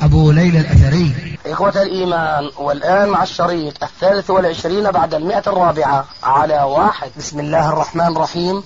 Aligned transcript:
أبو 0.00 0.30
ليلى 0.30 0.60
الأثري. 0.60 1.38
إخوة 1.46 1.82
الإيمان 1.82 2.50
والآن 2.58 3.08
مع 3.08 3.22
الشريط 3.22 3.82
الثالث 3.82 4.30
والعشرين 4.30 4.90
بعد 4.90 5.14
المئة 5.14 5.42
الرابعة 5.46 6.08
على 6.22 6.62
واحد. 6.62 7.10
بسم 7.18 7.40
الله 7.40 7.68
الرحمن 7.68 8.16
الرحيم. 8.16 8.62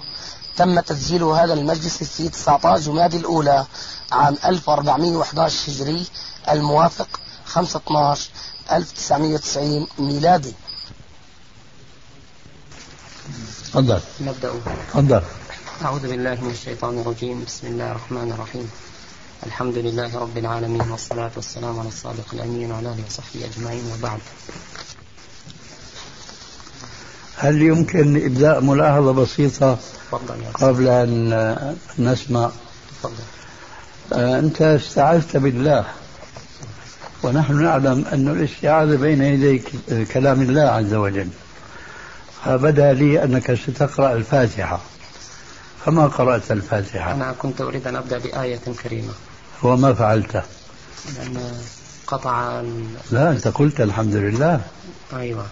تم 0.57 0.81
تسجيل 0.81 1.23
هذا 1.23 1.55
المجلس 1.55 2.05
في 2.05 2.29
19 2.29 2.81
جماد 2.81 3.15
الأولى 3.15 3.65
عام 4.13 4.37
1411 4.45 5.73
هجري 5.73 6.07
الموافق 6.51 7.21
5 7.47 7.77
12 7.77 8.31
1990 8.73 9.87
ميلادي. 9.99 10.55
تفضل. 13.73 14.01
نبدأ. 14.21 14.53
تفضل. 14.93 15.23
أعوذ 15.85 16.09
بالله 16.09 16.35
من 16.35 16.51
الشيطان 16.51 16.99
الرجيم. 16.99 17.45
بسم 17.45 17.67
الله 17.67 17.91
الرحمن 17.91 18.33
الرحيم. 18.33 18.71
الحمد 19.47 19.79
لله 19.79 20.19
رب 20.19 20.39
العالمين 20.39 20.91
والصلاة 20.91 21.31
والسلام 21.37 21.79
على 21.79 21.89
الصادق 21.89 22.25
الأمين 22.33 22.73
وعلى 22.73 22.89
آله 22.89 23.05
وصحبه 23.07 23.45
أجمعين 23.45 23.85
وبعد. 23.93 24.19
هل 27.37 27.63
يمكن 27.63 28.25
إبداء 28.25 28.61
ملاحظة 28.61 29.13
بسيطة 29.13 29.79
قبل 30.55 30.89
أن 30.89 31.77
نسمع؟ 31.99 32.51
آه، 34.13 34.39
أنت 34.39 34.63
استعذت 34.63 35.37
بالله 35.37 35.85
ونحن 37.23 37.63
نعلم 37.63 38.05
أن 38.13 38.29
الاستعاذة 38.29 38.97
بين 38.97 39.23
يدي 39.23 39.63
كلام 40.05 40.43
الله 40.43 40.63
عز 40.63 40.95
وجل. 40.95 41.29
فبدأ 42.45 42.93
لي 42.93 43.25
أنك 43.25 43.55
ستقرأ 43.55 44.13
الفاتحة. 44.13 44.81
فما 45.85 46.07
قرأت 46.07 46.51
الفاتحة؟ 46.51 47.13
أنا 47.13 47.33
كنت 47.39 47.61
أريد 47.61 47.87
أن 47.87 47.97
أبدأ 47.97 48.19
بآية 48.19 48.61
كريمة. 48.83 49.13
وما 49.63 49.95
فعلت 49.95 50.43
لأن 51.17 51.53
قطع 52.07 52.61
ال... 52.61 52.87
لا 53.11 53.31
أنت 53.31 53.49
قلت 53.49 53.81
الحمد 53.81 54.15
لله. 54.15 54.61
أيوة. 55.13 55.47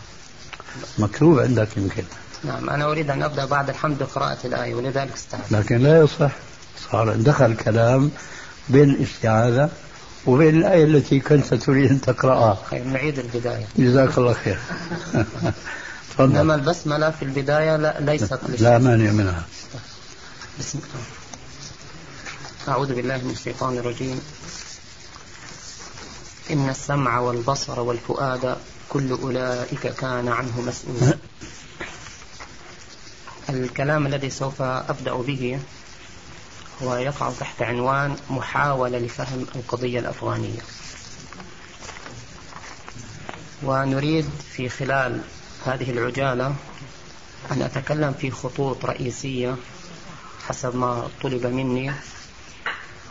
مكتوب 0.99 1.39
عندك 1.39 1.77
يمكن. 1.77 2.05
نعم 2.45 2.71
أنا 2.71 2.85
أريد 2.85 3.11
أن 3.11 3.23
أبدأ 3.23 3.45
بعد 3.45 3.69
الحمد 3.69 3.99
بقراءة 3.99 4.39
الآية 4.45 4.75
ولذلك 4.75 5.13
استعذت 5.15 5.53
لكن 5.53 5.79
لا 5.79 5.99
يصح. 5.99 6.31
صار 6.91 7.17
دخل 7.17 7.57
كلام 7.57 8.11
بين 8.69 8.91
الاستعاذة 8.91 9.71
وبين 10.27 10.57
الآية 10.57 10.85
التي 10.85 11.21
كنت 11.21 11.55
تريد 11.55 11.91
أن 11.91 12.01
تقرأها. 12.01 12.59
خير 12.71 12.85
نعيد 12.85 13.19
البداية. 13.19 13.67
جزاك 13.79 14.19
الله 14.19 14.33
خير. 14.33 14.59
إنما 16.21 16.55
البسملة 16.55 17.11
في 17.11 17.25
البداية 17.25 17.77
لا 17.77 18.01
ليست 18.01 18.39
لا 18.59 18.79
مانع 18.79 19.11
منها. 19.11 19.43
بسم 20.61 20.79
الله 20.79 21.22
أعوذ 22.69 22.95
بالله 22.95 23.17
من 23.17 23.31
الشيطان 23.31 23.79
الرجيم. 23.79 24.21
إن 26.51 26.69
السمع 26.69 27.19
والبصر 27.19 27.81
والفؤاد 27.81 28.57
كل 28.89 29.11
أولئك 29.13 29.87
كان 29.87 30.29
عنه 30.29 30.61
مسؤولا. 30.61 31.19
الكلام 33.49 34.07
الذي 34.07 34.31
سوف 34.31 34.63
أبدأ 34.63 35.15
به 35.15 35.61
هو 36.83 36.97
يقع 36.97 37.31
تحت 37.41 37.63
عنوان 37.63 38.17
محاولة 38.31 38.99
لفهم 38.99 39.47
القضية 39.55 39.99
الأفغانية. 39.99 40.61
ونريد 43.63 44.31
في 44.53 44.69
خلال 44.69 45.21
هذه 45.67 45.91
العجالة 45.91 46.55
أن 47.51 47.63
أتكلم 47.63 48.13
في 48.13 48.31
خطوط 48.31 48.85
رئيسية 48.85 49.57
حسب 50.49 50.77
ما 50.77 51.09
طلب 51.23 51.47
مني 51.47 51.93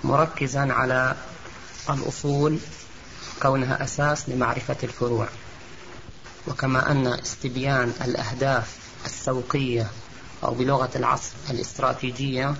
مركزا 0.03 0.73
على 0.73 1.15
الأصول 1.89 2.59
كونها 3.41 3.83
أساس 3.83 4.29
لمعرفة 4.29 4.77
الفروع. 4.83 5.27
وكما 6.47 6.91
أن 6.91 7.07
استبيان 7.07 7.93
الأهداف 8.05 8.77
السوقية 9.05 9.87
أو 10.43 10.53
بلغة 10.53 10.89
العصر 10.95 11.33
الاستراتيجية 11.49 12.55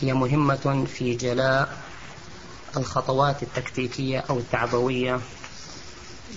هي 0.00 0.12
مهمة 0.12 0.86
في 0.96 1.14
جلاء 1.14 1.78
الخطوات 2.76 3.42
التكتيكية 3.42 4.24
أو 4.30 4.38
التعبوية 4.38 5.20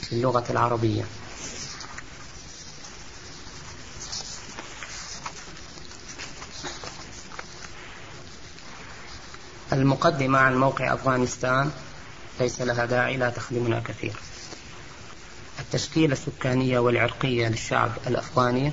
في 0.01 0.13
اللغة 0.13 0.43
العربية. 0.49 1.03
المقدمة 9.77 10.39
عن 10.39 10.57
موقع 10.57 10.93
أفغانستان 10.93 11.71
ليس 12.39 12.61
لها 12.61 12.85
داعي 12.85 13.17
لا 13.17 13.29
تخدمنا 13.29 13.79
كثير. 13.79 14.13
التشكيلة 15.59 16.13
السكانية 16.13 16.79
والعرقية 16.79 17.47
للشعب 17.47 17.91
الأفغاني 18.07 18.71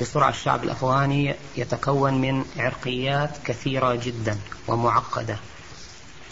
بسرعة 0.00 0.30
الشعب 0.30 0.64
الأفغاني 0.64 1.34
يتكون 1.56 2.20
من 2.20 2.44
عرقيات 2.56 3.30
كثيرة 3.44 3.94
جدا 3.94 4.38
ومعقدة 4.68 5.36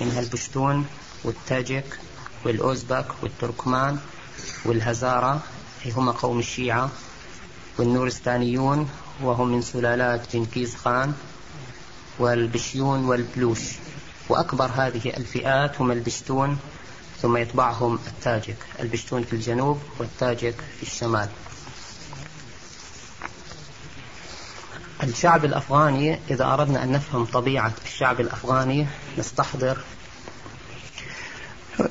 منها 0.01 0.21
البشتون 0.21 0.87
والتاجك 1.25 1.99
والأوزبك 2.45 3.07
والتركمان 3.23 3.99
والهزارة 4.65 5.41
هم 5.97 6.11
قوم 6.11 6.39
الشيعة 6.39 6.91
والنورستانيون 7.79 8.91
وهم 9.23 9.49
من 9.49 9.63
سلالات 9.63 10.37
جنكيز 10.37 10.77
خان. 10.77 11.15
والبشيون 12.21 13.05
والبلوش. 13.05 13.61
وأكبر 14.29 14.71
هذه 14.77 15.13
الفئات 15.17 15.81
هم 15.81 15.91
البشتون 15.91 16.59
ثم 17.23 17.37
يتبعهم 17.37 17.99
التاجك. 18.07 18.57
البشتون 18.81 19.23
في 19.23 19.33
الجنوب 19.33 19.79
والتاجك 19.99 20.55
في 20.77 20.83
الشمال. 20.83 21.29
الشعب 25.03 25.45
الأفغاني 25.45 26.19
إذا 26.31 26.45
أردنا 26.45 26.85
أن 26.85 26.93
نفهم 26.93 27.25
طبيعة 27.25 27.73
الشعب 27.87 28.21
الأفغاني 28.21 28.87
نستحضر. 29.19 29.79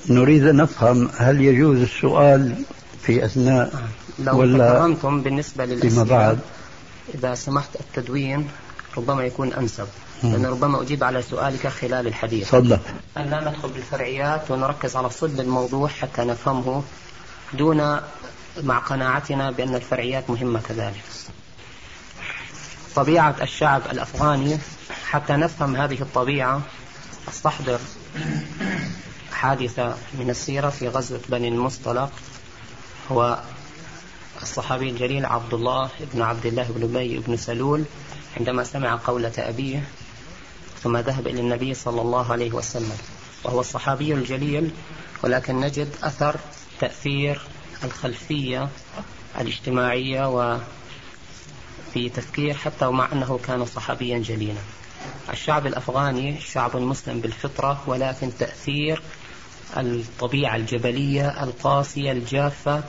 نريد 0.09 0.46
أن 0.46 0.56
نفهم 0.56 1.09
هل 1.17 1.41
يجوز 1.41 1.81
السؤال 1.81 2.63
في 3.01 3.25
أثناء 3.25 3.90
لو 4.19 4.40
ولا 4.40 4.73
تكرمتم 4.73 5.22
بالنسبة 5.22 5.66
فيما 5.66 5.75
للأسئلة 5.75 6.03
بعد؟ 6.03 6.40
إذا 7.13 7.35
سمحت 7.35 7.69
التدوين. 7.79 8.47
ربما 8.97 9.23
يكون 9.23 9.53
أنسب. 9.53 9.88
لأن 10.23 10.45
ربما 10.45 10.81
أجيب 10.81 11.03
على 11.03 11.22
سؤالك 11.22 11.67
خلال 11.67 12.07
الحديث. 12.07 12.47
تفضل. 12.47 12.79
أن 13.17 13.29
لا 13.29 13.50
ندخل 13.50 13.69
بالفرعيات 13.69 14.51
ونركز 14.51 14.95
على 14.95 15.09
صلب 15.09 15.39
الموضوع 15.39 15.88
حتى 15.88 16.22
نفهمه 16.22 16.83
دون 17.53 17.99
مع 18.63 18.79
قناعتنا 18.79 19.51
بأن 19.51 19.75
الفرعيات 19.75 20.29
مهمة 20.29 20.59
كذلك. 20.59 21.03
طبيعة 22.95 23.35
الشعب 23.41 23.81
الأفغاني 23.91 24.57
حتى 25.09 25.33
نفهم 25.33 25.75
هذه 25.75 26.01
الطبيعة 26.01 26.61
أستحضر 27.29 27.79
حادثة 29.31 29.95
من 30.19 30.29
السيرة 30.29 30.69
في 30.69 30.88
غزوة 30.88 31.19
بني 31.29 31.47
المصطلق 31.47 32.11
هو 33.11 33.40
الصحابي 34.41 34.90
الجليل 34.90 35.25
عبد 35.25 35.53
الله 35.53 35.90
بن 36.14 36.22
عبد 36.22 36.46
الله 36.46 36.67
بن 36.69 36.84
أبي 36.84 37.17
بن 37.17 37.37
سلول 37.37 37.84
عندما 38.37 38.64
سمع 38.64 38.96
قولة 38.96 39.34
أبيه 39.37 39.84
ثم 40.84 40.97
ذهب 40.97 41.28
إلى 41.28 41.41
النبي 41.41 41.73
صلى 41.73 42.02
الله 42.02 42.31
عليه 42.31 42.52
وسلم 42.52 42.97
وهو 43.43 43.59
الصحابي 43.59 44.14
الجليل 44.14 44.72
ولكن 45.23 45.59
نجد 45.59 45.90
أثر 46.03 46.35
تأثير 46.79 47.41
الخلفية 47.84 48.70
الاجتماعية 49.40 50.28
وفي 50.28 52.09
تفكير 52.09 52.53
حتى 52.53 52.85
ومع 52.85 53.11
أنه 53.11 53.40
كان 53.47 53.66
صحابيا 53.66 54.17
جليلا. 54.17 54.61
الشعب 55.29 55.67
الأفغاني 55.67 56.41
شعب 56.41 56.78
مسلم 56.78 57.20
بالفطرة 57.20 57.84
ولكن 57.87 58.31
تأثير 58.40 59.02
الطبيعة 59.78 60.55
الجبلية 60.55 61.43
القاسية 61.43 62.11
الجافة 62.11 62.84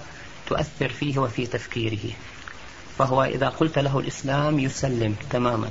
تؤثر 0.46 0.88
فيه 0.88 1.18
وفي 1.18 1.46
تفكيره. 1.46 2.12
فهو 3.00 3.24
إذا 3.24 3.48
قلت 3.48 3.78
له 3.78 3.98
الإسلام 3.98 4.58
يسلم 4.58 5.16
تماما. 5.30 5.70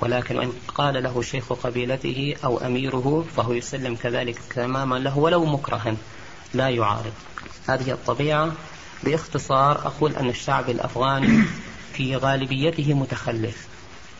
ولكن 0.00 0.36
وإن 0.36 0.52
قال 0.68 1.02
له 1.02 1.22
شيخ 1.22 1.52
قبيلته 1.52 2.34
أو 2.44 2.58
أميره 2.58 3.24
فهو 3.36 3.52
يسلم 3.52 3.94
كذلك 3.94 4.38
تماما 4.54 4.98
له 4.98 5.18
ولو 5.18 5.44
مكرها. 5.44 5.96
لا 6.54 6.68
يعارض. 6.68 7.12
هذه 7.68 7.90
الطبيعة 7.90 8.52
باختصار 9.04 9.86
أقول 9.86 10.16
أن 10.16 10.28
الشعب 10.28 10.70
الأفغاني 10.70 11.44
في 11.92 12.16
غالبيته 12.16 12.94
متخلف. 12.94 13.66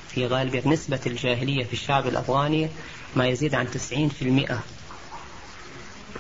في 0.09 0.27
غالبية 0.27 0.63
نسبة 0.67 1.01
الجاهلية 1.07 1.65
في 1.65 1.73
الشعب 1.73 2.07
الأفغاني 2.07 2.69
ما 3.17 3.29
يزيد 3.29 3.55
عن 3.55 3.67
90% 3.67 4.61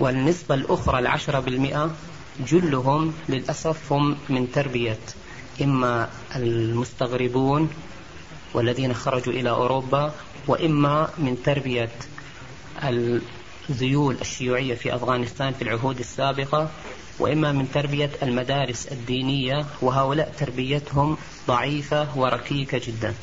والنسبة 0.01 0.55
الأخرى 0.55 0.99
العشرة 0.99 1.41
بالمئة 1.41 1.91
جلهم 2.49 3.15
للأسف 3.29 3.93
هم 3.93 4.17
من 4.29 4.53
تربية. 4.53 4.99
إما 5.63 6.09
المستغربون 6.37 7.71
والذين 8.55 8.95
خرجوا 8.95 9.33
إلى 9.33 9.51
أوروبا 9.51 10.13
وإما 10.47 11.11
من 11.19 11.43
تربية 11.45 11.91
الذيول 13.71 14.17
الشيوعية 14.21 14.75
في 14.75 14.95
أفغانستان 14.95 15.53
في 15.53 15.63
العهود 15.63 15.99
السابقة 15.99 16.71
وإما 17.19 17.53
من 17.53 17.71
تربية 17.73 18.11
المدارس 18.23 18.87
الدينية 18.87 19.67
وهؤلاء 19.83 20.35
تربيتهم 20.39 21.17
ضعيفة 21.49 22.19
وركيكة 22.19 22.81
جدا. 22.87 23.15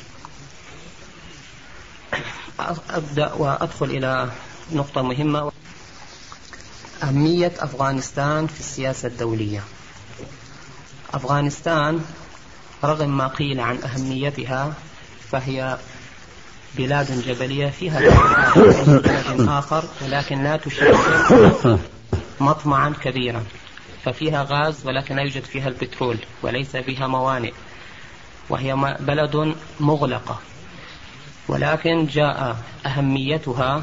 أبدأ 2.90 3.32
وأدخل 3.32 3.86
إلى 3.86 4.30
نقطة 4.72 5.02
مهمة. 5.02 5.52
أهمية 7.02 7.52
أفغانستان 7.58 8.46
في 8.46 8.60
السياسة 8.60 9.08
الدولية. 9.08 9.64
أفغانستان 11.14 12.04
رغم 12.84 13.16
ما 13.16 13.26
قيل 13.28 13.60
عن 13.60 13.78
أهميتها 13.82 14.74
فهي 15.30 15.78
بلاد 16.76 17.22
جبلية 17.26 17.66
فيها 17.70 18.00
آخر 19.58 19.84
ولكن 20.02 20.42
لا 20.42 20.56
تشكل 20.56 20.96
مطمعا 22.40 22.94
كبيرا. 23.02 23.44
ففيها 24.04 24.46
غاز 24.50 24.86
ولكن 24.86 25.16
لا 25.16 25.22
يوجد 25.22 25.44
فيها 25.44 25.68
البترول 25.68 26.18
وليس 26.42 26.76
فيها 26.76 27.06
موانئ. 27.06 27.52
وهي 28.48 28.96
بلد 29.00 29.54
مغلقة. 29.80 30.40
ولكن 31.48 32.06
جاء 32.06 32.56
أهميتها 32.86 33.82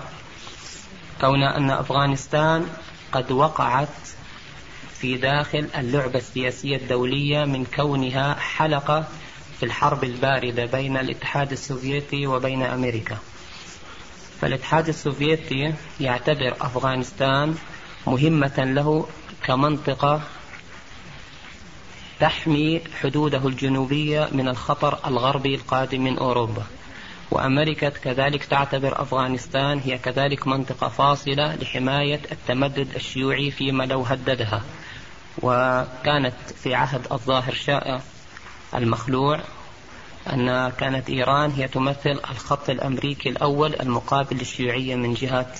كون 1.21 1.44
أن 1.44 1.71
أفغانستان 1.71 2.68
قد 3.12 3.31
وقعت 3.31 3.88
في 5.01 5.18
داخل 5.18 5.68
اللعبة 5.77 6.19
السياسية 6.19 6.77
الدولية 6.77 7.45
من 7.45 7.65
كونها 7.65 8.33
حلقة 8.33 9.06
في 9.59 9.65
الحرب 9.65 10.03
الباردة 10.03 10.65
بين 10.65 10.98
الاتحاد 10.98 11.51
السوفيتي 11.51 12.27
وبين 12.27 12.63
أمريكا. 12.63 13.18
فالاتحاد 14.42 14.88
السوفيتي 14.88 15.74
يعتبر 16.00 16.56
أفغانستان 16.62 17.56
مهمة 18.07 18.57
له 18.57 19.07
كمنطقة 19.44 20.21
تحمي 22.19 22.81
حدوده 23.01 23.47
الجنوبية 23.47 24.30
من 24.31 24.47
الخطر 24.47 25.00
الغربي 25.07 25.56
القادم 25.56 26.01
من 26.04 26.18
أوروبا. 26.18 26.63
وأمريكا 27.31 27.89
كذلك 27.89 28.44
تعتبر 28.44 29.01
أفغانستان 29.01 29.80
هي 29.80 29.97
كذلك 29.97 30.47
منطقة 30.47 30.88
فاصلة 30.88 31.56
لحماية 31.56 32.21
التمدد 32.31 32.88
الشيوعي 32.95 33.51
فيما 33.51 33.83
لو 33.83 34.01
هددها. 34.01 34.63
وكانت 35.42 36.36
في 36.63 36.75
عهد 36.75 37.07
الظاهر 37.12 37.54
شاء 37.54 38.01
المخلوع 38.74 39.39
أن 40.28 40.69
كانت 40.69 41.10
إيران 41.10 41.51
هي 41.51 41.68
تمثل 41.68 42.19
الخط 42.31 42.69
الأمريكي 42.69 43.30
الأول 43.30 43.75
المقابل 43.81 44.38
للشيوعية 44.38 44.95
من 44.95 45.13
جهة 45.13 45.54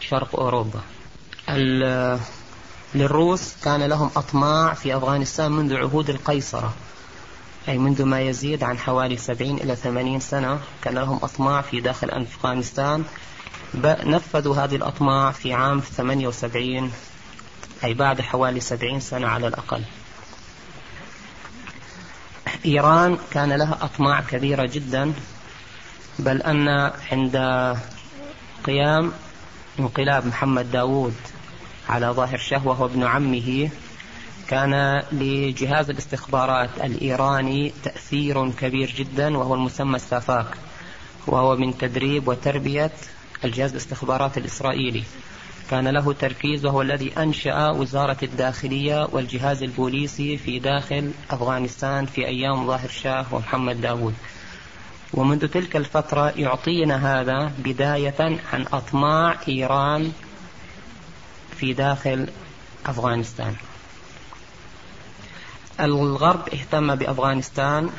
شرق 0.00 0.40
أوروبا. 0.40 0.80
للروس 2.94 3.54
كان 3.64 3.82
لهم 3.82 4.10
أطماع 4.16 4.74
في 4.74 4.96
أفغانستان 4.96 5.52
منذ 5.52 5.76
عهود 5.76 6.10
القيصرة. 6.10 6.74
أي 7.68 7.78
منذ 7.78 8.04
ما 8.04 8.20
يزيد 8.20 8.64
عن 8.64 8.78
حوالي 8.78 9.16
70 9.16 9.56
إلى 9.56 9.76
80 9.76 10.20
سنة 10.20 10.60
كان 10.82 10.94
لهم 10.94 11.16
أطماع 11.22 11.60
في 11.60 11.80
داخل 11.80 12.10
أفغانستان. 12.10 13.04
نفذوا 13.84 14.56
هذه 14.56 14.76
الأطماع 14.76 15.32
في 15.32 15.52
عام 15.52 15.80
78 15.80 16.92
أي 17.84 17.94
بعد 17.94 18.20
حوالي 18.20 18.60
70 18.60 19.00
سنة 19.00 19.28
على 19.28 19.48
الأقل. 19.48 19.82
إيران 22.66 23.18
كان 23.30 23.52
لها 23.52 23.78
أطماع 23.80 24.20
كبيرة 24.20 24.66
جدا 24.66 25.12
بل 26.18 26.42
أن 26.42 26.68
عند 27.12 27.36
قيام 28.64 29.12
انقلاب 29.78 30.26
محمد 30.26 30.70
داوود 30.70 31.14
على 31.88 32.06
ظاهر 32.06 32.38
شاه 32.38 32.66
وهو 32.66 32.86
ابن 32.86 33.04
عمه 33.04 33.70
كان 34.48 35.02
لجهاز 35.12 35.90
الاستخبارات 35.90 36.70
الإيراني 36.84 37.72
تأثير 37.84 38.50
كبير 38.50 38.94
جدا 38.98 39.38
وهو 39.38 39.54
المسمى 39.54 39.96
السافاك 39.96 40.46
وهو 41.26 41.56
من 41.56 41.78
تدريب 41.78 42.28
وتربية 42.28 42.90
الجهاز 43.44 43.70
الاستخبارات 43.70 44.38
الإسرائيلي. 44.38 45.04
كان 45.70 45.88
له 45.88 46.12
تركيز 46.12 46.66
وهو 46.66 46.82
الذي 46.82 47.12
أنشأ 47.18 47.70
وزارة 47.70 48.16
الداخلية 48.22 49.08
والجهاز 49.12 49.62
البوليسي 49.62 50.36
في 50.36 50.58
داخل 50.58 51.12
أفغانستان 51.30 52.06
في 52.06 52.26
أيام 52.26 52.66
ظاهر 52.66 52.88
شاه 52.88 53.26
ومحمد 53.32 53.80
داود 53.80 54.14
ومنذ 55.14 55.48
تلك 55.48 55.76
الفترة 55.76 56.32
يعطينا 56.36 57.20
هذا 57.20 57.52
بداية 57.58 58.40
عن 58.52 58.64
أطماع 58.72 59.36
إيران 59.48 60.12
في 61.56 61.72
داخل 61.72 62.26
أفغانستان. 62.86 63.54
الغرب 65.80 66.48
اهتم 66.48 66.94
بأفغانستان 66.94 67.90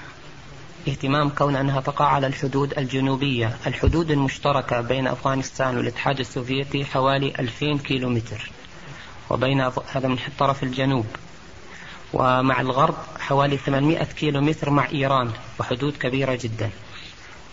اهتمام 0.88 1.30
كون 1.30 1.56
أنها 1.56 1.82
تقع 1.82 2.06
على 2.06 2.28
الحدود 2.28 2.78
الجنوبية 2.78 3.58
الحدود 3.68 4.12
المشتركة 4.12 4.82
بين 4.82 5.08
أفغانستان 5.08 5.78
والاتحاد 5.78 6.20
السوفيتي 6.20 6.86
حوالي 6.86 7.34
2000 7.40 7.78
كيلومتر 7.78 8.52
وبين 9.30 9.62
هذا 9.62 10.08
من 10.08 10.18
طرف 10.40 10.64
الجنوب 10.64 11.06
ومع 12.14 12.62
الغرب 12.62 12.96
حوالي 13.20 13.58
800 13.58 14.04
كيلومتر 14.04 14.70
مع 14.70 14.90
إيران 14.90 15.32
وحدود 15.60 15.98
كبيرة 15.98 16.40
جدا. 16.42 16.70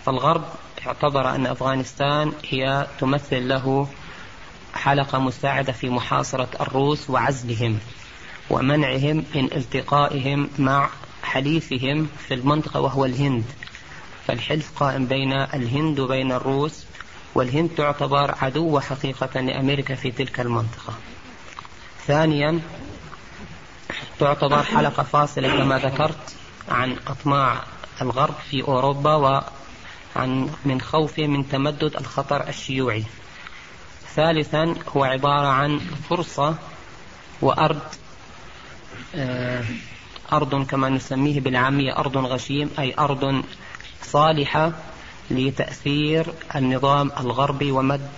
فالغرب 0.05 0.45
اعتبر 0.87 1.35
أن 1.35 1.47
أفغانستان 1.47 2.33
هي 2.49 2.87
تمثل 3.01 3.49
له 3.49 3.89
حلقة 4.75 5.19
مساعدة 5.19 5.73
في 5.73 5.89
محاصرة 5.89 6.49
الروس 6.61 7.11
وعزلهم 7.11 7.79
ومنعهم 8.51 9.25
من 9.35 9.53
التقائهم 9.53 10.51
مع 10.59 10.91
حليفهم 11.37 12.09
في 12.29 12.35
المنطقة 12.35 12.81
وهو 12.81 13.05
الهند. 13.05 13.45
فالحلف 14.27 14.71
قائم 14.77 15.07
بين 15.07 15.33
الهند 15.33 16.01
وبين 16.01 16.33
الروس 16.33 16.85
والهند 17.35 17.71
تعتبر 17.77 18.35
عدو 18.43 18.81
حقيقة 18.81 19.41
لأمريكا 19.41 19.95
في 19.95 20.11
تلك 20.11 20.41
المنطقة. 20.41 20.95
ثانيا 22.07 22.61
تعتبر 24.19 24.63
حلقة 24.63 25.03
فاصلة 25.03 25.49
كما 25.49 25.79
ذكرت 25.79 26.37
عن 26.69 26.97
أطماع 27.07 27.63
الغرب 28.03 28.35
في 28.51 28.63
أوروبا 28.63 29.15
وعن 29.15 30.51
من 30.65 30.81
خوفه 30.81 31.27
من 31.27 31.49
تمدد 31.49 31.97
الخطر 31.97 32.49
الشيوعي. 32.49 33.05
ثالثا 34.15 34.75
هو 34.97 35.05
عبارة 35.05 35.47
عن 35.47 35.79
فرصة 36.11 36.55
وأرض 37.43 37.81
آه، 39.15 39.65
أرض 40.33 40.67
كما 40.67 40.89
نسميه 40.89 41.41
بالعامية 41.41 41.97
أرض 41.99 42.17
غشيم 42.17 42.71
أي 42.79 42.95
أرض 42.99 43.43
صالحة 44.03 44.73
لتأثير 45.31 46.27
النظام 46.55 47.13
الغربي 47.21 47.71
ومد 47.71 48.11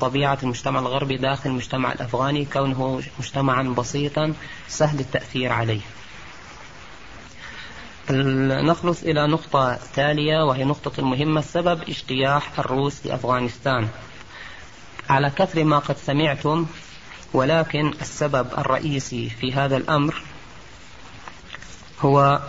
طبيعة 0.00 0.38
المجتمع 0.42 0.80
الغربي 0.80 1.16
داخل 1.16 1.50
المجتمع 1.50 1.92
الأفغاني 1.92 2.44
كونه 2.44 3.02
مجتمعا 3.18 3.62
بسيطا 3.62 4.34
سهل 4.68 5.00
التأثير 5.00 5.52
عليه. 5.52 5.80
نخلص 8.10 9.02
إلى 9.02 9.26
نقطة 9.26 9.78
تالية 9.94 10.44
وهي 10.44 10.64
نقطة 10.64 11.00
المهمة 11.00 11.40
سبب 11.40 11.82
اجتياح 11.82 12.58
الروس 12.58 13.06
لأفغانستان 13.06 13.88
على 15.10 15.30
كثر 15.30 15.64
ما 15.64 15.78
قد 15.78 15.96
سمعتم 15.96 16.66
ولكن 17.34 17.92
السبب 18.00 18.46
الرئيسي 18.58 19.30
في 19.30 19.52
هذا 19.52 19.76
الأمر 19.76 20.22
هو 22.04 22.40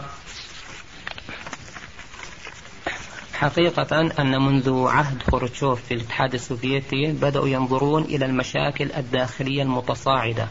حقيقة 3.33 4.01
أن 4.19 4.41
منذ 4.41 4.87
عهد 4.87 5.23
خروتشوف 5.23 5.81
في 5.83 5.93
الاتحاد 5.93 6.33
السوفيتي 6.33 7.11
بدأوا 7.11 7.47
ينظرون 7.47 8.03
إلى 8.03 8.25
المشاكل 8.25 8.91
الداخلية 8.91 9.61
المتصاعدة 9.61 10.47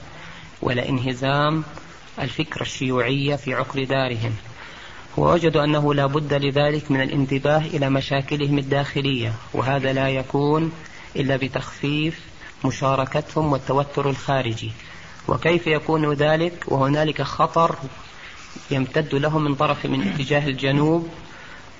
والانهزام 0.62 1.64
الفكرة 2.18 2.62
الشيوعية 2.62 3.36
في 3.36 3.54
عقر 3.54 3.84
دارهم. 3.84 4.36
ووجدوا 5.16 5.64
أنه 5.64 5.94
لا 5.94 6.06
بد 6.06 6.34
لذلك 6.34 6.90
من 6.90 7.00
الانتباه 7.00 7.58
إلى 7.58 7.90
مشاكلهم 7.90 8.58
الداخلية 8.58 9.34
وهذا 9.54 9.92
لا 9.92 10.08
يكون 10.08 10.72
إلا 11.16 11.36
بتخفيف 11.36 12.20
مشاركتهم 12.64 13.52
والتوتر 13.52 14.10
الخارجي. 14.10 14.72
وكيف 15.28 15.66
يكون 15.66 16.12
ذلك؟ 16.12 16.64
وهنالك 16.68 17.22
خطر 17.22 17.76
يمتد 18.70 19.14
لهم 19.14 19.44
من 19.44 19.54
طرف 19.54 19.86
من 19.86 20.08
اتجاه 20.08 20.48
الجنوب 20.48 21.08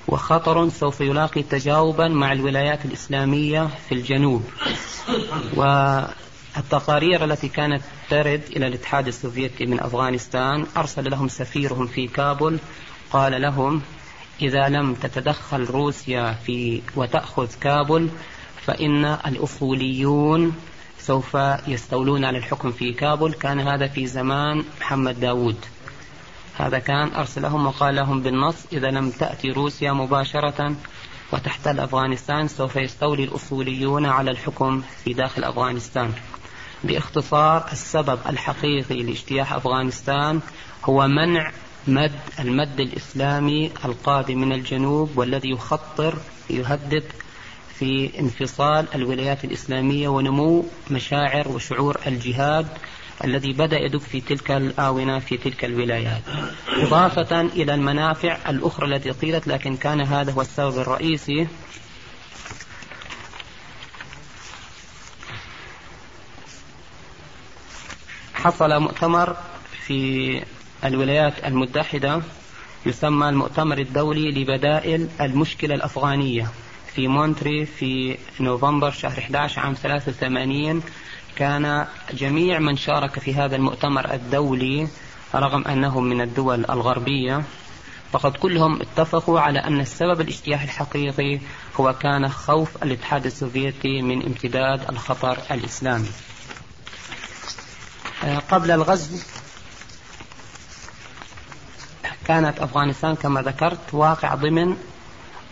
وخطر 0.09 0.69
سوف 0.69 1.01
يلاقي 1.01 1.43
تجاوبا 1.43 2.09
مع 2.09 2.33
الولايات 2.33 2.85
الإسلامية 2.85 3.69
في 3.89 3.95
الجنوب. 3.95 4.45
والتقارير 5.57 7.25
التي 7.25 7.49
كانت 7.49 7.83
ترد 8.11 8.43
إلى 8.57 8.67
الاتحاد 8.67 9.07
السوفيتي 9.07 9.67
من 9.67 9.81
أفغانستان 9.81 10.67
أرسل 10.77 11.11
لهم 11.11 11.29
سفيرهم 11.29 11.87
في 11.87 12.07
كابل 12.07 12.59
قال 13.11 13.43
لهم 13.43 13.83
إذا 14.43 14.69
لم 14.69 14.95
تتدخل 14.95 15.65
روسيا 15.65 16.33
في 16.33 16.83
وتأخذ 16.97 17.49
كابل 17.61 18.11
فإن 18.67 19.05
الأصوليون 19.05 20.55
سوف 20.99 21.37
يستولون 21.69 22.25
على 22.25 22.39
الحكم 22.39 22.73
في 22.73 22.93
كابل 22.93 23.33
كان 23.33 23.61
هذا 23.61 23.87
في 23.87 24.07
زمان 24.07 24.65
محمد 24.81 25.21
داود 25.21 25.57
هذا 26.59 26.79
كان 26.79 27.15
أرسلهم 27.15 27.67
وقال 27.67 27.95
لهم 27.95 28.23
بالنص 28.23 28.67
إذا 28.73 28.89
لم 28.89 29.11
تأتي 29.11 29.49
روسيا 29.49 29.93
مباشرة 29.93 30.77
وتحتل 31.33 31.81
أفغانستان 31.81 32.49
سوف 32.49 32.77
يستولي 32.77 33.25
الأصوليون 33.25 34.07
على 34.07 34.31
الحكم 34.31 34.83
في 35.05 35.13
داخل 35.13 35.45
أفغانستان. 35.45 36.13
باختصار 36.85 37.69
السبب 37.73 38.19
الحقيقي 38.29 39.03
لاجتياح 39.03 39.53
أفغانستان 39.53 40.41
هو 40.85 41.09
منع 41.09 41.51
مد 41.87 42.13
المد 42.39 42.81
الإسلامي 42.81 43.71
القادم 43.85 44.39
من 44.39 44.53
الجنوب 44.53 45.19
والذي 45.19 45.51
يخطر 45.51 46.15
يهدد 46.51 47.05
في 47.79 48.19
انفصال 48.19 48.87
الولايات 48.95 49.45
الإسلامية 49.45 50.09
ونمو 50.09 50.65
مشاعر 50.91 51.49
وشعور 51.49 52.01
الجهاد 52.07 52.67
الذي 53.25 53.53
بدأ 53.53 53.79
يدب 53.79 54.01
في 54.01 54.21
تلك 54.21 54.51
الآونة 54.51 55.19
في 55.19 55.37
تلك 55.37 55.65
الولايات. 55.65 56.23
إضافة 56.69 57.41
إلى 57.41 57.75
المنافع 57.75 58.39
الأخرى 58.49 58.87
التي 58.87 59.11
قيلت 59.11 59.49
لكن 59.49 59.77
كان 59.77 60.01
هذا 60.01 60.33
هو 60.33 60.41
السبب 60.41 60.79
الرئيسي. 60.79 61.47
حصل 68.35 68.81
مؤتمر 68.81 69.37
في 69.87 70.43
الولايات 70.85 71.45
المتحدة 71.45 72.23
يسمى 72.87 73.29
المؤتمر 73.29 73.79
الدولي 73.79 74.31
لبدائل 74.31 75.09
المشكلة 75.21 75.75
الأفغانية 75.75 76.49
في 76.95 77.09
مونتري 77.09 77.67
في 77.67 78.19
نوفمبر 78.41 78.91
شهر 78.91 79.19
11 79.19 79.61
عام 79.61 79.75
83 79.75 80.83
كان 81.37 81.87
جميع 82.13 82.59
من 82.59 82.77
شارك 82.77 83.19
في 83.19 83.35
هذا 83.35 83.57
المؤتمر 83.57 84.15
الدولي 84.15 84.89
رغم 85.35 85.65
أنهم 85.65 86.05
من 86.05 86.21
الدول 86.21 86.65
الغربية 86.71 87.43
فقد 88.13 88.37
كلهم 88.37 88.81
اتفقوا 88.83 89.41
على 89.41 89.59
أن 89.59 89.81
السبب 89.81 90.21
الاجتياح 90.21 90.63
الحقيقي 90.63 91.41
هو 91.81 91.93
كان 91.93 92.29
خوف 92.29 92.83
الاتحاد 92.83 93.27
السوفيتي 93.27 94.03
من 94.03 94.23
امتداد 94.27 94.89
الخطر 94.89 95.39
الإسلامي. 95.51 96.09
آه، 98.25 98.39
قبل 98.39 98.71
الغزو 98.71 99.19
كانت 102.27 102.59
أفغانستان 102.59 103.15
كما 103.15 103.43
ذكرت 103.43 103.95
واقع 103.95 104.35
ضمن 104.35 104.77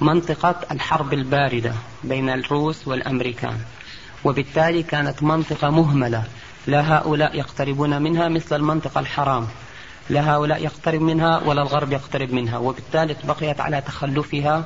منطقة 0.01 0.61
الحرب 0.71 1.13
الباردة 1.13 1.75
بين 2.05 2.31
الروس 2.31 2.89
والأمريكان. 2.89 3.61
وبالتالي 4.25 4.83
كانت 4.83 5.23
منطقة 5.23 5.71
مهملة. 5.71 6.25
لا 6.67 6.97
هؤلاء 6.97 7.39
يقتربون 7.39 8.03
منها 8.03 8.29
مثل 8.29 8.57
المنطقة 8.57 9.01
الحرام. 9.01 9.47
لا 10.11 10.35
هؤلاء 10.35 10.65
يقترب 10.65 11.01
منها 11.01 11.43
ولا 11.45 11.63
الغرب 11.63 11.93
يقترب 11.93 12.33
منها. 12.33 12.59
وبالتالي 12.59 13.17
بقيت 13.25 13.61
على 13.61 13.81
تخلفها 13.81 14.65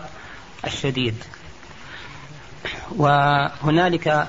الشديد. 0.67 1.15
وهنالك 2.97 4.29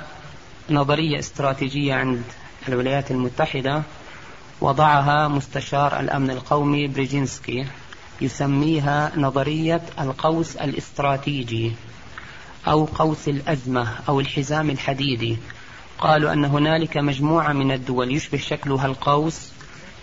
نظرية 0.70 1.20
استراتيجية 1.20 1.94
عند 1.94 2.24
الولايات 2.68 3.12
المتحدة 3.12 3.82
وضعها 4.62 5.28
مستشار 5.28 6.00
الأمن 6.00 6.32
القومي 6.32 6.88
بريجينسكي 6.88 7.66
يسميها 8.22 9.12
نظرية 9.18 9.82
القوس 10.00 10.56
الاستراتيجي. 10.56 11.74
أو 12.68 12.86
قوس 12.86 13.28
الأزمة 13.28 13.88
أو 14.10 14.20
الحزام 14.20 14.70
الحديدي 14.70 15.38
قالوا 16.00 16.34
أن 16.34 16.46
هنالك 16.46 16.98
مجموعة 16.98 17.54
من 17.54 17.72
الدول 17.72 18.16
يشبه 18.16 18.38
شكلها 18.38 18.86
القوس 18.86 19.52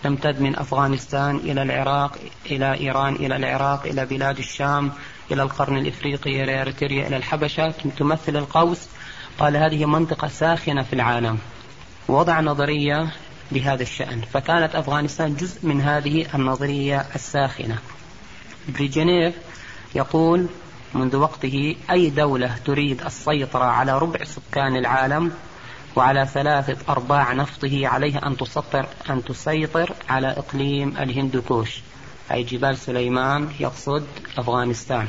تمتد 0.03 0.41
من 0.41 0.59
أفغانستان 0.59 1.35
إلى 1.35 1.61
العراق 1.61 2.17
إلى 2.45 2.73
إيران 2.73 3.15
إلى 3.15 3.35
العراق 3.35 3.85
إلى 3.85 4.05
بلاد 4.05 4.37
الشام 4.37 4.91
إلى 5.31 5.43
القرن 5.43 5.77
الإفريقي 5.77 6.43
إلى 6.43 6.61
إريتريا 6.61 7.07
إلى 7.07 7.17
الحبشة 7.17 7.73
تمثل 7.97 8.37
القوس. 8.37 8.87
قال 9.39 9.57
هذه 9.57 9.85
منطقة 9.85 10.27
ساخنة 10.27 10.83
في 10.83 10.93
العالم. 10.93 11.37
وضع 12.07 12.39
نظرية 12.39 13.11
بهذا 13.51 13.81
الشأن. 13.81 14.21
فكانت 14.21 14.75
أفغانستان 14.75 15.35
جزء 15.35 15.67
من 15.67 15.81
هذه 15.81 16.35
النظرية 16.35 17.05
الساخنة. 17.15 17.77
بريجنيف 18.67 19.35
يقول 19.95 20.47
منذ 20.93 21.15
وقته 21.15 21.75
أي 21.91 22.09
دولة 22.09 22.55
تريد 22.65 23.01
السيطرة 23.01 23.63
على 23.63 23.97
ربع 23.97 24.23
سكان 24.23 24.75
العالم 24.75 25.31
وعلى 25.95 26.25
ثلاثة 26.25 26.77
أرباع 26.93 27.33
نفطه 27.33 27.87
عليها 27.87 28.27
أن 28.27 28.37
تسطر 28.37 28.85
أن 29.09 29.23
تسيطر 29.23 29.93
على 30.09 30.27
إقليم 30.27 30.97
الهندوكوش 30.97 31.81
أي 32.31 32.43
جبال 32.43 32.77
سليمان 32.77 33.49
يقصد 33.59 34.03
أفغانستان. 34.37 35.07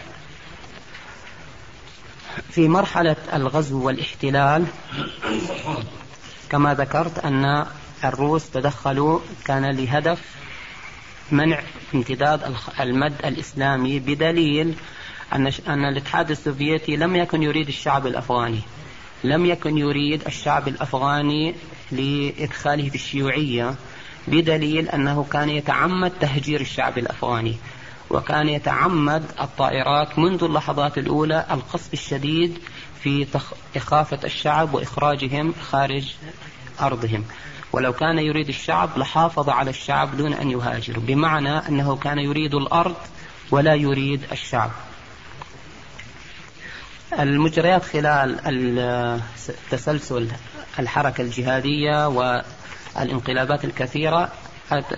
في 2.51 2.69
مرحلة 2.69 3.17
الغزو 3.33 3.87
والاحتلال 3.87 4.67
كما 6.51 6.75
ذكرت 6.75 7.19
أن 7.19 7.67
الروس 8.05 8.51
تدخلوا 8.51 9.21
كان 9.45 9.71
لهدف 9.71 10.21
منع 11.31 11.63
امتداد 11.95 12.55
المد 12.81 13.15
الإسلامي 13.25 13.99
بدليل 13.99 14.75
أن 15.35 15.53
أن 15.69 15.85
الاتحاد 15.85 16.31
السوفيتي 16.31 16.97
لم 16.97 17.17
يكن 17.17 17.43
يريد 17.43 17.69
الشعب 17.69 18.07
الأفغاني 18.07 18.61
لم 19.25 19.47
يكن 19.47 19.79
يريد 19.79 20.23
الشعب 20.27 20.69
الأفغاني 20.69 21.55
لإدخاله 21.93 22.89
في 22.89 22.95
الشيوعية 22.95 23.75
بدليل 24.29 24.89
أنه 24.89 25.27
كان 25.33 25.49
يتعمد 25.49 26.13
تهجير 26.21 26.61
الشعب 26.61 26.99
الأفغاني 26.99 27.57
وكان 28.11 28.49
يتعمد 28.49 29.25
الطائرات 29.41 30.19
منذ 30.19 30.45
اللحظات 30.45 30.99
الأولى 30.99 31.47
القصف 31.51 31.93
الشديد 31.93 32.59
في 33.03 33.27
إخافة 33.77 34.19
الشعب 34.25 34.75
وإخراجهم 34.75 35.55
خارج 35.71 36.15
أرضهم. 36.81 37.25
ولو 37.73 37.93
كان 37.93 38.19
يريد 38.19 38.49
الشعب 38.49 38.99
لحافظ 38.99 39.49
على 39.49 39.71
الشعب 39.71 40.17
دون 40.17 40.33
أن 40.33 40.51
يهاجر 40.51 40.99
بمعنى 40.99 41.69
أنه 41.69 41.97
كان 41.97 42.19
يريد 42.19 42.55
الأرض 42.55 42.97
ولا 43.51 43.75
يريد 43.75 44.21
الشعب. 44.33 44.71
المجريات 47.19 47.85
خلال 47.85 49.21
تسلسل 49.71 50.29
الحركة 50.79 51.23
الجهادية 51.23 52.09
والانقلابات 52.09 53.65
الكثيرة 53.65 54.33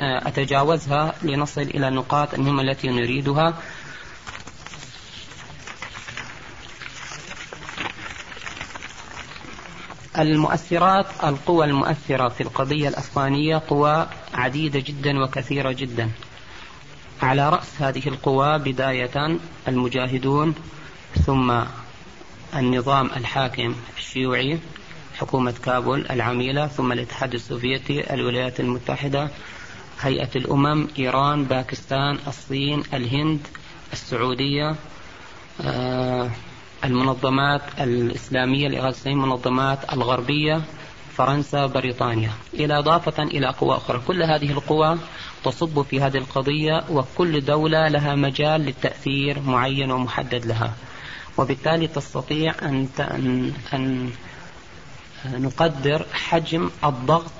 أتجاوزها 0.00 1.14
لنصل 1.22 1.60
إلى 1.60 1.88
النقاط 1.88 2.34
المهمة 2.34 2.62
التي 2.62 2.88
نريدها. 2.88 3.54
المؤثرات 10.18 11.06
القوى 11.24 11.64
المؤثرة 11.64 12.28
في 12.28 12.40
القضية 12.40 12.88
الأفغانية 12.88 13.62
قوى 13.68 14.06
عديدة 14.34 14.80
جدا 14.80 15.18
وكثيرة 15.24 15.72
جدا. 15.72 16.10
على 17.22 17.48
رأس 17.48 17.82
هذه 17.82 18.08
القوى 18.08 18.58
بداية 18.58 19.38
المجاهدون 19.68 20.54
ثم 21.26 21.62
النظام 22.54 23.06
الحاكم 23.06 23.74
الشيوعي 23.96 24.58
حكومة 25.18 25.54
كابول 25.64 26.06
العميلة 26.10 26.66
ثم 26.66 26.92
الاتحاد 26.92 27.34
السوفيتي 27.34 28.14
الولايات 28.14 28.60
المتحدة 28.60 29.28
هيئة 30.00 30.30
الأمم 30.36 30.88
إيران 30.98 31.44
باكستان 31.44 32.18
الصين 32.26 32.82
الهند 32.94 33.40
السعودية 33.92 34.76
آه 35.60 36.30
المنظمات 36.84 37.62
الإسلامية 37.80 38.68
لإغاثة 38.68 39.10
المنظمات 39.10 39.92
الغربية 39.92 40.62
فرنسا 41.16 41.66
بريطانيا. 41.66 42.30
إلى 42.54 42.78
إضافة 42.78 43.22
إلى 43.22 43.46
قوى 43.46 43.76
أخرى. 43.76 44.00
كل 44.06 44.22
هذه 44.22 44.50
القوى 44.50 44.98
تصب 45.44 45.82
في 45.82 46.00
هذه 46.00 46.16
القضية 46.16 46.84
وكل 46.90 47.44
دولة 47.44 47.88
لها 47.88 48.14
مجال 48.14 48.60
للتأثير 48.60 49.40
معين 49.40 49.90
ومحدد 49.90 50.46
لها. 50.46 50.74
وبالتالي 51.38 51.86
تستطيع 51.86 52.54
أن 52.62 52.88
أن 53.72 54.12
نقدر 55.24 56.06
حجم 56.12 56.70
الضغط 56.84 57.32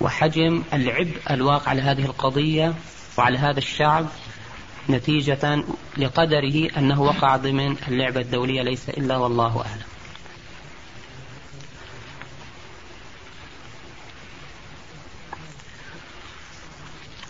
وحجم 0.00 0.62
العبء 0.72 1.16
الواقع 1.30 1.70
على 1.70 1.82
هذه 1.82 2.04
القضية 2.04 2.74
وعلى 3.18 3.38
هذا 3.38 3.58
الشعب 3.58 4.06
نتيجة 4.90 5.64
لقدره 5.96 6.68
أنه 6.76 7.02
وقع 7.02 7.36
ضمن 7.36 7.76
اللعبة 7.88 8.20
الدولية 8.20 8.62
ليس 8.62 8.88
إلا 8.88 9.16
والله 9.16 9.64
أعلم. 9.66 9.90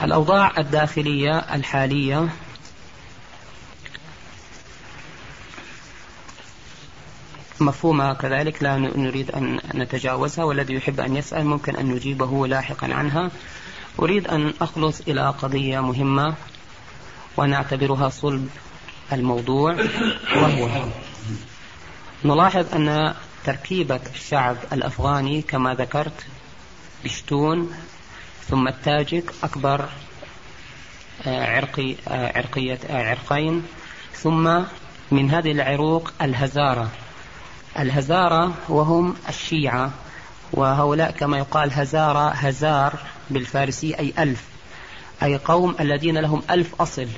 الأوضاع 0.03 0.53
الداخلية 0.59 1.39
الحالية 1.39 2.29
مفهومة 7.63 8.15
كذلك 8.15 8.63
لا 8.63 8.77
نريد 8.77 9.31
أن 9.31 9.61
نتجاوزها 9.75 10.45
والذي 10.45 10.75
يحب 10.75 11.01
أن 11.01 11.17
يسأل 11.17 11.47
ممكن 11.47 11.77
أن 11.77 11.87
نجيبه 11.87 12.47
لاحقا 12.47 12.95
عنها. 12.95 13.31
أريد 13.99 14.29
أن 14.29 14.53
أخلص 14.61 15.01
إلى 15.01 15.29
قضية 15.29 15.81
مهمة 15.81 16.35
ونعتبرها 17.37 18.09
صلب 18.09 18.49
الموضوع 19.13 19.77
وهو 20.37 20.85
نلاحظ 22.25 22.75
أن 22.75 23.15
تركيبة 23.45 24.01
الشعب 24.15 24.57
الأفغاني 24.73 25.43
كما 25.43 25.75
ذكرت 25.75 26.27
بشتون 27.05 27.73
ثم 28.49 28.69
التاجك 28.69 29.33
أكبر 29.43 29.89
آه، 31.27 31.57
عرقي 31.57 31.95
آه، 32.09 32.39
عرقية 32.39 32.79
آه، 32.91 33.11
عرقين 33.11 33.63
ثم 34.15 34.63
من 35.11 35.31
هذه 35.31 35.53
العروق 35.53 36.13
الهزارة. 36.23 36.91
الهزارة 37.79 38.55
وهم 38.69 39.15
الشيعة 39.29 39.91
وهؤلاء 40.53 41.11
كما 41.11 41.39
يقال 41.39 41.73
هزارة 41.73 42.29
هزار 42.29 42.99
بالفارسية 43.31 43.99
أي 43.99 44.13
ألف 44.19 44.45
أي 45.23 45.37
قوم 45.37 45.75
الذين 45.81 46.19
لهم 46.19 46.43
ألف 46.51 46.83
أصل. 46.83 47.09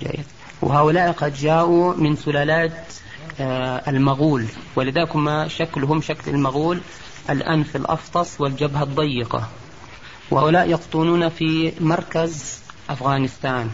جيد. 0.00 0.24
وهؤلاء 0.62 1.12
قد 1.12 1.34
جاءوا 1.34 1.94
من 1.94 2.16
سلالات 2.16 2.86
المغول 3.88 4.46
ولذلك 4.76 5.16
ما 5.16 5.48
شكلهم 5.48 6.00
شكل 6.00 6.30
المغول 6.30 6.80
الأنف 7.30 7.76
الأفطس 7.76 8.40
والجبهة 8.40 8.82
الضيقة. 8.82 9.48
وهؤلاء 10.30 10.68
يقطنون 10.68 11.28
في 11.28 11.72
مركز 11.80 12.60
أفغانستان. 12.90 13.70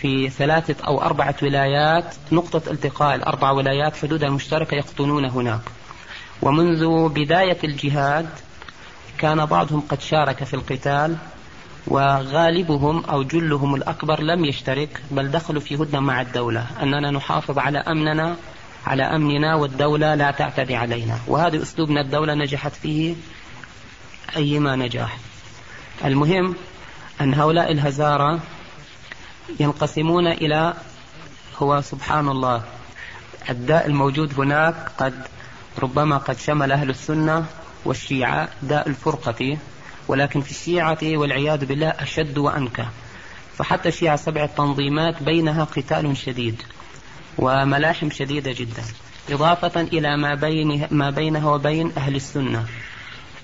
في 0.00 0.28
ثلاثة 0.30 0.86
أو 0.86 1.02
أربعة 1.02 1.36
ولايات 1.42 2.14
نقطة 2.32 2.70
التقاء 2.70 3.14
الأربع 3.14 3.50
ولايات 3.50 3.96
حدودها 3.96 4.28
المشتركة 4.28 4.74
يقطنون 4.74 5.24
هناك. 5.24 5.60
ومنذ 6.42 7.08
بداية 7.08 7.58
الجهاد 7.64 8.28
كان 9.18 9.46
بعضهم 9.46 9.80
قد 9.80 10.00
شارك 10.00 10.44
في 10.44 10.54
القتال 10.54 11.16
وغالبهم 11.86 13.04
أو 13.04 13.22
جلهم 13.22 13.74
الأكبر 13.74 14.20
لم 14.20 14.44
يشترك 14.44 15.02
بل 15.10 15.30
دخلوا 15.30 15.60
في 15.60 15.74
هدنة 15.74 16.00
مع 16.00 16.20
الدولة. 16.20 16.66
أننا 16.82 17.10
نحافظ 17.10 17.58
على 17.58 17.78
أمننا 17.78 18.36
على 18.86 19.02
أمننا 19.02 19.54
والدولة 19.54 20.14
لا 20.14 20.30
تعتدي 20.30 20.76
علينا. 20.76 21.18
وهذا 21.26 21.62
أسلوبنا 21.62 22.00
الدولة 22.00 22.34
نجحت 22.34 22.72
فيه 22.72 23.14
أيما 24.36 24.76
نجاح. 24.76 25.18
المهم 26.04 26.54
أن 27.20 27.34
هؤلاء 27.34 27.72
الهزارة 27.72 28.40
ينقسمون 29.60 30.26
إلى 30.26 30.74
هو 31.58 31.80
سبحان 31.80 32.28
الله. 32.28 32.62
الداء 33.50 33.86
الموجود 33.86 34.40
هناك 34.40 34.74
قد 34.98 35.14
ربما 35.78 36.18
قد 36.18 36.38
شمل 36.38 36.72
أهل 36.72 36.90
السنة 36.90 37.46
والشيعة 37.84 38.48
داء 38.62 38.88
الفرقة 38.88 39.58
ولكن 40.08 40.40
في 40.40 40.50
الشيعة 40.50 40.98
والعياذ 41.02 41.66
بالله 41.66 41.88
أشد 41.88 42.38
وأنكى. 42.38 42.86
فحتى 43.58 43.88
الشيعة 43.88 44.16
سبع 44.16 44.46
تنظيمات 44.46 45.22
بينها 45.22 45.64
قتال 45.64 46.16
شديد 46.16 46.62
وملاحم 47.38 48.10
شديدة 48.10 48.52
جدا 48.52 48.82
إضافة 49.30 49.80
إلى 49.80 50.16
ما, 50.16 50.34
بين 50.34 50.86
ما 50.90 51.10
بينها 51.10 51.50
وبين 51.50 51.92
أهل 51.96 52.16
السنة. 52.16 52.66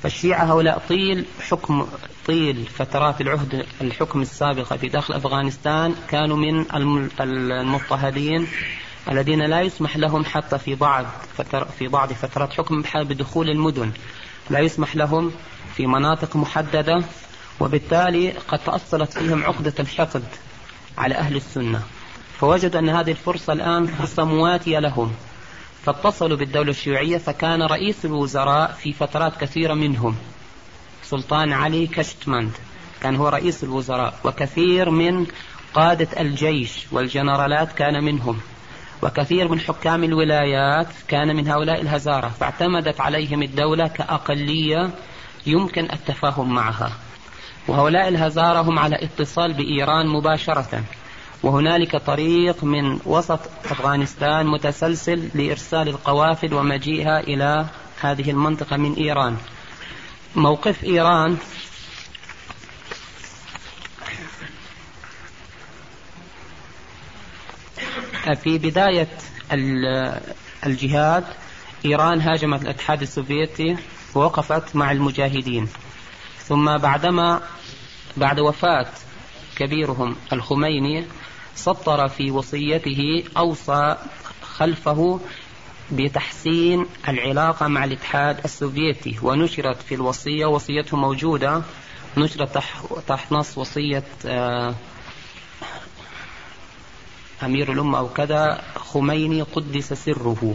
فالشيعة 0.02 0.44
هؤلاء 0.44 0.82
طيل 0.88 1.24
حكم 1.50 1.86
طيل 2.26 2.66
فترات 2.66 3.20
العهد 3.20 3.66
الحكم 3.80 4.22
السابقة 4.22 4.76
في 4.76 4.88
داخل 4.88 5.14
أفغانستان 5.14 5.94
كانوا 6.08 6.36
من 6.36 6.66
المضطهدين 7.20 8.48
الذين 9.10 9.42
لا 9.42 9.60
يسمح 9.60 9.96
لهم 9.96 10.24
حتى 10.24 10.58
في 10.58 10.74
بعض 10.74 11.06
فتر 11.36 11.64
في 11.64 11.88
بعض 11.88 12.12
فترات 12.12 12.52
حكم 12.52 12.82
بدخول 12.94 13.50
المدن. 13.50 13.92
لا 14.50 14.58
يسمح 14.58 14.96
لهم 14.96 15.32
في 15.76 15.86
مناطق 15.86 16.36
محددة 16.36 17.02
وبالتالي 17.60 18.30
قد 18.30 18.58
تأصلت 18.58 19.12
فيهم 19.12 19.44
عقدة 19.44 19.74
الحقد 19.80 20.24
على 20.98 21.14
أهل 21.14 21.36
السنة. 21.36 21.82
فوجدوا 22.40 22.80
أن 22.80 22.88
هذه 22.88 23.10
الفرصة 23.10 23.52
الآن 23.52 23.86
فرصة 23.86 24.24
مواتية 24.24 24.78
لهم. 24.78 25.14
فاتصلوا 25.84 26.36
بالدولة 26.36 26.70
الشيوعية 26.70 27.18
فكان 27.18 27.62
رئيس 27.62 28.04
الوزراء 28.04 28.72
في 28.72 28.92
فترات 28.92 29.40
كثيرة 29.40 29.74
منهم 29.74 30.16
سلطان 31.02 31.52
علي 31.52 31.86
كشتمند. 31.86 32.52
كان 33.02 33.16
هو 33.16 33.28
رئيس 33.28 33.64
الوزراء 33.64 34.14
وكثير 34.24 34.90
من 34.90 35.26
قادة 35.74 36.08
الجيش 36.20 36.86
والجنرالات 36.92 37.72
كان 37.72 38.04
منهم 38.04 38.40
وكثير 39.02 39.48
من 39.48 39.60
حكام 39.60 40.04
الولايات 40.04 40.86
كان 41.08 41.36
من 41.36 41.48
هؤلاء 41.48 41.80
الهزارة 41.80 42.28
فاعتمدت 42.28 43.00
عليهم 43.00 43.42
الدولة 43.42 43.88
كأقلية 43.88 44.90
يمكن 45.46 45.88
التفاهم 45.92 46.54
معها. 46.54 46.92
وهؤلاء 47.68 48.08
الهزارة 48.08 48.60
هم 48.60 48.78
على 48.78 48.96
اتصال 49.04 49.52
بإيران 49.52 50.06
مباشرة. 50.06 50.84
وهنالك 51.42 51.96
طريق 51.96 52.64
من 52.64 53.00
وسط 53.04 53.40
أفغانستان 53.64 54.46
متسلسل 54.46 55.28
لإرسال 55.34 55.88
القوافل 55.88 56.54
ومجيئها 56.54 57.20
إلى 57.20 57.66
هذه 58.00 58.30
المنطقة 58.30 58.76
من 58.76 58.94
إيران. 58.94 59.36
موقف 60.36 60.84
إيران. 60.84 61.36
في 68.42 68.58
بداية 68.58 69.08
الجهاد 70.66 71.24
إيران 71.84 72.20
هاجمت 72.20 72.62
الاتحاد 72.62 73.02
السوفيتي 73.02 73.76
ووقفت 74.14 74.76
مع 74.76 74.92
المجاهدين. 74.92 75.68
ثم 76.38 76.78
بعدما 76.78 77.40
بعد 78.16 78.40
وفاة 78.40 78.86
كبيرهم 79.56 80.16
الخميني 80.32 81.04
سطر 81.54 82.08
في 82.08 82.30
وصيته 82.30 83.24
أوصى 83.36 83.96
خلفه 84.42 85.20
بتحسين 85.92 86.86
العلاقة 87.08 87.68
مع 87.68 87.84
الاتحاد 87.84 88.40
السوفيتي 88.44 89.16
ونشرت 89.22 89.82
في 89.82 89.94
الوصية 89.94 90.46
وصيته 90.46 90.96
موجودة 90.96 91.62
نشرت 92.16 92.58
تحت 93.08 93.32
نص 93.32 93.58
وصية 93.58 94.04
آه، 94.26 94.74
أمير 97.42 97.72
الأمة 97.72 97.98
أو 97.98 98.08
كذا 98.08 98.62
خميني 98.76 99.42
قدس 99.42 99.92
سره. 99.92 100.54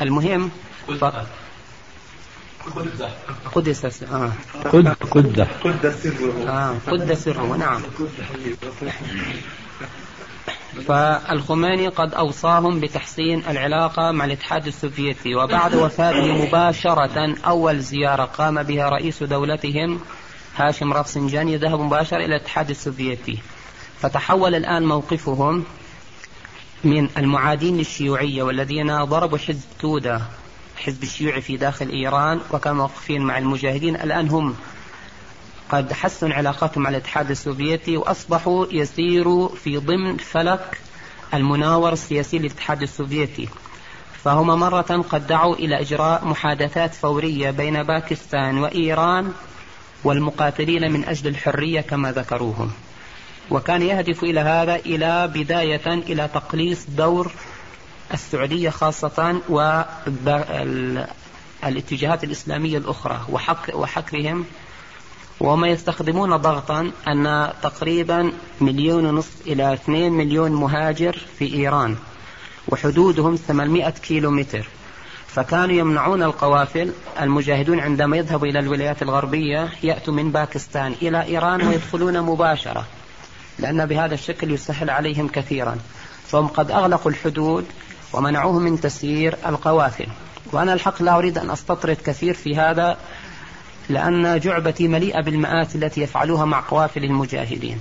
المهم 0.00 0.50
ف... 1.00 1.04
قدس. 3.54 4.02
آه. 4.02 4.32
قد 4.64 4.88
قد 4.88 5.40
قد 5.64 5.90
سره. 6.02 6.48
آه 6.48 6.76
قد 6.86 7.14
سره 7.14 7.56
نعم. 7.56 7.82
فالخميني 10.72 11.88
قد 11.88 12.14
أوصاهم 12.14 12.80
بتحسين 12.80 13.42
العلاقة 13.48 14.10
مع 14.10 14.24
الاتحاد 14.24 14.66
السوفيتي 14.66 15.34
وبعد 15.34 15.74
وفاته 15.74 16.46
مباشرة 16.46 17.34
أول 17.46 17.80
زيارة 17.80 18.24
قام 18.24 18.62
بها 18.62 18.88
رئيس 18.88 19.22
دولتهم 19.22 20.00
هاشم 20.56 20.92
رفسنجاني 20.92 21.56
ذهب 21.56 21.80
مباشرة 21.80 22.16
إلى 22.16 22.26
الاتحاد 22.26 22.70
السوفيتي. 22.70 23.38
فتحول 24.00 24.54
الآن 24.54 24.86
موقفهم 24.86 25.64
من 26.84 27.08
المعادين 27.18 27.76
للشيوعية 27.76 28.42
والذين 28.42 29.04
ضربوا 29.04 29.38
حزب 29.38 29.64
تودا 29.80 30.22
حزب 30.76 31.02
الشيوعي 31.02 31.40
في 31.40 31.56
داخل 31.56 31.88
إيران 31.88 32.40
وكانوا 32.50 32.78
موقفين 32.78 33.22
مع 33.22 33.38
المجاهدين. 33.38 33.96
الآن 33.96 34.28
هم 34.28 34.56
قد 35.72 35.92
حسنوا 35.92 36.34
علاقاتهم 36.34 36.82
مع 36.82 36.90
الاتحاد 36.90 37.30
السوفيتي 37.30 37.96
وأصبحوا 37.96 38.66
يسيروا 38.70 39.48
في 39.48 39.76
ضمن 39.76 40.16
فلك 40.16 40.80
المناور 41.34 41.92
السياسي 41.92 42.38
للاتحاد 42.38 42.82
السوفيتي. 42.82 43.48
فهم 44.24 44.46
مرة 44.46 45.04
قد 45.10 45.26
دعوا 45.26 45.54
إلى 45.54 45.80
إجراء 45.80 46.24
محادثات 46.24 46.94
فورية 46.94 47.50
بين 47.50 47.82
باكستان 47.82 48.58
وإيران 48.58 49.32
والمقاتلين 50.04 50.92
من 50.92 51.04
أجل 51.04 51.28
الحرية 51.28 51.80
كما 51.80 52.12
ذكروهم. 52.12 52.70
وكان 53.50 53.82
يهدف 53.82 54.22
إلى 54.22 54.40
هذا 54.40 54.76
إلى 54.76 55.28
بداية 55.34 55.86
إلى 55.86 56.28
تقليص 56.34 56.86
دور 56.88 57.32
السعودية 58.14 58.70
خاصة 58.70 59.40
الاتجاهات 61.64 62.24
الإسلامية 62.24 62.78
الأخرى 62.78 63.20
وحك 63.30 63.74
وحكرهم 63.74 64.46
وما 65.42 65.68
يستخدمون 65.68 66.36
ضغطا 66.36 66.90
أن 67.08 67.50
تقريبا 67.62 68.32
مليون 68.60 69.06
ونصف 69.06 69.46
إلى 69.46 69.72
اثنين 69.72 70.12
مليون 70.12 70.52
مهاجر 70.52 71.18
في 71.38 71.54
إيران 71.54 71.96
وحدودهم 72.68 73.36
800 73.36 73.90
كيلو 73.90 74.30
متر 74.30 74.68
فكانوا 75.26 75.74
يمنعون 75.74 76.22
القوافل. 76.22 76.92
المجاهدون 77.20 77.80
عندما 77.80 78.16
يذهبوا 78.16 78.46
إلى 78.46 78.58
الولايات 78.58 79.02
الغربية 79.02 79.68
يأتوا 79.82 80.14
من 80.14 80.32
باكستان 80.32 80.94
إلى 81.02 81.22
إيران 81.22 81.66
ويدخلون 81.66 82.20
مباشرة 82.20 82.86
لأن 83.58 83.86
بهذا 83.86 84.14
الشكل 84.14 84.50
يسهل 84.50 84.90
عليهم 84.90 85.28
كثيرا. 85.28 85.76
فهم 86.26 86.46
قد 86.46 86.70
أغلقوا 86.70 87.10
الحدود 87.10 87.64
ومنعوه 88.12 88.58
من 88.58 88.80
تسيير 88.80 89.36
القوافل. 89.46 90.06
وأنا 90.52 90.72
الحق 90.72 91.02
لا 91.02 91.18
أريد 91.18 91.38
أن 91.38 91.50
أستطرد 91.50 91.96
كثير 92.04 92.34
في 92.34 92.56
هذا 92.56 92.96
لأن 93.88 94.40
جعبتي 94.40 94.88
مليئة 94.88 95.20
بالمآسي 95.20 95.78
التي 95.78 96.00
يفعلوها 96.00 96.44
مع 96.44 96.60
قوافل 96.60 97.04
المجاهدين. 97.04 97.80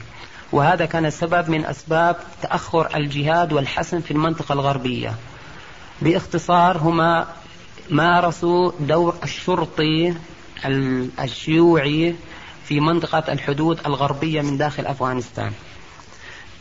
وهذا 0.52 0.86
كان 0.86 1.10
سبب 1.10 1.50
من 1.50 1.66
أسباب 1.66 2.16
تأخر 2.42 2.96
الجهاد 2.96 3.54
والحسم 3.54 4.00
في 4.00 4.12
المنطقة 4.12 4.54
الغربية. 4.54 5.16
باختصار 6.02 6.78
هما 6.78 7.28
مارسوا 7.90 8.72
دور 8.80 9.16
الشرطي 9.24 10.14
الشيوعي 11.20 12.16
في 12.66 12.80
منطقة 12.80 13.34
الحدود 13.34 13.80
الغربية 13.86 14.42
من 14.42 14.58
داخل 14.58 14.86
أفغانستان. 14.86 15.52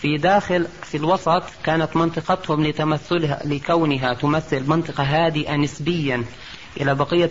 في 0.01 0.17
داخل 0.17 0.67
في 0.83 0.97
الوسط 0.97 1.43
كانت 1.65 1.97
منطقتهم 1.97 2.67
لتمثلها 2.67 3.41
لكونها 3.45 4.15
تمثل 4.15 4.69
منطقة 4.69 5.03
هادئة 5.03 5.57
نسبيا 5.57 6.25
إلى 6.81 6.95
بقية 6.95 7.31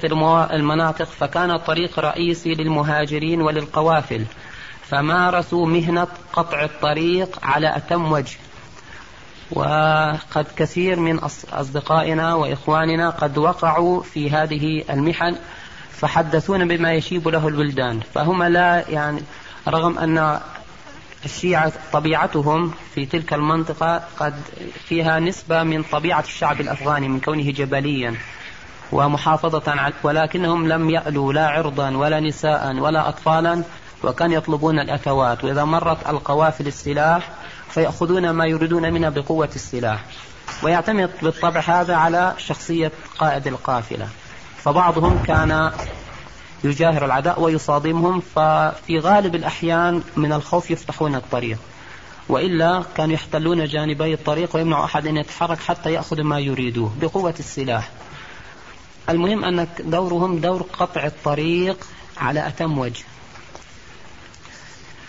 المناطق 0.53 1.05
فكان 1.05 1.57
طريق 1.57 1.99
رئيسي 1.99 2.53
للمهاجرين 2.53 3.41
وللقوافل 3.41 4.25
فمارسوا 4.89 5.67
مهنة 5.67 6.07
قطع 6.33 6.63
الطريق 6.63 7.39
على 7.43 7.75
أتم 7.77 8.11
وجه. 8.11 8.37
وقد 9.51 10.45
كثير 10.57 10.99
من 10.99 11.19
أصدقائنا 11.53 12.33
وإخواننا 12.33 13.09
قد 13.09 13.37
وقعوا 13.37 14.03
في 14.03 14.29
هذه 14.29 14.83
المحن 14.89 15.35
فحدثونا 15.91 16.65
بما 16.65 16.93
يشيب 16.93 17.27
له 17.27 17.47
الولدان. 17.47 17.99
فهم 18.13 18.43
لا 18.43 18.89
يعني 18.89 19.21
رغم 19.67 19.97
أن 19.97 20.39
الشيعة 21.25 21.73
طبيعتهم 21.93 22.73
في 22.95 23.05
تلك 23.05 23.33
المنطقة 23.33 24.03
قد 24.19 24.33
فيها 24.85 25.19
نسبة 25.19 25.63
من 25.63 25.83
طبيعة 25.83 26.21
الشعب 26.21 26.61
الأفغاني 26.61 27.07
من 27.07 27.19
كونه 27.19 27.51
جبليا. 27.51 28.15
ومحافظة 28.91 29.71
على 29.71 29.93
ولكنهم 30.03 30.67
لم 30.67 30.89
يألوا 30.89 31.33
لا 31.33 31.47
عرضا 31.47 31.97
ولا 31.97 32.19
نساء 32.19 32.75
ولا 32.75 33.09
أطفالا 33.09 33.63
وكان 34.03 34.31
يطلبون 34.31 34.79
الأثوات 34.79 35.43
وإذا 35.43 35.63
مرت 35.63 36.09
القوافل 36.09 36.67
السلاح 36.67 37.29
فيأخذون 37.69 38.29
ما 38.29 38.45
يريدون 38.45 38.93
منها 38.93 39.09
بقوة 39.09 39.49
السلاح. 39.55 40.05
ويعتمد 40.63 41.09
بالطبع 41.21 41.59
هذا 41.59 41.95
على 41.95 42.33
شخصية 42.37 42.91
قائد 43.19 43.47
القافلة. 43.47 44.07
فبعضهم 44.57 45.23
كان 45.23 45.71
يجاهر 46.63 47.05
العداء 47.05 47.41
ويصادمهم 47.41 48.19
ففي 48.19 48.99
غالب 48.99 49.35
الأحيان 49.35 50.03
من 50.15 50.33
الخوف 50.33 50.71
يفتحون 50.71 51.15
الطريق. 51.15 51.57
وإلا 52.29 52.83
كانوا 52.95 53.13
يحتلون 53.13 53.65
جانبي 53.65 54.13
الطريق 54.13 54.55
ويمنع 54.55 54.83
أحد 54.83 55.07
أن 55.07 55.17
يتحرك 55.17 55.59
حتى 55.59 55.93
يأخذ 55.93 56.21
ما 56.21 56.39
يريدوه 56.39 56.93
بقوة 57.01 57.35
السلاح. 57.39 57.89
المهم 59.09 59.45
أن 59.45 59.67
دورهم 59.79 60.39
دور 60.39 60.61
قطع 60.61 61.05
الطريق 61.05 61.87
على 62.17 62.47
أتم 62.47 62.77
وجه. 62.77 63.03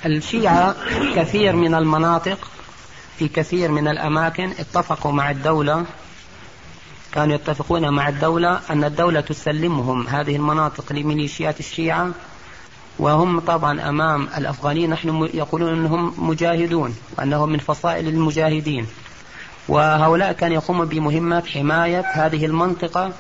الشيعة 0.07 0.75
كثير 1.15 1.57
من 1.57 1.75
المناطق 1.75 2.39
في 3.19 3.29
كثير 3.29 3.71
من 3.71 3.89
الأماكن 3.89 4.51
اتفقوا 4.51 5.13
مع 5.13 5.31
الدولة 5.31 5.85
كانوا 7.13 7.35
يتفقون 7.35 7.89
مع 7.89 8.09
الدولة 8.09 8.61
أن 8.71 8.85
الدولة 8.85 9.21
تسلمهم 9.21 10.07
هذه 10.07 10.37
المناطق 10.37 10.93
لميليشيات 10.93 11.61
الشيعة 11.61 12.11
وهم 12.99 13.41
طبعا 13.41 13.89
أمام 13.89 14.29
الأفغانيين 14.37 14.91
نحن 14.91 15.29
يقولون 15.35 15.73
أنهم 15.73 16.15
مجاهدون 16.19 16.97
وأنهم 17.19 17.49
من 17.49 17.59
فصائل 17.59 18.09
المجاهدين. 18.09 18.87
وهؤلاء 19.69 20.33
كانوا 20.33 20.55
يقومون 20.55 20.87
بمهمة 20.89 21.43
حماية 21.55 22.05
هذه 22.15 22.47
المنطقة 22.47 23.13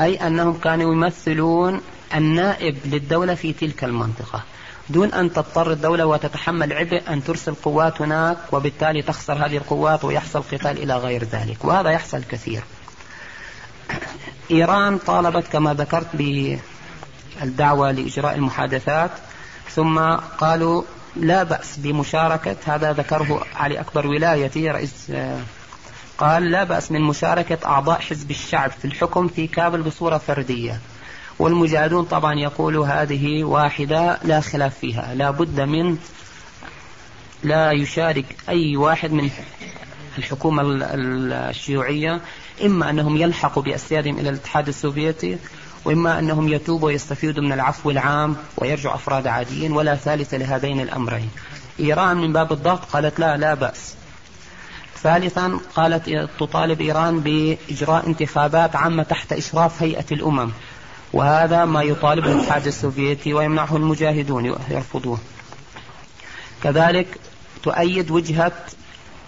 أي 0.00 0.26
أنهم 0.26 0.58
كانوا 0.58 0.92
يمثلون 0.92 1.80
النائب 2.14 2.76
للدولة 2.84 3.34
في 3.34 3.52
تلك 3.52 3.84
المنطقة. 3.84 4.42
دون 4.90 5.12
أن 5.12 5.32
تضطر 5.32 5.72
الدولة 5.72 6.06
وتتحمل 6.06 6.72
عبء 6.72 7.02
أن 7.08 7.24
ترسل 7.24 7.54
قوات 7.54 8.02
هناك 8.02 8.36
وبالتالي 8.52 9.02
تخسر 9.02 9.46
هذه 9.46 9.56
القوات 9.56 10.04
ويحصل 10.04 10.42
قتال 10.42 10.82
إلى 10.82 10.96
غير 10.96 11.24
ذلك. 11.24 11.64
وهذا 11.64 11.90
يحصل 11.90 12.22
كثير. 12.24 12.62
إيران 14.50 14.98
طالبت 14.98 15.46
كما 15.52 15.74
ذكرت 15.74 16.16
بالدعوة 17.40 17.90
لإجراء 17.90 18.34
المحادثات 18.34 19.10
ثم 19.70 19.98
قالوا 20.38 20.82
لا 21.16 21.42
بأس 21.42 21.76
بمشاركة 21.76 22.56
هذا 22.64 22.92
ذكره 22.92 23.44
علي 23.56 23.80
أكبر 23.80 24.06
ولايتي 24.06 24.70
رئيس 24.70 25.12
قال 26.18 26.50
لا 26.50 26.64
بأس 26.64 26.92
من 26.92 27.00
مشاركة 27.00 27.58
أعضاء 27.66 28.00
حزب 28.00 28.30
الشعب 28.30 28.70
في 28.70 28.84
الحكم 28.84 29.28
في 29.28 29.46
كابل 29.46 29.82
بصورة 29.82 30.18
فردية. 30.18 30.80
والمجاهدون 31.38 32.04
طبعا 32.04 32.34
يقولوا 32.34 32.86
هذه 32.86 33.44
واحدة 33.44 34.18
لا 34.24 34.40
خلاف 34.40 34.78
فيها. 34.78 35.14
لا 35.14 35.30
بد 35.30 35.60
من 35.60 35.96
لا 37.42 37.72
يشارك 37.72 38.24
أي 38.48 38.76
واحد 38.76 39.12
من 39.12 39.30
الحكومة 40.18 40.62
الشيوعية. 40.62 42.20
إما 42.64 42.90
أنهم 42.90 43.16
يلحقوا 43.16 43.62
بأسيادهم 43.62 44.18
إلى 44.18 44.28
الاتحاد 44.28 44.68
السوفيتي 44.68 45.38
وإما 45.84 46.18
أنهم 46.18 46.48
يتوبوا 46.48 46.86
ويستفيدوا 46.86 47.44
من 47.44 47.52
العفو 47.52 47.90
العام 47.90 48.36
ويرجعوا 48.56 48.94
أفراد 48.94 49.26
عاديين 49.26 49.72
ولا 49.72 49.94
ثالث 49.94 50.34
لهذين 50.34 50.80
الأمرين. 50.80 51.30
إيران 51.80 52.16
من 52.16 52.32
باب 52.32 52.52
الضغط 52.52 52.84
قالت 52.84 53.20
لا 53.20 53.36
لا 53.36 53.54
بأس. 53.54 53.94
ثالثا 55.02 55.60
قالت 55.76 56.28
تطالب 56.40 56.80
إيران 56.80 57.20
بإجراء 57.20 58.06
انتخابات 58.06 58.76
عامة 58.76 59.02
تحت 59.02 59.32
إشراف 59.32 59.82
هيئة 59.82 60.04
الأمم 60.12 60.50
وهذا 61.12 61.64
ما 61.64 61.82
يطالبه 61.82 62.32
الاتحاد 62.32 62.66
السوفيتي 62.66 63.34
ويمنعه 63.34 63.76
المجاهدون 63.76 64.44
يرفضوه. 64.70 65.18
كذلك 66.62 67.06
تؤيد 67.62 68.10
وجهة 68.10 68.52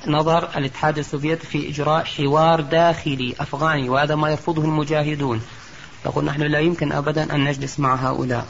نظر 0.06 0.48
الاتحاد 0.56 0.98
السوفيتي 0.98 1.46
في 1.46 1.68
إجراء 1.68 2.04
حوار 2.04 2.60
داخلي 2.60 3.34
أفغاني 3.40 3.88
وهذا 3.88 4.14
ما 4.14 4.30
يرفضه 4.30 4.62
المجاهدون. 4.64 5.42
تقول 6.04 6.24
نحن 6.24 6.42
لا 6.42 6.58
يمكن 6.58 6.92
أبدا 6.92 7.34
أن 7.34 7.44
نجلس 7.44 7.80
مع 7.80 7.94
هؤلاء. 7.94 8.46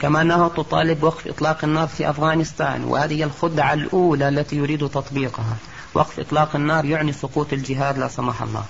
كما 0.00 0.22
أنها 0.22 0.48
تطالب 0.48 1.00
بوقف 1.00 1.28
إطلاق 1.28 1.64
النار 1.64 1.88
في 1.88 2.10
أفغانستان 2.10 2.84
وهذه 2.84 3.22
الخدعة 3.22 3.74
الأولى 3.74 4.28
التي 4.28 4.56
يريد 4.56 4.88
تطبيقها. 4.88 5.56
وقف 5.94 6.20
إطلاق 6.20 6.56
النار 6.56 6.84
يعني 6.84 7.12
سقوط 7.12 7.52
الجهاد 7.52 7.98
لا 7.98 8.08
سمح 8.08 8.42
الله. 8.42 8.64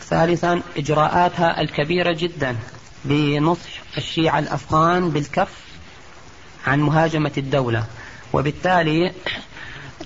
ثالثا 0.00 0.62
إجراءاتها 0.76 1.60
الكبيرة 1.60 2.12
جدا 2.12 2.56
بنصح 3.04 3.70
الشيعة 3.96 4.38
الأفغان 4.38 5.10
بالكف 5.10 5.52
عن 6.66 6.80
مهاجمة 6.80 7.32
الدولة. 7.38 7.84
وبالتالي 8.32 9.12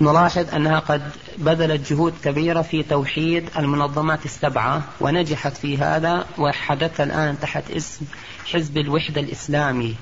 نلاحظ 0.01 0.55
أنها 0.55 0.79
قد 0.79 1.03
بذلت 1.39 1.93
جهود 1.93 2.15
كبيرة 2.25 2.63
في 2.63 2.83
توحيد 2.83 3.51
المنظمات 3.59 4.25
السبعة 4.25 4.83
ونجحت 5.01 5.57
في 5.57 5.79
هذا 5.79 6.27
وحدث 6.39 7.01
الآن 7.01 7.41
تحت 7.41 7.71
اسم 7.71 8.07
حزب 8.53 8.79
الوحدة 8.79 9.21
الإسلامي. 9.21 9.97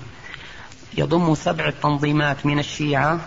يضم 0.98 1.34
سبع 1.34 1.70
تنظيمات 1.82 2.46
من 2.46 2.58
الشيعة 2.58 3.20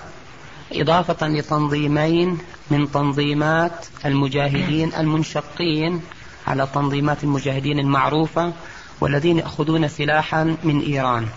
إضافة 0.81 1.27
لتنظيمين 1.27 2.37
من 2.71 2.91
تنظيمات 2.91 3.85
المجاهدين 4.05 4.93
المنشقين 4.93 6.01
على 6.47 6.67
تنظيمات 6.73 7.23
المجاهدين 7.23 7.79
المعروفة 7.79 8.53
والذين 9.01 9.39
يأخذون 9.39 9.87
سلاحا 9.87 10.57
من 10.63 10.81
إيران. 10.81 11.27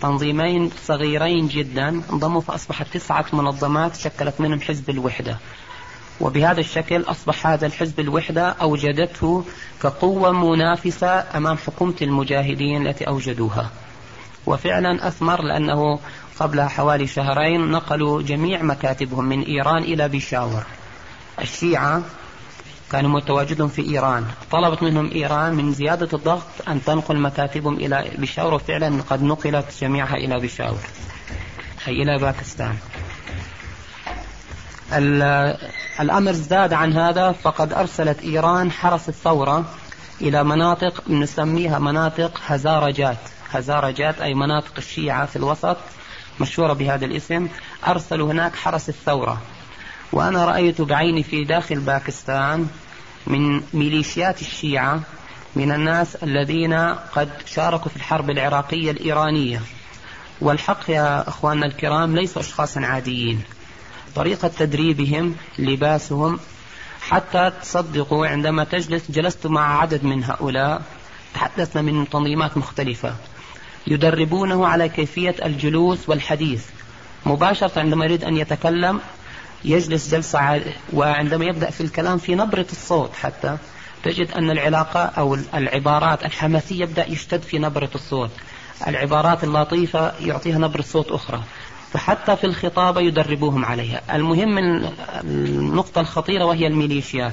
تنظيمين 0.00 0.70
صغيرين 0.84 1.48
جدا 1.48 1.88
انضموا 1.88 2.40
فأصبحت 2.40 2.86
تسعة 2.94 3.24
منظمات 3.32 3.96
شكلت 3.96 4.40
منهم 4.40 4.60
حزب 4.60 4.90
الوحدة. 4.90 5.36
وبهذا 6.20 6.60
الشكل 6.60 7.02
أصبح 7.02 7.46
هذا 7.46 7.66
الحزب 7.66 8.00
الوحدة 8.00 8.48
أوجدته 8.48 9.44
كقوة 9.82 10.32
منافسة 10.32 11.24
أمام 11.36 11.56
حكومة 11.56 11.94
المجاهدين 12.02 12.86
التي 12.86 13.06
أوجدوها. 13.06 13.70
وفعلا 14.46 15.08
أثمر 15.08 15.42
لأنه 15.42 15.98
قبل 16.40 16.60
حوالي 16.60 17.06
شهرين 17.06 17.70
نقلوا 17.70 18.22
جميع 18.22 18.62
مكاتبهم 18.62 19.24
من 19.24 19.42
إيران 19.42 19.82
إلى 19.82 20.08
بيشاور 20.08 20.62
الشيعة 21.40 22.02
كانوا 22.92 23.10
متواجدون 23.10 23.68
في 23.68 23.82
إيران. 23.82 24.26
طلبت 24.50 24.82
منهم 24.82 25.10
إيران 25.10 25.54
من 25.54 25.72
زيادة 25.72 26.08
الضغط 26.12 26.68
أن 26.68 26.84
تنقل 26.84 27.18
مكاتبهم 27.18 27.74
إلى 27.74 28.10
بشاور 28.18 28.54
وفعلا 28.54 29.02
قد 29.10 29.22
نقلت 29.22 29.66
جميعها 29.80 30.14
إلى 30.14 30.40
بشاور 30.40 30.78
أي 31.88 32.02
إلى 32.02 32.18
باكستان. 32.18 32.76
الأمر 36.00 36.30
ازداد 36.30 36.72
عن 36.72 36.92
هذا 36.92 37.32
فقد 37.32 37.72
أرسلت 37.72 38.22
إيران 38.22 38.70
حرس 38.70 39.08
الثورة 39.08 39.64
إلى 40.20 40.44
مناطق 40.44 41.10
نسميها 41.10 41.78
مناطق 41.78 42.40
هزارجات. 42.46 43.18
هزارجات 43.50 44.20
أي 44.20 44.34
مناطق 44.34 44.72
الشيعة 44.78 45.26
في 45.26 45.36
الوسط. 45.36 45.76
مشهورة 46.40 46.72
بهذا 46.72 47.04
الاسم 47.04 47.48
أرسلوا 47.86 48.32
هناك 48.32 48.56
حرس 48.56 48.88
الثورة. 48.88 49.42
وأنا 50.12 50.44
رأيت 50.44 50.80
بعيني 50.80 51.22
في 51.22 51.44
داخل 51.44 51.80
باكستان 51.80 52.68
من 53.26 53.62
ميليشيات 53.74 54.40
الشيعة 54.40 55.00
من 55.56 55.72
الناس 55.72 56.16
الذين 56.16 56.74
قد 57.14 57.30
شاركوا 57.46 57.90
في 57.90 57.96
الحرب 57.96 58.30
العراقية 58.30 58.90
الإيرانية. 58.90 59.60
والحق 60.40 60.90
يا 60.90 61.28
أخواننا 61.28 61.66
الكرام 61.66 62.16
ليسوا 62.16 62.42
أشخاصا 62.42 62.80
عاديين. 62.80 63.42
طريقة 64.14 64.48
تدريبهم 64.48 65.36
لباسهم 65.58 66.38
حتى 67.00 67.52
تصدقوا 67.62 68.26
عندما 68.26 68.64
تجلس 68.64 69.10
جلست 69.10 69.46
مع 69.46 69.80
عدد 69.80 70.04
من 70.04 70.24
هؤلاء 70.24 70.82
تحدثنا 71.34 71.82
من 71.82 72.08
تنظيمات 72.08 72.56
مختلفة. 72.56 73.14
يدربونه 73.86 74.66
على 74.66 74.88
كيفية 74.88 75.34
الجلوس 75.44 76.08
والحديث. 76.08 76.64
مباشرة 77.26 77.78
عندما 77.80 78.04
يريد 78.04 78.24
أن 78.24 78.36
يتكلم 78.36 79.00
يجلس 79.64 80.10
جلسة 80.10 80.60
وعندما 80.92 81.44
يبدأ 81.44 81.70
في 81.70 81.80
الكلام 81.80 82.18
في 82.18 82.34
نبرة 82.34 82.66
الصوت 82.72 83.14
حتى 83.14 83.56
تجد 84.04 84.30
أن 84.30 84.50
العلاقة 84.50 85.00
أو 85.00 85.38
العبارات 85.54 86.24
الحماسية 86.24 86.82
يبدأ 86.82 87.10
يشتد 87.10 87.42
في 87.42 87.58
نبرة 87.58 87.90
الصوت. 87.94 88.30
العبارات 88.86 89.44
اللطيفة 89.44 90.12
يعطيها 90.20 90.58
نبرة 90.58 90.82
صوت 90.82 91.12
أخرى. 91.12 91.42
فحتى 91.92 92.36
في 92.36 92.44
الخطابة 92.44 93.00
يدربوهم 93.00 93.64
عليها. 93.64 94.00
المهم 94.14 94.58
النقطة 95.24 96.00
الخطيرة 96.00 96.44
وهي 96.44 96.66
الميليشيات. 96.66 97.32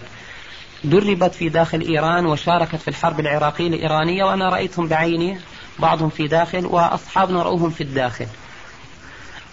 دربت 0.83 1.35
في 1.35 1.49
داخل 1.49 1.81
إيران 1.81 2.25
وشاركت 2.25 2.75
في 2.75 2.87
الحرب 2.87 3.19
العراقية 3.19 3.67
الإيرانية 3.67 4.23
وأنا 4.23 4.49
رأيتهم 4.49 4.87
بعيني. 4.87 5.37
بعضهم 5.81 6.09
في 6.09 6.27
داخل 6.27 6.65
وأصحابنا 6.65 7.43
رأوهم 7.43 7.69
في 7.69 7.81
الداخل. 7.81 8.27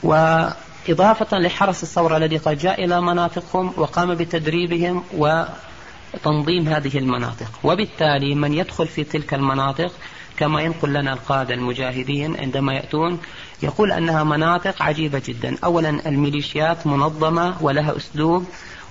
وإضافة 0.03 1.39
لحرس 1.39 1.83
الثورة 1.83 2.17
الذي 2.17 2.37
قد 2.37 2.59
جاء 2.59 2.85
إلى 2.85 3.01
مناطقهم 3.01 3.73
وقام 3.77 4.15
بتدريبهم 4.15 5.03
وتنظيم 5.15 6.69
هذه 6.69 6.99
المناطق. 6.99 7.51
وبالتالي 7.65 8.35
من 8.35 8.53
يدخل 8.53 8.87
في 8.87 9.05
تلك 9.05 9.35
المناطق 9.35 9.93
كما 10.37 10.63
ينقل 10.63 10.93
لنا 10.93 11.13
القادة 11.13 11.55
المجاهدين 11.55 12.37
عندما 12.41 12.75
يأتون 12.75 13.19
يقول 13.63 13.93
أنها 13.93 14.25
مناطق 14.25 14.83
عجيبة 14.83 15.23
جدا. 15.27 15.57
أولا 15.65 16.09
الميليشيات 16.09 16.87
منظمة 16.87 17.57
ولها 17.61 17.97
أسلوب 17.97 18.47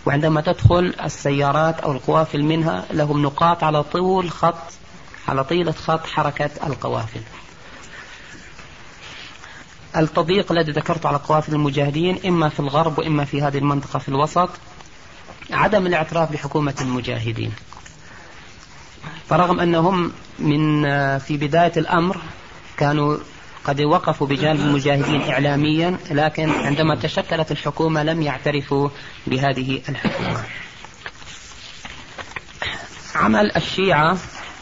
وعندما 0.06 0.42
تدخل 0.42 0.94
السيارات 1.04 1.80
أو 1.80 1.92
القوافل 1.92 2.44
منها 2.44 2.86
لهم 2.92 3.22
نقاط 3.24 3.64
على 3.64 3.84
طول 3.84 4.32
خط 4.32 4.74
على 5.28 5.44
طيلة 5.44 5.72
خط 5.72 6.08
حركة 6.08 6.50
القوافل. 6.68 7.22
التضييق 9.98 10.52
الذي 10.52 10.72
ذكرته 10.72 11.08
على 11.08 11.18
قوافل 11.18 11.54
المجاهدين 11.54 12.20
إما 12.26 12.50
في 12.50 12.60
الغرب 12.60 13.00
وإما 13.00 13.26
في 13.26 13.42
هذه 13.42 13.58
المنطقة 13.58 14.00
في 14.00 14.10
الوسط 14.10 14.50
عدم 15.52 15.88
الاعتراف 15.88 16.32
بحكومة 16.32 16.76
المجاهدين. 16.82 17.54
فرغم 19.30 19.60
أنهم 19.60 20.12
من 20.40 20.84
في 21.18 21.38
بداية 21.38 21.72
الأمر 21.78 22.18
كانوا 22.78 23.18
قد 23.66 23.82
وقفوا 23.82 24.28
بجانب 24.28 24.60
المجاهدين 24.60 25.22
إعلاميا 25.22 25.98
لكن 26.12 26.50
عندما 26.50 26.96
تشكلت 26.96 27.52
الحكومة 27.52 28.04
لم 28.04 28.22
يعترفوا 28.22 28.90
بهذه 29.28 29.82
الحكومة. 29.90 30.44
عمل 33.16 33.56
الشيعة 33.56 34.18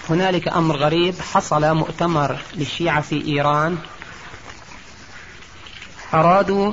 هنالك 0.09 0.47
أمر 0.47 0.75
غريب 0.75 1.15
حصل 1.33 1.75
مؤتمر 1.75 2.37
للشيعة 2.55 3.01
في 3.01 3.25
إيران. 3.25 3.77
أرادوا 6.13 6.71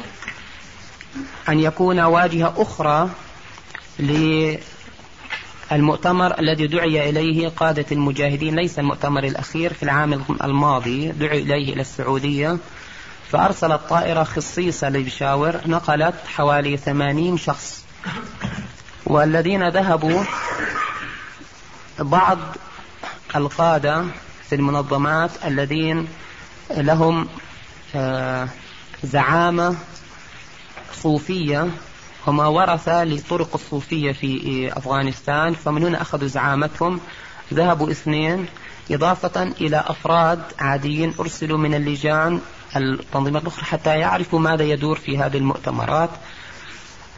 أن 1.48 1.60
يكون 1.60 2.00
واجهة 2.00 2.54
أخرى 2.56 3.10
للمؤتمر 5.70 6.38
الذي 6.38 6.66
دعي 6.66 7.10
إليه 7.10 7.48
قادة 7.48 7.86
المجاهدين 7.92 8.54
ليس 8.56 8.78
المؤتمر 8.78 9.24
الأخير 9.24 9.72
في 9.72 9.82
العام 9.82 10.24
الماضي 10.44 11.08
دعي 11.08 11.38
إليه 11.38 11.72
إلى 11.72 11.80
السعودية. 11.80 12.58
فأرسلت 13.30 13.80
طائرة 13.88 14.24
خصيصة 14.24 14.88
لبشاور 14.88 15.60
نقلت 15.66 16.14
حوالي 16.26 16.76
ثمانين 16.76 17.38
شخص. 17.38 17.84
والذين 19.06 19.68
ذهبوا 19.68 20.24
بعض 21.98 22.38
القادة 23.36 24.04
في 24.48 24.54
المنظمات 24.54 25.30
الذين 25.44 26.08
لهم 26.70 27.28
آه، 27.94 28.48
زعامة 29.04 29.76
صوفية 30.92 31.68
هما 32.26 32.46
ورثة 32.46 33.04
لطرق 33.04 33.54
الصوفية 33.54 34.12
في 34.12 34.72
أفغانستان 34.76 35.54
فمن 35.54 35.84
هنا 35.84 36.02
أخذوا 36.02 36.28
زعامتهم. 36.28 37.00
ذهبوا 37.54 37.90
اثنين 37.90 38.46
إضافة 38.90 39.42
إلى 39.42 39.84
أفراد 39.86 40.42
عاديين 40.58 41.14
أرسلوا 41.20 41.58
من 41.58 41.74
اللجان 41.74 42.40
التنظيمات 42.76 43.42
الأخرى 43.42 43.64
حتى 43.64 43.98
يعرفوا 43.98 44.38
ماذا 44.38 44.62
يدور 44.62 44.98
في 44.98 45.18
هذه 45.18 45.36
المؤتمرات. 45.36 46.10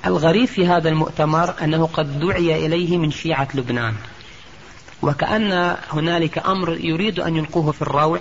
الغريب 0.06 0.48
في 0.48 0.66
هذا 0.66 0.88
المؤتمر 0.88 1.54
أنه 1.62 1.86
قد 1.86 2.20
دعي 2.20 2.66
إليه 2.66 2.98
من 2.98 3.10
شيعة 3.10 3.48
لبنان. 3.54 3.94
وكأن 5.02 5.76
هنالك 5.90 6.38
أمر 6.38 6.76
يريد 6.80 7.20
أن 7.20 7.36
يلقوه 7.36 7.72
في 7.72 7.82
الروع 7.82 8.20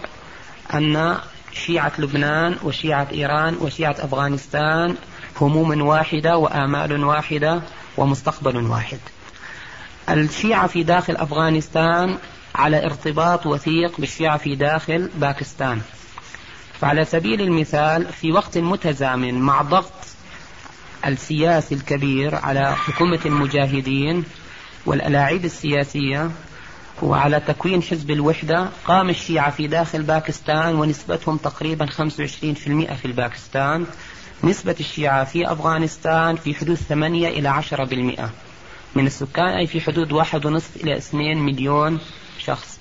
أن 0.74 1.18
شيعة 1.54 1.92
لبنان 1.98 2.56
وشيعة 2.64 3.08
إيران 3.12 3.58
وشيعة 3.62 3.96
أفغانستان 4.00 4.96
هموم 5.42 5.82
واحدة 5.82 6.38
وآمال 6.38 7.04
واحدة 7.04 7.62
ومستقبل 7.98 8.58
واحد. 8.58 9.00
الشيعة 10.10 10.68
في 10.68 10.84
داخل 10.84 11.16
أفغانستان 11.16 12.18
على 12.56 12.86
ارتباط 12.86 13.46
وثيق 13.46 14.00
بالشيعة 14.00 14.38
في 14.38 14.56
داخل 14.56 15.10
باكستان. 15.16 15.82
فعلى 16.82 17.06
سبيل 17.06 17.42
المثال 17.42 18.06
في 18.06 18.32
وقت 18.32 18.58
متزامن 18.58 19.40
مع 19.40 19.62
ضغط 19.62 19.92
السياسي 21.06 21.76
الكبير 21.76 22.36
على 22.36 22.76
حكومة 22.76 23.20
المجاهدين 23.26 24.24
والألاعيب 24.86 25.46
السياسية 25.46 26.32
وعلى 27.02 27.40
تكوين 27.40 27.84
حزب 27.84 28.12
الوحدة 28.12 28.70
قام 28.86 29.10
الشيعة 29.10 29.52
في 29.52 29.68
داخل 29.68 30.04
باكستان 30.04 30.76
ونسبتهم 30.76 31.38
تقريبا 31.38 31.86
25% 31.86 31.90
في 32.94 33.06
الباكستان. 33.06 33.86
نسبة 34.44 34.76
الشيعة 34.80 35.24
في 35.24 35.52
أفغانستان 35.52 36.36
في 36.36 36.56
حدود 36.56 36.76
8 36.76 37.28
إلى 37.28 37.50
10% 37.50 38.30
من 38.96 39.08
السكان 39.08 39.48
أي 39.48 39.68
في 39.68 39.82
حدود 39.82 40.12
واحد 40.12 40.46
ونصف 40.46 40.76
إلى 40.76 40.98
2 40.98 41.38
مليون 41.38 42.00
شخص. 42.40 42.80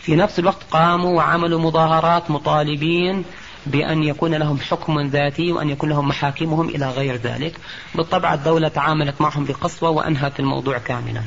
في 0.00 0.16
نفس 0.16 0.38
الوقت 0.38 0.62
قاموا 0.70 1.16
وعملوا 1.16 1.60
مظاهرات 1.60 2.30
مطالبين 2.30 3.24
بأن 3.66 4.02
يكون 4.02 4.34
لهم 4.34 4.58
حكم 4.58 5.00
ذاتي 5.00 5.52
وأن 5.52 5.70
يكون 5.70 5.88
لهم 5.88 6.08
محاكمهم 6.08 6.68
إلى 6.68 6.90
غير 6.90 7.16
ذلك. 7.16 7.56
بالطبع 7.94 8.34
الدولة 8.34 8.68
تعاملت 8.68 9.20
معهم 9.20 9.44
بقسوة 9.44 9.90
وأنهت 9.90 10.40
الموضوع 10.40 10.78
كاملا. 10.78 11.22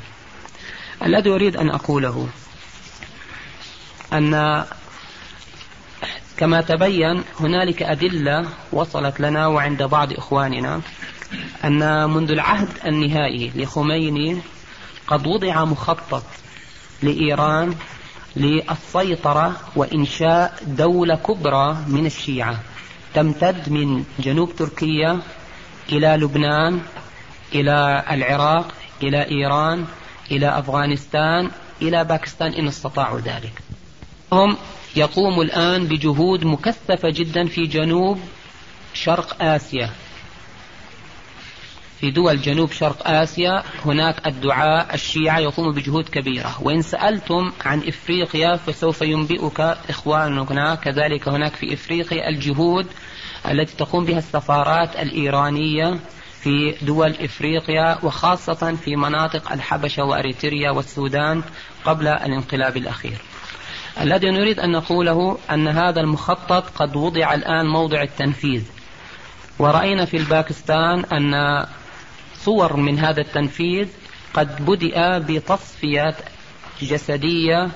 الذي 1.05 1.29
أريد 1.29 1.57
أن 1.57 1.69
أقوله 1.69 2.27
أن 4.13 4.63
كما 6.37 6.61
تبين 6.61 7.23
هنالك 7.39 7.83
أدلة 7.83 8.45
وصلت 8.71 9.19
لنا 9.19 9.47
وعند 9.47 9.83
بعض 9.83 10.13
إخواننا 10.13 10.81
أن 11.63 12.09
منذ 12.09 12.31
العهد 12.31 12.67
النهائي 12.85 13.51
لخميني 13.55 14.41
قد 15.07 15.27
وضع 15.27 15.65
مخطط 15.65 16.23
لإيران 17.03 17.75
للسيطرة 18.35 19.55
وإنشاء 19.75 20.63
دولة 20.67 21.15
كبرى 21.15 21.77
من 21.87 22.05
الشيعة 22.05 22.59
تمتد 23.13 23.69
من 23.69 24.03
جنوب 24.19 24.55
تركيا 24.55 25.19
إلى 25.91 26.07
لبنان 26.07 26.81
إلى 27.55 28.03
العراق 28.11 28.73
إلى 29.03 29.27
إيران 29.31 29.85
إلى 30.31 30.59
أفغانستان 30.59 31.51
إلى 31.81 32.03
باكستان 32.03 32.53
إن 32.53 32.67
استطاعوا 32.67 33.19
ذلك. 33.19 33.53
هم 34.31 34.57
يقوموا 34.95 35.43
الآن 35.43 35.87
بجهود 35.87 36.45
مكثفة 36.45 37.09
جدا 37.09 37.45
في 37.45 37.61
جنوب 37.61 38.19
شرق 38.93 39.43
آسيا. 39.43 39.89
في 41.99 42.11
دول 42.11 42.41
جنوب 42.41 42.71
شرق 42.71 43.07
آسيا 43.07 43.63
هناك 43.85 44.27
الدعاء 44.27 44.93
الشيعة 44.93 45.39
يقوم 45.39 45.71
بجهود 45.71 46.09
كبيرة. 46.09 46.61
وإن 46.61 46.81
سألتم 46.81 47.51
عن 47.65 47.79
إفريقيا 47.87 48.55
فسوف 48.55 49.01
ينبئك 49.01 49.59
إخواننا 49.89 50.75
كذلك 50.75 51.27
هناك 51.27 51.55
في 51.55 51.73
إفريقيا 51.73 52.29
الجهود 52.29 52.87
التي 53.51 53.75
تقوم 53.75 54.05
بها 54.05 54.17
السفارات 54.17 54.95
الإيرانية 54.95 55.99
في 56.43 56.75
دول 56.81 57.15
إفريقيا 57.21 57.97
وخاصة 58.03 58.75
في 58.75 58.95
مناطق 58.95 59.51
الحبشة 59.51 60.03
وأريتريا 60.03 60.71
والسودان 60.71 61.43
قبل 61.85 62.07
الانقلاب 62.07 62.77
الأخير. 62.77 63.17
الذي 64.01 64.29
نريد 64.31 64.59
أن 64.59 64.71
نقوله 64.71 65.37
أن 65.51 65.67
هذا 65.67 66.01
المخطط 66.01 66.69
قد 66.75 66.95
وضع 66.95 67.33
الآن 67.33 67.65
موضع 67.65 68.01
التنفيذ. 68.01 68.63
ورأينا 69.59 70.05
في 70.05 70.17
الباكستان 70.17 71.05
أن 71.05 71.65
صور 72.35 72.77
من 72.77 72.99
هذا 72.99 73.21
التنفيذ 73.21 73.87
قد 74.33 74.65
بدأ 74.65 75.17
بتصفية 75.17 76.15
جسدية 76.81 77.69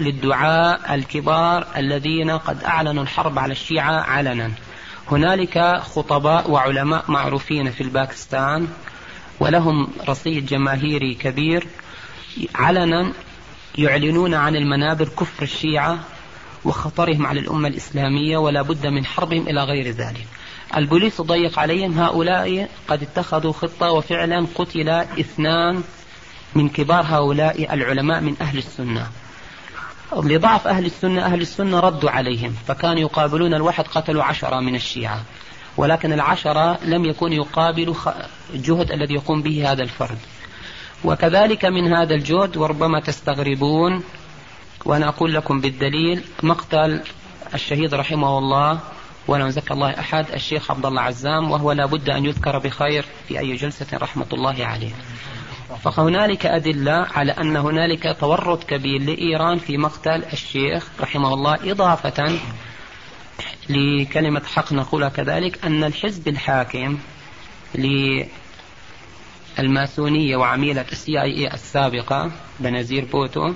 للدعاء 0.00 0.94
الكبار 0.94 1.66
الذين 1.76 2.30
قد 2.30 2.64
أعلنوا 2.64 3.02
الحرب 3.02 3.38
على 3.38 3.52
الشيعة 3.52 4.00
علنا 4.00 4.50
هنالك 5.10 5.80
خطباء 5.82 6.50
وعلماء 6.50 7.04
معروفين 7.08 7.70
في 7.70 7.80
الباكستان 7.80 8.68
ولهم 9.40 9.88
رصيد 10.08 10.46
جماهيري 10.46 11.14
كبير 11.14 11.66
علنا 12.54 13.12
يعلنون 13.78 14.34
عن 14.34 14.56
المنابر 14.56 15.08
كفر 15.08 15.42
الشيعة 15.42 15.98
وخطرهم 16.64 17.26
على 17.26 17.40
الأمة 17.40 17.68
الإسلامية 17.68 18.38
ولا 18.38 18.62
بد 18.62 18.86
من 18.86 19.04
حربهم 19.06 19.48
إلى 19.48 19.64
غير 19.64 19.90
ذلك. 19.90 20.26
البوليس 20.76 21.20
ضيق 21.20 21.58
عليهم 21.58 21.98
هؤلاء 21.98 22.68
قد 22.88 23.02
اتخذوا 23.02 23.52
خطة 23.52 23.90
وفعلا 23.90 24.46
قتل 24.54 24.88
اثنان 24.88 25.82
من 26.54 26.68
كبار 26.68 27.04
هؤلاء 27.06 27.74
العلماء 27.74 28.20
من 28.20 28.34
أهل 28.40 28.58
السنة. 28.58 29.06
لضعف 30.12 30.66
أهل 30.66 30.86
السنة 30.86 31.26
أهل 31.26 31.40
السنة 31.40 31.80
ردوا 31.80 32.10
عليهم 32.10 32.54
فكانوا 32.66 33.00
يقابلون 33.00 33.54
الواحد 33.54 33.84
قتلوا 33.84 34.24
عشرة 34.24 34.60
من 34.60 34.74
الشيعة 34.74 35.22
ولكن 35.76 36.12
العشرة 36.12 36.78
لم 36.84 37.04
يكون 37.04 37.32
يقابل 37.32 37.94
الجهد 38.54 38.92
الذي 38.92 39.14
يقوم 39.14 39.42
به 39.42 39.72
هذا 39.72 39.82
الفرد. 39.82 40.18
وكذلك 41.04 41.64
من 41.64 41.92
هذا 41.92 42.14
الجهد 42.14 42.56
وربما 42.56 43.00
تستغربون 43.00 44.02
وأنا 44.84 45.08
أقول 45.08 45.34
لكم 45.34 45.60
بالدليل 45.60 46.24
مقتل 46.42 47.00
الشهيد 47.54 47.94
رحمه 47.94 48.38
الله 48.38 48.78
ولا 49.28 49.50
زكى 49.50 49.74
الله 49.74 49.90
أحد 49.90 50.26
الشيخ 50.34 50.70
عبد 50.70 50.86
الله 50.86 51.02
عزام 51.02 51.50
وهو 51.50 51.72
لا 51.72 51.86
بد 51.86 52.10
أن 52.10 52.24
يذكر 52.24 52.58
بخير 52.58 53.04
في 53.28 53.38
أي 53.38 53.56
جلسة 53.56 53.86
رحمة 53.94 54.26
الله 54.32 54.66
عليه. 54.66 54.92
فهنالك 55.82 56.46
أدلة 56.46 56.92
على 56.92 57.32
أن 57.32 57.56
هنالك 57.56 58.16
تورط 58.20 58.64
كبير 58.64 59.00
لإيران 59.02 59.58
في 59.58 59.78
مقتل 59.78 60.24
الشيخ 60.32 60.88
رحمه 61.00 61.34
الله 61.34 61.72
إضافة 61.72 62.38
لكلمة 63.68 64.42
حق 64.54 64.72
نقولها 64.72 65.08
كذلك 65.08 65.64
أن 65.64 65.84
الحزب 65.84 66.28
الحاكم 66.28 66.98
للماسونية 69.58 70.36
وعميلة 70.36 70.84
ال 70.92 71.22
CIA 71.22 71.54
السابقة 71.54 72.30
بنزير 72.60 73.04
بوتو 73.04 73.52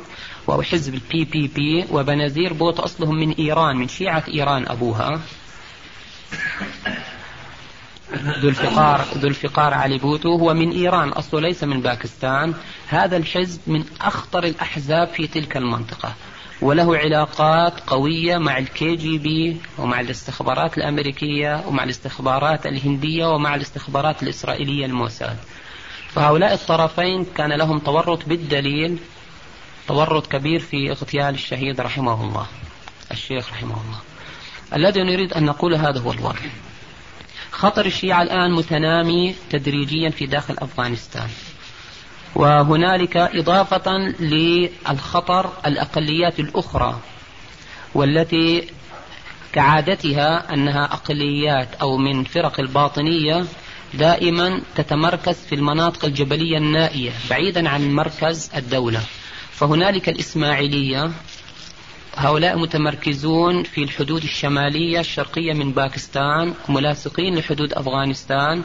وحزب 0.47 0.95
ال 0.95 1.25
PPP 1.25 1.85
وبنزير 1.91 2.53
بوتو 2.53 2.83
أصلهم 2.83 3.15
من 3.15 3.33
إيران 3.33 3.77
من 3.77 3.89
شيعة 3.89 4.25
إيران 4.29 4.69
أبوها. 4.69 5.21
ذو 8.15 8.49
الفقار 8.49 9.05
ذو 9.15 9.29
الفقار 9.29 9.75
علي 9.75 9.99
بوتو. 9.99 10.37
هو 10.37 10.55
من 10.55 10.71
إيران 10.71 11.09
أصله 11.09 11.41
ليس 11.41 11.65
من 11.65 11.81
باكستان. 11.81 12.55
هذا 12.89 13.17
الحزب 13.17 13.61
من 13.67 13.85
أخطر 14.01 14.45
الأحزاب 14.45 15.09
في 15.09 15.27
تلك 15.27 15.57
المنطقة. 15.57 16.15
وله 16.63 16.97
علاقات 16.97 17.81
قوية 17.81 18.39
مع 18.39 18.59
ال 18.59 18.97
KGB 18.97 19.61
ومع 19.79 20.01
الاستخبارات 20.01 20.79
الأمريكية 20.79 21.63
ومع 21.67 21.85
الاستخبارات 21.85 22.67
الهندية 22.67 23.27
ومع 23.27 23.55
الاستخبارات 23.55 24.23
الإسرائيلية 24.23 24.87
الموساد. 24.87 25.37
فهؤلاء 26.09 26.55
الطرفين 26.55 27.25
كان 27.25 27.53
لهم 27.53 27.79
تورط 27.79 28.29
بالدليل 28.29 28.99
تورط 29.89 30.27
كبير 30.27 30.61
في 30.61 30.91
اغتيال 30.91 31.35
الشهيد 31.35 31.81
رحمه 31.81 32.25
الله 32.25 32.47
الشيخ 33.11 33.53
رحمه 33.53 33.77
الله. 33.87 34.01
الذي 34.75 35.03
نريد 35.03 35.33
أن 35.33 35.45
نقول 35.45 35.75
هذا 35.75 36.01
هو 36.01 36.13
الواقع 36.13 36.47
خطر 37.53 37.87
الشيعة 37.87 38.23
الآن 38.23 38.53
متنامي 38.53 39.35
تدريجيا 39.51 40.11
في 40.11 40.27
داخل 40.27 40.57
أفغانستان. 40.59 41.29
وهنالك 42.35 43.17
إضافة 43.17 43.99
للخطر 44.21 45.53
الأقليات 45.67 46.41
الأخرى 46.41 46.99
والتي 47.95 48.65
كعادتها 49.53 50.55
أنها 50.55 50.85
أقليات 50.85 51.75
أو 51.75 51.97
من 51.97 52.25
فرق 52.25 52.61
الباطنية 52.61 53.45
دائما 53.95 54.61
تتمركز 54.75 55.37
في 55.37 55.55
المناطق 55.55 56.05
الجبلية 56.05 56.59
النائية 56.59 57.11
بعيدا 57.31 57.69
عن 57.69 57.93
مركز 57.95 58.51
الدولة. 58.57 59.01
فهنالك 59.53 60.09
الإسماعيلية 60.09 61.11
هؤلاء 62.21 62.59
متمركزون 62.59 63.63
في 63.63 63.83
الحدود 63.83 64.23
الشمالية 64.23 65.01
الشرقية 65.01 65.53
من 65.53 65.73
باكستان 65.73 66.55
ملاصقين 66.69 67.39
لحدود 67.39 67.73
أفغانستان. 67.73 68.63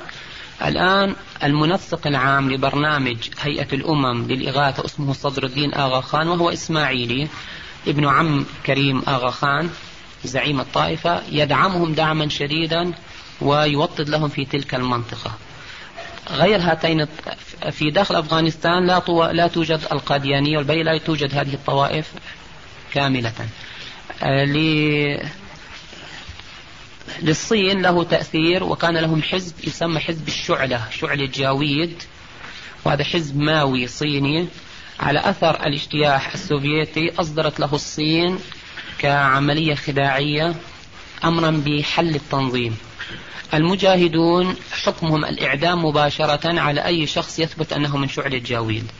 الآن 0.65 1.15
المنسق 1.43 2.07
العام 2.07 2.51
لبرنامج 2.51 3.17
هيئة 3.41 3.67
الأمم 3.73 4.27
للإغاثة 4.27 4.85
اسمه 4.85 5.13
صدر 5.13 5.43
الدين 5.43 5.73
آغا 5.73 6.01
خان 6.01 6.27
وهو 6.27 6.49
إسماعيلي 6.49 7.27
ابن 7.87 8.05
عم 8.05 8.45
كريم 8.65 9.03
آغا 9.07 9.29
خان 9.29 9.69
زعيم 10.23 10.59
الطائفة 10.59 11.21
يدعمهم 11.31 11.93
دعما 11.93 12.29
شديدا 12.29 12.91
ويوطد 13.41 14.09
لهم 14.09 14.29
في 14.29 14.45
تلك 14.45 14.75
المنطقة. 14.75 15.31
غير 16.31 16.59
هاتين 16.59 17.05
في 17.71 17.91
داخل 17.91 18.15
أفغانستان 18.15 18.87
لا, 18.87 19.01
لا 19.31 19.47
توجد 19.47 19.79
القاديانية 19.91 20.57
والبي 20.57 20.83
لا 20.83 20.97
توجد 20.97 21.35
هذه 21.35 21.53
الطوائف. 21.53 22.13
كاملة. 22.93 23.33
آه، 24.23 24.45
للصين 27.21 27.81
له 27.81 28.03
تأثير 28.03 28.63
وكان 28.63 28.97
لهم 28.97 29.21
حزب 29.21 29.55
يسمى 29.67 29.99
حزب 29.99 30.27
الشعلة 30.27 30.89
شعلة 30.91 31.25
جاويد 31.25 32.03
وهذا 32.85 33.03
حزب 33.03 33.37
ماوي 33.37 33.87
صيني. 33.87 34.47
على 34.99 35.29
أثر 35.29 35.65
الاجتياح 35.65 36.33
السوفيتي 36.33 37.11
أصدرت 37.19 37.59
له 37.59 37.73
الصين 37.73 38.39
كعملية 38.99 39.75
خداعية 39.75 40.55
أمرا 41.23 41.63
بحل 41.65 42.15
التنظيم. 42.15 42.77
المجاهدون 43.53 44.55
حكمهم 44.71 45.25
الإعدام 45.25 45.85
مباشرة 45.85 46.59
على 46.59 46.85
أي 46.85 47.07
شخص 47.07 47.39
يثبت 47.39 47.73
أنه 47.73 47.97
من 47.97 48.09
شعلة 48.09 48.37
جاويد 48.37 48.91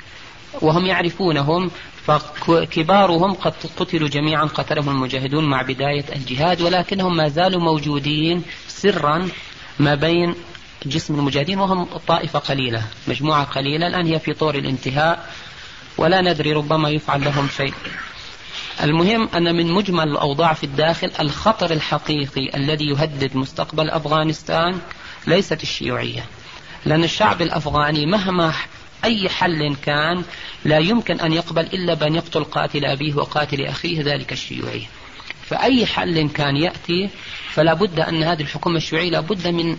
وهم 0.62 0.86
يعرفونهم 0.86 1.72
فكبارهم 2.06 3.34
قد 3.34 3.54
قتلوا 3.78 4.08
جميعا 4.08 4.46
قتلهم 4.46 4.90
المجاهدون 4.90 5.46
مع 5.46 5.62
بداية 5.62 6.06
الجهاد 6.16 6.62
ولكنهم 6.62 7.18
ما 7.18 7.28
زالوا 7.28 7.62
موجودين 7.62 8.44
سرا 8.68 9.30
ما 9.80 9.96
بين 9.96 10.36
جسم 10.86 11.16
المجاهدين 11.16 11.60
وهم 11.60 11.86
طائفة 12.08 12.40
قليلة 12.40 12.84
مجموعة 13.08 13.44
قليلة. 13.44 13.88
الآن 13.88 14.06
هي 14.06 14.20
في 14.20 14.34
طور 14.34 14.56
الانتهاء 14.56 15.34
ولا 15.98 16.22
ندري 16.22 16.54
ربما 16.54 16.90
يفعل 16.90 17.26
لهم 17.26 17.48
شيء. 17.58 17.74
المهم 18.84 19.30
أن 19.36 19.56
من 19.56 19.72
مجمل 19.72 20.08
الأوضاع 20.08 20.54
في 20.54 20.64
الداخل 20.64 21.12
الخطر 21.20 21.72
الحقيقي 21.72 22.56
الذي 22.56 22.86
يهدد 22.86 23.36
مستقبل 23.36 23.90
أفغانستان 23.90 24.80
ليست 25.28 25.64
الشيوعية. 25.64 26.26
لأن 26.86 27.04
الشعب 27.04 27.42
الأفغاني 27.42 28.06
مهما 28.06 28.54
أي 29.04 29.30
حل 29.30 29.76
كان 29.86 30.24
لا 30.66 30.80
يمكن 30.80 31.20
أن 31.20 31.34
يقبل 31.34 31.62
إلا 31.62 31.94
بأن 31.94 32.16
يقتل 32.16 32.44
قاتل 32.44 32.86
أبيه 32.86 33.16
وقاتل 33.16 33.66
أخيه 33.66 34.02
ذلك 34.02 34.32
الشيوعي. 34.32 34.88
فأي 35.46 35.86
حل 35.86 36.30
كان 36.30 36.58
يأتي 36.58 37.10
فلا 37.50 37.74
بد 37.74 38.00
أن 38.00 38.24
هذه 38.24 38.42
الحكومة 38.42 38.78
الشيوعية 38.78 39.10
لا 39.10 39.20
بد 39.20 39.48
من 39.48 39.78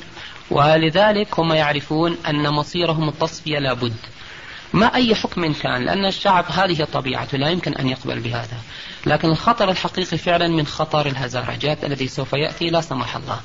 ولذلك 0.51 1.41
هم 1.41 1.53
يعرفون 1.53 2.17
أن 2.29 2.49
مصيرهم 2.49 3.09
التصفية 3.09 3.59
لا 3.59 3.73
بد. 3.73 3.97
ما 4.73 4.95
أي 4.95 5.15
حكم 5.15 5.53
كان 5.53 5.85
لأن 5.85 6.07
الشعب 6.07 6.45
هذه 6.49 6.85
طبيعته 6.93 7.39
لا 7.39 7.49
يمكن 7.49 7.75
أن 7.75 7.89
يقبل 7.89 8.21
بهذا. 8.21 8.59
لكن 9.07 9.29
الخطر 9.29 9.71
الحقيقي 9.71 10.19
فعلا 10.19 10.49
من 10.49 10.67
خطر 10.67 11.07
الهزارجات 11.07 11.85
الذي 11.85 12.09
سوف 12.09 12.33
يأتي 12.33 12.71
لا 12.71 12.81
سمح 12.81 13.17
الله. 13.17 13.41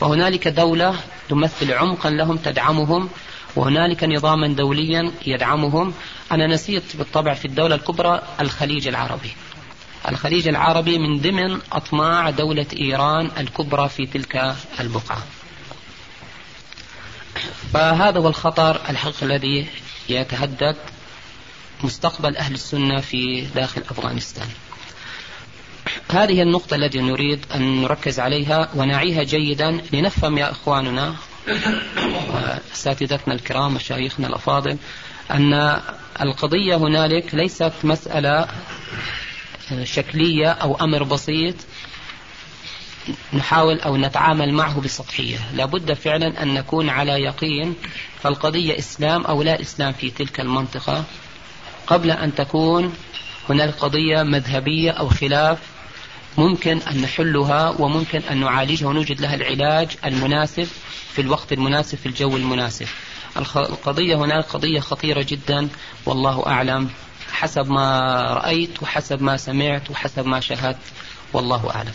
فهنالك 0.00 0.48
دولة 0.48 0.94
تمثل 1.28 1.72
عمقا 1.72 2.10
لهم 2.10 2.36
تدعمهم 2.36 3.08
وهنالك 3.56 4.04
نظاما 4.04 4.48
دوليا 4.48 5.12
يدعمهم. 5.26 5.94
أنا 6.32 6.46
نسيت 6.46 6.96
بالطبع 6.96 7.34
في 7.34 7.44
الدولة 7.44 7.74
الكبرى 7.74 8.22
الخليج 8.40 8.88
العربي. 8.88 9.30
الخليج 10.08 10.48
العربي 10.48 10.98
من 10.98 11.20
ضمن 11.20 11.60
أطماع 11.72 12.30
دولة 12.30 12.66
إيران 12.80 13.30
الكبرى 13.38 13.88
في 13.88 14.06
تلك 14.06 14.56
البقعة. 14.80 15.22
فهذا 17.72 18.18
هو 18.18 18.28
الخطر 18.28 18.80
الحقيقي 18.90 19.26
الذي 19.26 19.66
يتهدد 20.08 20.76
مستقبل 21.84 22.36
أهل 22.36 22.54
السنة 22.54 23.00
في 23.00 23.46
داخل 23.54 23.80
أفغانستان. 23.90 24.48
هذه 26.10 26.42
النقطة 26.42 26.74
التي 26.74 27.00
نريد 27.00 27.46
أن 27.54 27.82
نركز 27.82 28.20
عليها 28.20 28.68
ونعيها 28.74 29.22
جيدا 29.22 29.80
لنفهم 29.92 30.38
يا 30.38 30.50
إخواننا 30.50 31.14
أساتذتنا 32.72 33.34
الكرام 33.34 33.74
مشايخنا 33.74 34.26
الأفاضل 34.26 34.76
أن 35.30 35.80
القضية 36.20 36.76
هنالك 36.76 37.34
ليست 37.34 37.72
مسألة 37.84 38.48
شكلية 39.82 40.50
أو 40.50 40.74
أمر 40.80 41.02
بسيط 41.02 41.54
نحاول 43.32 43.80
أو 43.80 43.96
نتعامل 43.96 44.54
معه 44.54 44.80
بسطحية. 44.80 45.38
لابد 45.54 45.92
فعلا 45.92 46.42
أن 46.42 46.54
نكون 46.54 46.88
على 46.88 47.12
يقين 47.12 47.74
فالقضية 48.22 48.78
إسلام 48.78 49.24
أو 49.24 49.42
لا 49.42 49.60
إسلام 49.60 49.92
في 49.92 50.10
تلك 50.10 50.40
المنطقة. 50.40 51.04
قبل 51.86 52.10
أن 52.10 52.34
تكون 52.34 52.94
هناك 53.48 53.74
قضية 53.74 54.22
مذهبية 54.22 54.90
أو 54.90 55.08
خلاف 55.08 55.58
ممكن 56.38 56.78
أن 56.90 57.02
نحلها 57.02 57.74
وممكن 57.78 58.20
أن 58.30 58.40
نعالجها 58.40 58.88
ونوجد 58.88 59.20
لها 59.20 59.34
العلاج 59.34 59.96
المناسب 60.04 60.68
في 61.14 61.20
الوقت 61.20 61.52
المناسب 61.52 61.98
في 61.98 62.06
الجو 62.06 62.36
المناسب. 62.36 62.86
القضية 63.56 64.16
هناك 64.16 64.44
قضية 64.44 64.80
خطيرة 64.80 65.26
جدا 65.28 65.68
والله 66.06 66.46
أعلم 66.46 66.90
حسب 67.32 67.70
ما 67.70 68.10
رأيت 68.34 68.82
وحسب 68.82 69.22
ما 69.22 69.36
سمعت 69.36 69.90
وحسب 69.90 70.26
ما 70.26 70.40
شاهدت 70.40 70.78
والله 71.32 71.70
أعلم. 71.74 71.92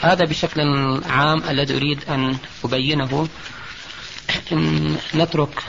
هذا 0.00 0.24
بشكل 0.24 0.60
عام 1.08 1.42
الذي 1.48 1.76
أريد 1.76 2.04
أن 2.08 2.36
أبينه. 2.64 3.28
نترك 5.14 5.64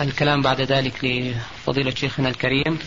الكلام 0.00 0.42
بعد 0.42 0.60
ذلك 0.60 1.04
لفضيلة 1.04 1.94
شيخنا 1.94 2.28
الكريم. 2.28 2.78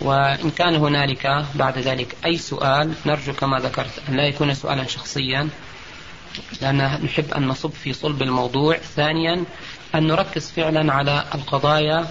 وإن 0.00 0.50
كان 0.50 0.74
هنالك 0.74 1.46
بعد 1.54 1.78
ذلك 1.78 2.16
أي 2.24 2.38
سؤال 2.38 2.94
نرجو 3.06 3.32
كما 3.32 3.58
ذكرت 3.58 4.02
أن 4.08 4.16
لا 4.16 4.26
يكون 4.26 4.54
سؤالا 4.54 4.86
شخصيا. 4.86 5.48
لأن 6.60 7.04
نحب 7.04 7.32
أن 7.32 7.48
نصب 7.48 7.70
في 7.70 7.92
صلب 7.92 8.22
الموضوع. 8.22 8.78
ثانيا 8.78 9.44
أن 9.94 10.06
نركز 10.06 10.50
فعلا 10.50 10.92
على 10.92 11.24
القضايا. 11.34 12.08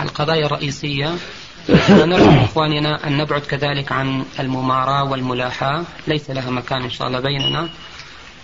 القضايا 0.00 0.46
الرئيسية. 0.46 1.16
ونرجو 1.68 2.44
إخواننا 2.44 3.06
أن 3.06 3.18
نبعد 3.18 3.40
كذلك 3.40 3.92
عن 3.92 4.24
المماراة 4.38 5.04
والملاحاة. 5.04 5.84
ليس 6.06 6.30
لها 6.30 6.50
مكان 6.50 6.82
إن 6.82 6.90
شاء 6.90 7.08
الله 7.08 7.20
بيننا. 7.20 7.68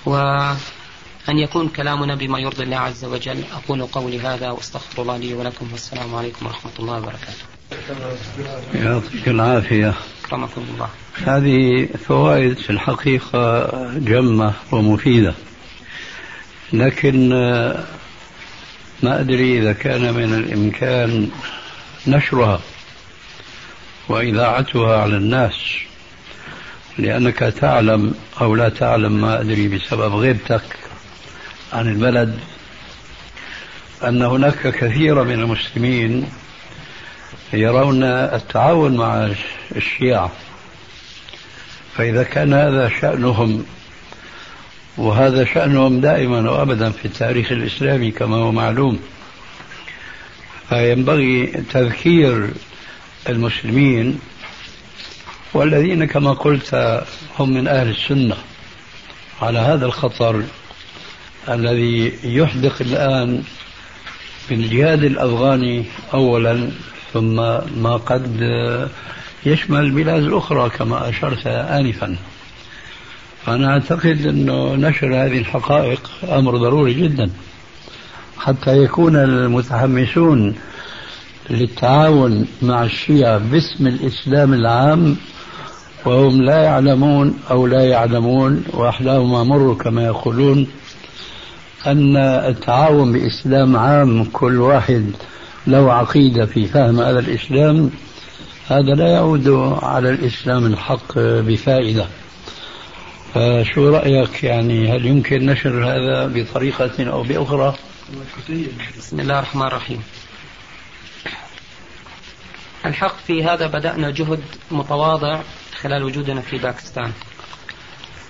وأن 0.07 1.39
يكون 1.39 1.69
كلامنا 1.69 2.15
بما 2.15 2.39
يرضي 2.39 2.63
الله 2.63 2.77
عز 2.77 3.05
وجل. 3.05 3.45
أقول 3.53 3.87
قولي 3.87 4.21
هذا 4.21 4.51
وأستغفر 4.51 5.03
الله 5.03 5.17
لي 5.17 5.35
ولكم. 5.35 5.73
والسلام 5.73 6.15
عليكم 6.15 6.47
ورحمة 6.47 6.73
الله 6.79 6.97
وبركاته. 6.97 7.56
يعطيك 8.75 9.29
العافية. 9.29 9.95
الله. 10.75 10.89
هذه 11.27 11.89
فوائد 12.09 12.59
في 12.59 12.71
الحقيقة 12.71 13.71
جمة 13.99 14.53
ومفيدة. 14.73 15.35
لكن 16.73 17.29
ما 19.03 19.21
أدري 19.21 19.59
إذا 19.59 19.73
كان 19.73 20.15
من 20.15 20.35
الإمكان 20.35 21.31
نشرها 22.07 22.61
وإذاعتها 24.09 24.97
على 24.97 25.17
الناس 25.17 25.55
لأنك 26.99 27.39
تعلم 27.39 28.15
أو 28.41 28.55
لا 28.55 28.69
تعلم 28.69 29.21
ما 29.21 29.41
أدري 29.41 29.69
بسبب 29.69 30.15
غيبتك 30.15 30.63
عن 31.73 31.89
البلد 31.89 32.39
أن 34.05 34.23
هناك 34.23 34.69
كثير 34.69 35.25
من 35.25 35.41
المسلمين 35.41 36.29
يرون 37.53 38.03
التعاون 38.03 38.97
مع 38.97 39.31
الشيعة. 39.77 40.33
فإذا 41.97 42.23
كان 42.23 42.55
هذا 42.55 42.89
شأنهم 43.01 43.65
وهذا 44.99 45.45
شأنهم 45.45 46.01
دائما 46.01 46.51
وأبدا 46.51 46.91
في 46.91 47.05
التاريخ 47.05 47.53
الإسلامي 47.53 48.11
كما 48.11 48.37
هو 48.37 48.53
معلوم 48.53 49.01
فينبغي 50.69 51.47
تذكير 51.47 52.51
المسلمين 53.29 54.21
والذين 55.55 56.05
كما 56.05 56.33
قلت 56.33 57.05
هم 57.39 57.51
من 57.51 57.69
أهل 57.69 57.89
السنة 57.89 58.37
على 59.43 59.59
هذا 59.59 59.87
الخطر 59.87 60.43
الذي 61.49 62.13
يحدق 62.25 62.75
الآن 62.81 63.43
بالجهاد 64.51 65.05
الأفغاني 65.05 65.85
أولا 66.15 66.71
ثم 67.13 67.37
ما 67.83 68.01
قد 68.07 68.41
يشمل 69.47 69.81
البلاد 69.81 70.23
الأخرى 70.23 70.69
كما 70.71 71.09
أشرت 71.09 71.47
آنفا. 71.47 72.17
أنا 73.49 73.73
أعتقد 73.73 74.27
أنه 74.27 74.75
نشر 74.75 75.07
هذه 75.07 75.39
الحقائق 75.39 76.11
أمر 76.33 76.57
ضروري 76.57 76.95
جدا. 76.95 77.31
حتى 78.39 78.83
يكون 78.83 79.17
المتحمسون 79.17 80.55
للتعاون 81.51 82.47
مع 82.63 82.83
الشيعة 82.83 83.39
باسم 83.39 83.87
الإسلام 83.87 84.55
العام 84.55 85.17
وهم 86.05 86.43
لا 86.43 86.63
يعلمون 86.63 87.39
أو 87.51 87.67
لا 87.67 87.85
يعلمون 87.85 88.65
وأحلاهم 88.73 89.49
مر 89.49 89.75
كما 89.75 90.05
يقولون 90.05 90.67
أن 91.87 92.17
التعاون 92.17 93.13
بإسلام 93.13 93.77
عام 93.77 94.25
كل 94.25 94.61
واحد 94.61 95.11
له 95.67 95.93
عقيدة 95.93 96.47
في 96.47 96.67
فهم 96.67 97.01
هذا 97.01 97.19
الإسلام 97.19 97.91
هذا 98.69 98.95
لا 98.95 99.09
يعود 99.09 99.49
على 99.83 100.11
الإسلام 100.11 100.67
الحق 100.67 101.19
بفائدة. 101.19 102.09
فشو 103.35 103.89
رأيك؟ 103.89 104.45
يعني 104.45 104.93
هل 104.93 105.07
يمكن 105.07 105.47
نشر 105.47 105.85
هذا 105.85 106.27
بطريقة 106.27 107.11
أو 107.11 107.23
بأخرى؟ 107.23 107.75
بسم 108.99 109.21
الله 109.21 109.39
الرحمن 109.39 109.67
الرحيم. 109.67 110.03
الحق 112.87 113.17
في 113.27 113.45
هذا 113.45 113.67
بدأنا 113.67 114.11
جهد 114.11 114.41
متواضع 114.71 115.41
خلال 115.81 116.03
وجودنا 116.03 116.41
في 116.41 116.59
باكستان. 116.59 117.13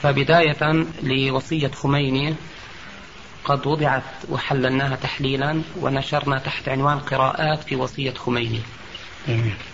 فبداية 0.02 0.86
لوصية 1.02 1.68
خميني 1.68 2.34
قد 3.46 3.66
وضعت 3.66 4.02
وحللناها 4.30 4.96
تحليلا 4.96 5.62
ونشرنا 5.80 6.38
تحت 6.38 6.68
عنوان 6.68 6.98
قراءات 6.98 7.62
في 7.62 7.76
وصية 7.76 8.14
خميني. 8.14 8.60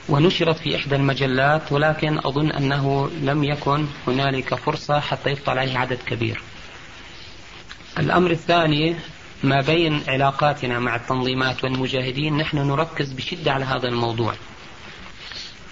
ونشرت 0.08 0.58
في 0.58 0.76
إحدى 0.76 0.96
المجلات 0.96 1.72
ولكن 1.72 2.18
أظن 2.18 2.50
أنه 2.50 3.10
لم 3.22 3.44
يكن 3.44 3.86
هنالك 4.06 4.54
فرصة 4.54 5.00
حتى 5.00 5.30
يطلع 5.30 5.60
عليه 5.60 5.78
عدد 5.78 5.98
كبير. 6.06 6.42
الأمر 7.98 8.30
الثاني 8.30 8.96
ما 9.44 9.60
بين 9.60 10.02
علاقاتنا 10.08 10.78
مع 10.78 10.96
التنظيمات 10.96 11.64
والمجاهدين 11.64 12.36
نحن 12.36 12.58
نركز 12.58 13.12
بشدة 13.12 13.52
على 13.52 13.64
هذا 13.64 13.88
الموضوع. 13.88 14.34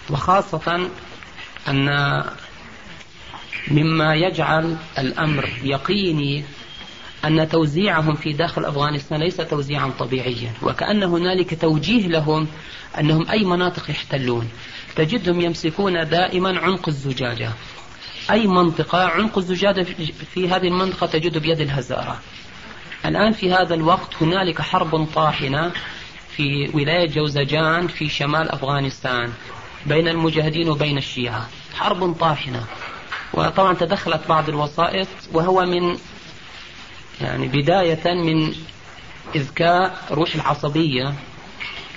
وخاصة 0.09 0.89
أن 1.67 2.23
مما 3.67 4.15
يجعل 4.15 4.77
الأمر 4.97 5.49
يقيني 5.63 6.43
أن 7.25 7.49
توزيعهم 7.49 8.15
في 8.15 8.33
داخل 8.33 8.65
أفغانستان 8.65 9.19
ليس 9.19 9.37
توزيعا 9.37 9.91
طبيعيا 9.99 10.53
وكأن 10.61 11.03
هنالك 11.03 11.61
توجيه 11.61 12.07
لهم 12.07 12.47
أنهم 12.99 13.29
أي 13.29 13.43
مناطق 13.43 13.89
يحتلون. 13.89 14.49
تجدهم 14.95 15.41
يمسكون 15.41 16.09
دائما 16.09 16.59
عنق 16.59 16.87
الزجاجة. 16.87 17.51
أي 18.31 18.47
منطقة 18.47 19.03
عنق 19.03 19.37
الزجاجة 19.37 19.83
في 20.33 20.49
هذه 20.49 20.67
المنطقة 20.67 21.07
تجد 21.07 21.37
بيد 21.37 21.59
الهزارة. 21.59 22.19
الآن 23.05 23.31
في 23.31 23.53
هذا 23.53 23.73
الوقت 23.73 24.15
هنالك 24.21 24.61
حرب 24.61 25.07
طاحنة 25.15 25.71
في 26.35 26.69
ولاية 26.73 27.07
جوزجان 27.07 27.87
في 27.87 28.09
شمال 28.09 28.51
أفغانستان 28.51 29.33
بين 29.85 30.07
المجاهدين 30.07 30.69
وبين 30.69 30.97
الشيعة. 30.97 31.49
حرب 31.73 32.13
طاحنة. 32.13 32.63
وطبعا 33.33 33.73
تدخلت 33.73 34.21
بعض 34.29 34.49
الوسائط 34.49 35.07
وهو 35.33 35.65
من 35.65 35.97
يعني 37.21 37.47
بداية 37.47 38.13
من 38.13 38.53
إذكاء 39.35 39.97
روح 40.11 40.35
العصبية 40.35 41.13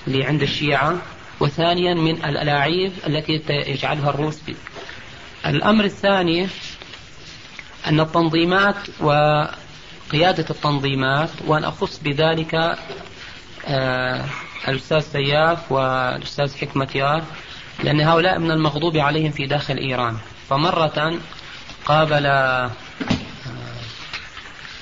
اللي 0.06 0.24
عند 0.24 0.42
الشيعة 0.42 0.98
وثانيا 1.40 1.94
من 1.94 2.24
الألاعيب 2.24 2.92
التي 3.06 3.42
يجعلها 3.50 4.10
الروس 4.10 4.40
بي. 4.40 4.56
الأمر 5.46 5.84
الثاني 5.84 6.48
أن 7.86 8.00
التنظيمات 8.00 8.76
وقيادة 9.00 10.46
التنظيمات 10.50 11.30
وأن 11.46 11.64
أخص 11.64 12.00
بذلك 12.04 12.78
آه 13.66 14.24
الأستاذ 14.68 15.00
سياف 15.00 15.72
والأستاذ 15.72 16.56
حكمة 16.56 16.88
يار 16.94 17.22
لأن 17.84 18.00
هؤلاء 18.00 18.38
من 18.38 18.50
المغضوب 18.50 18.96
عليهم 18.96 19.30
في 19.30 19.46
داخل 19.46 19.76
إيران 19.76 20.16
فمرة 20.48 21.18
قابل 21.86 22.26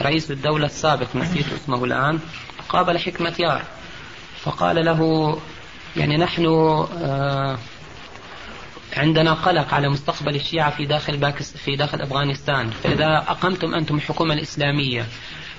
رئيس 0.03 0.31
الدولة 0.31 0.67
السابق 0.67 1.17
نسيت 1.17 1.53
اسمه 1.53 1.85
الآن 1.85 2.21
قابل 2.69 2.99
حكمة 2.99 3.35
يار. 3.39 3.63
فقال 4.43 4.85
له 4.85 5.39
يعني 5.97 6.17
نحن 6.17 6.47
آه، 6.47 7.59
عندنا 8.97 9.33
قلق 9.33 9.75
على 9.75 9.89
مستقبل 9.89 10.35
الشيعة 10.35 10.71
في 10.71 10.87
داخل 10.87 11.17
باكس 11.17 11.57
في 11.57 11.77
داخل 11.77 12.01
أفغانستان. 12.01 12.71
فإذا 12.71 13.17
أقمتم 13.29 13.75
أنتم 13.75 13.95
الحكومة 13.97 14.35
الإسلامية 14.35 15.07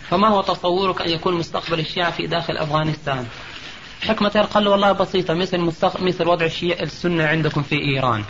فما 0.09 0.27
هو 0.27 0.41
تصورك 0.41 1.01
أن 1.01 1.09
يكون 1.09 1.33
مستقبل 1.33 1.79
الشيعة 1.79 2.11
في 2.11 2.27
داخل 2.27 2.57
أفغانستان؟ 2.57 3.27
حكمة 4.07 4.47
قال 4.53 4.63
له 4.63 4.71
والله 4.71 4.91
بسيطة 4.91 5.33
مثل, 5.33 5.59
مستق... 5.59 6.01
مثل 6.01 6.27
وضع 6.27 6.45
الشيعة 6.45 6.81
السنة 6.81 7.27
عندكم 7.27 7.63
في 7.63 7.75
إيران. 7.75 8.23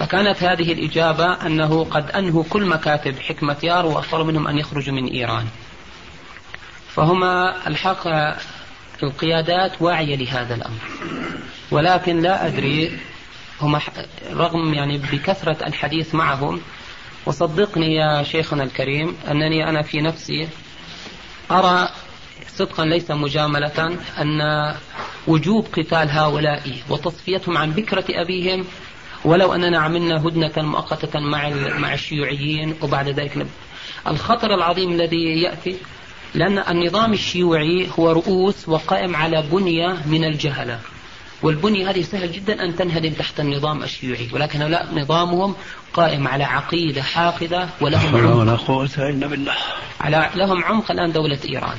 فكانت 0.00 0.42
هذه 0.42 0.72
الإجابة 0.72 1.46
أنه 1.46 1.84
قد 1.84 2.10
أنهوا 2.10 2.44
كل 2.50 2.66
مكاتب 2.66 3.18
حكمة 3.18 3.56
يار 3.62 3.86
وأصروا 3.86 4.24
منهم 4.24 4.48
أن 4.48 4.58
يخرجوا 4.58 4.94
من 4.94 5.06
إيران. 5.06 5.46
فهما 6.88 7.66
الحق 7.66 8.06
القيادات 9.02 9.82
واعية 9.82 10.16
لهذا 10.16 10.54
الأمر. 10.54 10.78
ولكن 11.70 12.20
لا 12.20 12.46
أدري 12.46 12.98
هم 13.60 13.80
رغم 14.32 14.74
يعني 14.74 14.98
بكثرة 14.98 15.66
الحديث 15.66 16.14
معهم 16.14 16.60
وصدقني 17.26 17.94
يا 17.94 18.22
شيخنا 18.22 18.62
الكريم 18.62 19.16
أنني 19.30 19.68
أنا 19.68 19.82
في 19.82 20.00
نفسي 20.00 20.48
أرى 21.50 21.88
صدقا 22.48 22.84
ليس 22.84 23.10
مجاملة 23.10 23.98
أن 24.18 24.40
وجوب 25.26 25.66
قتال 25.72 26.10
هؤلاء 26.10 26.62
وتصفيتهم 26.88 27.58
عن 27.58 27.70
بكرة 27.70 28.04
أبيهم 28.10 28.64
ولو 29.24 29.54
أننا 29.54 29.78
عملنا 29.78 30.16
هدنة 30.16 30.52
مؤقتة 30.56 31.20
مع 31.20 31.48
مع 31.78 31.94
الشيوعيين 31.94 32.74
وبعد 32.82 33.08
ذلك 33.08 33.46
الخطر 34.06 34.54
العظيم 34.54 34.92
الذي 34.92 35.42
يأتي 35.42 35.76
لأن 36.34 36.58
النظام 36.58 37.12
الشيوعي 37.12 37.88
هو 37.98 38.12
رؤوس 38.12 38.68
وقائم 38.68 39.16
على 39.16 39.44
بنية 39.52 40.02
من 40.06 40.24
الجهلة. 40.24 40.78
والبنية 41.42 41.90
هذه 41.90 42.02
سهل 42.02 42.32
جدا 42.32 42.64
أن 42.64 42.76
تنهدم 42.76 43.12
تحت 43.12 43.40
النظام 43.40 43.82
الشيوعي 43.82 44.28
ولكن 44.32 44.58
لا 44.58 44.86
نظامهم 44.92 45.54
قائم 45.94 46.28
على 46.28 46.44
عقيدة 46.44 47.02
حاقدة 47.02 47.68
ولهم 47.80 48.16
عمق. 48.16 48.36
ولا 48.36 48.56
قوة 48.56 48.90
إلا 48.98 49.26
بالله. 49.26 49.54
على 50.00 50.30
لهم 50.34 50.64
عمق 50.64 50.90
الآن 50.90 51.12
دولة 51.12 51.38
إيران. 51.48 51.76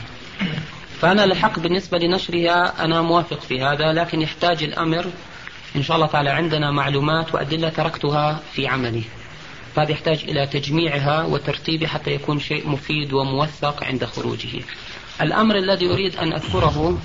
فأنا 1.02 1.24
الحق 1.24 1.60
بالنسبة 1.60 1.98
لنشرها 1.98 2.86
أنا 2.86 3.02
موافق 3.02 3.42
في 3.42 3.62
هذا 3.62 3.94
لكن 3.94 4.22
يحتاج 4.22 4.64
الأمر 4.64 5.06
إن 5.76 5.84
شاء 5.84 5.96
الله 5.96 6.08
تعالى 6.08 6.30
عندنا 6.30 6.72
معلومات 6.72 7.36
وأدلة 7.36 7.70
تركتها 7.70 8.40
في 8.54 8.68
عملي. 8.68 9.04
فهذا 9.76 9.92
يحتاج 9.92 10.24
إلى 10.24 10.48
تجميعها 10.48 11.24
وترتيبها 11.24 11.88
حتى 11.88 12.12
يكون 12.12 12.40
شيء 12.40 12.70
مفيد 12.70 13.14
وموثق 13.14 13.84
عند 13.84 14.06
خروجه. 14.06 14.64
الأمر 15.22 15.56
الذي 15.56 15.90
أريد 15.90 16.16
أن 16.16 16.34
أذكره 16.34 16.98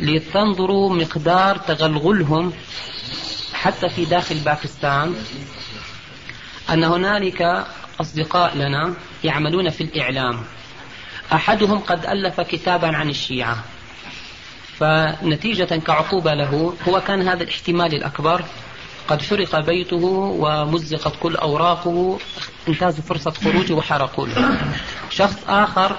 لتنظروا 0.00 0.94
مقدار 0.94 1.56
تغلغلهم 1.56 2.52
حتى 3.52 3.88
في 3.88 4.04
داخل 4.04 4.38
باكستان 4.38 5.14
أن 6.70 6.84
هنالك 6.84 7.66
أصدقاء 8.00 8.56
لنا 8.56 8.94
يعملون 9.24 9.70
في 9.70 9.80
الإعلام. 9.80 10.44
أحدهم 11.32 11.78
قد 11.78 12.06
ألف 12.06 12.40
كتابا 12.40 12.96
عن 12.96 13.08
الشيعة. 13.08 13.64
فنتيجة 14.84 15.76
كعقوبة 15.86 16.34
له 16.34 16.74
هو 16.88 17.00
كان 17.00 17.28
هذا 17.28 17.42
الاحتمال 17.42 17.94
الأكبر. 17.94 18.44
قد 19.08 19.22
حرق 19.22 19.60
بيته 19.60 20.04
ومزقت 20.40 21.12
كل 21.20 21.36
أوراقه 21.36 22.18
انتهزوا 22.68 23.02
فرصة 23.04 23.30
خروجه 23.30 23.72
وحرقوا 23.72 24.26
له 24.26 24.58
شخص 25.10 25.44
آخر 25.48 25.96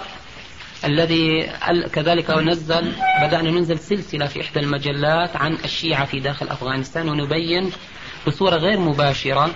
الذي 0.86 1.52
كذلك 1.94 2.30
نزل 2.32 2.94
بدأنا 3.22 3.52
ننزل 3.52 3.80
سلسلة 3.80 4.26
في 4.26 4.42
إحدى 4.42 4.60
المجلات 4.60 5.36
عن 5.36 5.58
الشيعة 5.66 6.06
في 6.06 6.20
داخل 6.20 6.48
أفغانستان 6.48 7.10
ونبين 7.10 7.72
بصورة 8.28 8.56
غير 8.56 8.80
مباشرة 8.80 9.56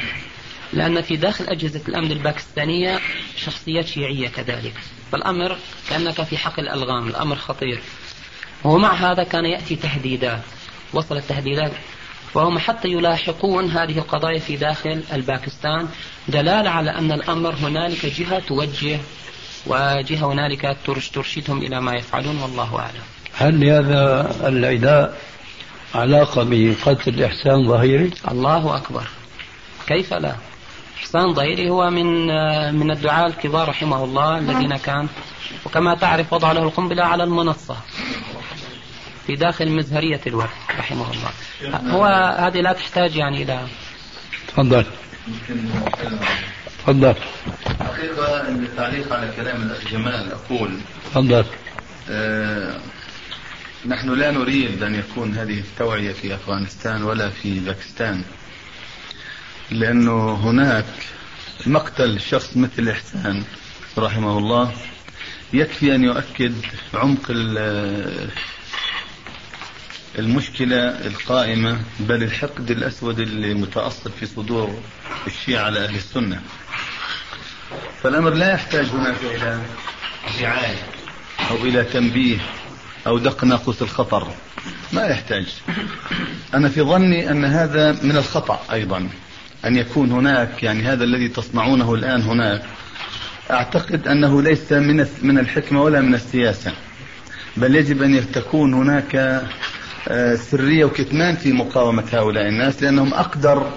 لأن 0.74 1.02
في 1.02 1.16
داخل 1.16 1.46
أجهزة 1.46 1.82
الأمن 1.88 2.12
الباكستانية 2.12 3.00
شخصيات 3.36 3.88
شيعية 3.88 4.28
كذلك. 4.28 4.74
فالأمر 5.12 5.58
كأنك 5.90 6.24
في 6.24 6.38
حقل 6.38 6.64
الألغام 6.64 7.08
الأمر 7.08 7.36
خطير. 7.36 7.82
ومع 8.64 8.94
هذا 8.94 9.24
كان 9.24 9.46
يأتي 9.46 9.76
تهديدات. 9.76 10.42
وصلت 10.94 11.24
تهديدات 11.30 11.72
وهم 12.34 12.60
حتى 12.60 12.88
يلاحقون 12.88 13.70
هذه 13.70 13.98
القضايا 13.98 14.40
في 14.40 14.56
داخل 14.56 15.04
الباكستان. 15.14 15.88
دلالة 16.28 16.70
على 16.70 16.92
أن 16.92 17.12
الأمر 17.12 17.54
هنالك 17.56 18.06
جهة 18.06 18.40
توجه 18.40 19.00
وجهة 19.68 20.34
هنالك 20.34 20.78
ترشدهم 21.14 21.58
إلى 21.58 21.82
ما 21.82 21.94
يفعلون 21.94 22.42
والله 22.42 22.80
أعلم. 22.80 23.04
هل 23.34 23.60
لهذا 23.60 24.36
العداء 24.48 25.18
علاقة 25.96 26.44
بقتل 26.50 27.24
إحسان 27.24 27.68
ظهيري؟ 27.68 28.12
الله 28.32 28.78
أكبر. 28.78 29.04
كيف 29.88 30.14
لا؟ 30.14 30.36
إحسان 30.98 31.34
ظهيري 31.34 31.70
هو 31.70 31.90
من 31.90 32.28
من 32.76 32.92
الدعاة 32.92 33.28
الكبار 33.28 33.70
رحمه 33.70 34.04
الله 34.04 34.38
الذين 34.38 34.78
كان 34.78 35.08
وكما 35.66 35.96
تعرف 35.96 36.34
وضع 36.34 36.52
له 36.52 36.64
القنبلة 36.64 37.04
على 37.04 37.24
المنصة. 37.24 37.78
في 39.30 39.36
داخل 39.36 39.72
مزهرية 39.72 40.22
الورد 40.28 40.50
رحمه 40.80 41.12
الله. 41.12 41.32
هو 41.94 42.06
هذه 42.40 42.62
لا 42.62 42.74
تحتاج 42.74 43.16
يعني 43.16 43.44
إلى 43.44 43.68
تفضل. 44.48 44.86
تفضل. 46.80 47.16
حقيقة 47.80 48.48
التعليق 48.48 49.14
على 49.14 49.32
كلام 49.36 49.62
الأخ 49.62 49.92
جمال 49.92 50.32
أقول 50.32 50.80
تفضل. 51.06 51.46
آه 52.10 52.80
نحن 53.86 54.10
لا 54.10 54.32
نريد 54.32 54.84
أن 54.84 54.96
يكون 54.96 55.34
هذه 55.34 55.60
التوعية 55.60 56.12
في 56.12 56.36
أفغانستان 56.36 57.04
ولا 57.04 57.30
في 57.30 57.60
باكستان 57.60 58.24
لأنه 59.72 60.34
هناك 60.34 60.86
مقتل 61.66 62.22
شخص 62.22 62.58
مثل 62.58 62.90
إحسان 62.90 63.44
رحمه 63.98 64.38
الله 64.38 64.72
يكفي 65.54 65.96
أن 65.96 66.04
يؤكد 66.04 66.54
عمق 66.94 67.32
المشكلة 70.20 70.78
القائمة 70.78 71.80
بل 72.00 72.24
الحقد 72.24 72.72
الأسود 72.72 73.20
المتأصل 73.20 74.12
في 74.20 74.26
صدور 74.26 74.80
الشيعة 75.28 75.64
على 75.64 75.86
أهل 75.86 75.96
السنة. 75.96 76.42
فالأمر 78.04 78.30
لا 78.30 78.52
يحتاج 78.54 78.86
هناك 78.86 79.16
إلى 79.24 79.62
رعاية 80.42 80.84
أو 81.52 81.56
إلى 81.56 81.84
تنبيه 81.84 82.38
أو 83.08 83.18
دق 83.18 83.44
ناقوس 83.44 83.82
الخطر. 83.82 84.28
ما 84.94 85.06
يحتاج. 85.06 85.48
أنا 86.54 86.70
في 86.70 86.82
ظني 86.82 87.32
أن 87.32 87.46
هذا 87.46 87.92
من 87.92 88.18
الخطأ 88.18 88.60
أيضا. 88.72 89.10
أن 89.66 89.76
يكون 89.76 90.12
هناك 90.12 90.64
يعني 90.64 90.84
هذا 90.84 91.04
الذي 91.04 91.28
تصنعونه 91.28 91.94
الآن 91.94 92.22
هناك. 92.22 92.64
أعتقد 93.52 94.08
أنه 94.08 94.42
ليس 94.42 94.72
من 94.72 95.08
من 95.22 95.40
الحكمة 95.40 95.84
ولا 95.84 96.02
من 96.02 96.14
السياسة. 96.14 96.74
بل 97.58 97.76
يجب 97.76 98.04
أن 98.04 98.32
تكون 98.32 98.74
هناك 98.74 99.44
سرية 100.36 100.86
وكتمان 100.86 101.36
في 101.36 101.54
مقاومة 101.54 102.04
هؤلاء 102.14 102.48
الناس 102.48 102.84
لأنهم 102.84 103.14
أقدر 103.14 103.72